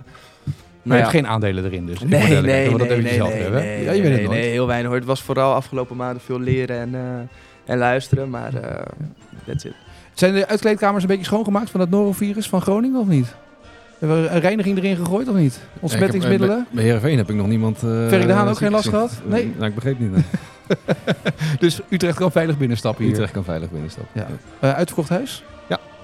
nou 0.83 0.97
je 0.97 1.03
hebt 1.07 1.17
geen 1.17 1.27
aandelen 1.27 1.65
erin 1.65 1.87
dus. 1.87 2.01
Nee, 2.01 2.09
nee, 2.23 2.41
nee, 2.41 2.71
dat 2.79 2.89
nee, 2.89 3.03
nee, 3.03 3.15
zelf 3.15 3.29
nee, 3.33 3.43
hebben. 3.43 3.61
nee, 3.61 3.85
ja, 3.85 3.93
je 3.93 4.03
weet 4.03 4.11
het 4.11 4.19
nee, 4.21 4.27
nooit. 4.27 4.39
nee, 4.41 4.51
heel 4.51 4.67
weinig 4.67 4.89
hoor. 4.89 4.99
Het 4.99 5.07
was 5.09 5.23
vooral 5.23 5.55
afgelopen 5.55 5.97
maanden 5.97 6.23
veel 6.23 6.41
leren 6.41 6.79
en, 6.81 6.95
eh, 6.95 7.73
en 7.73 7.79
luisteren, 7.79 8.31
maar 8.31 8.55
eh 8.55 8.83
that's 9.47 9.65
it. 9.65 9.75
Zijn 10.15 10.35
de 10.35 10.49
uitkleedkamers 10.49 11.03
een 11.03 11.09
beetje 11.09 11.25
schoongemaakt 11.25 11.71
van 11.71 11.81
het 11.81 11.91
norovirus 11.91 12.49
van 12.49 12.61
Groningen 12.61 13.01
of 13.01 13.07
niet? 13.07 13.35
Hebben 14.03 14.23
we 14.23 14.29
een 14.29 14.41
reiniging 14.41 14.77
erin 14.79 14.97
gegooid 14.97 15.29
of 15.29 15.35
niet? 15.35 15.61
Ontsmettingsmiddelen? 15.81 16.57
Ja, 16.57 16.65
Bij 16.71 16.85
Heerenveen 16.85 17.17
heb 17.17 17.31
ik 17.31 17.37
nog 17.37 17.47
niemand... 17.47 17.83
uh, 17.83 18.09
Ferry 18.09 18.27
de 18.27 18.33
Haan 18.33 18.49
ook 18.49 18.57
geen 18.57 18.71
last 18.71 18.89
gehad? 18.89 19.21
Nee? 19.25 19.53
Nou, 19.57 19.69
ik 19.69 19.75
begreep 19.75 19.99
niet. 19.99 20.11
nee. 20.13 20.25
dus 21.59 21.81
Utrecht 21.89 22.17
kan 22.17 22.33
veilig 22.33 22.59
binnenstappen 22.59 23.05
hier. 23.05 23.13
Utrecht 23.13 23.33
kan 23.33 23.45
veilig 23.45 23.71
binnenstappen. 23.71 24.21
Ja. 24.21 24.27
Eh, 24.61 24.75
uitverkocht 24.75 25.09
huis? 25.09 25.45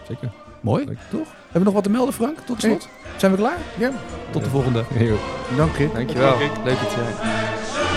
Zeker. 0.08 0.30
Mooi, 0.60 0.84
toch? 0.84 0.98
Hebben 1.10 1.52
we 1.52 1.64
nog 1.64 1.72
wat 1.72 1.82
te 1.82 1.90
melden, 1.90 2.14
Frank? 2.14 2.38
Tot 2.44 2.60
slot? 2.60 2.88
Zijn 3.16 3.32
we 3.32 3.38
klaar? 3.38 3.58
Ja. 3.78 3.90
Tot 4.30 4.44
de 4.44 4.50
volgende. 4.50 4.84
Heel. 4.94 5.18
Dank 5.56 5.76
je. 5.76 5.88
Dankjewel. 5.94 6.38
Leuk 6.38 6.78
dat 6.80 6.92
je 6.92 7.87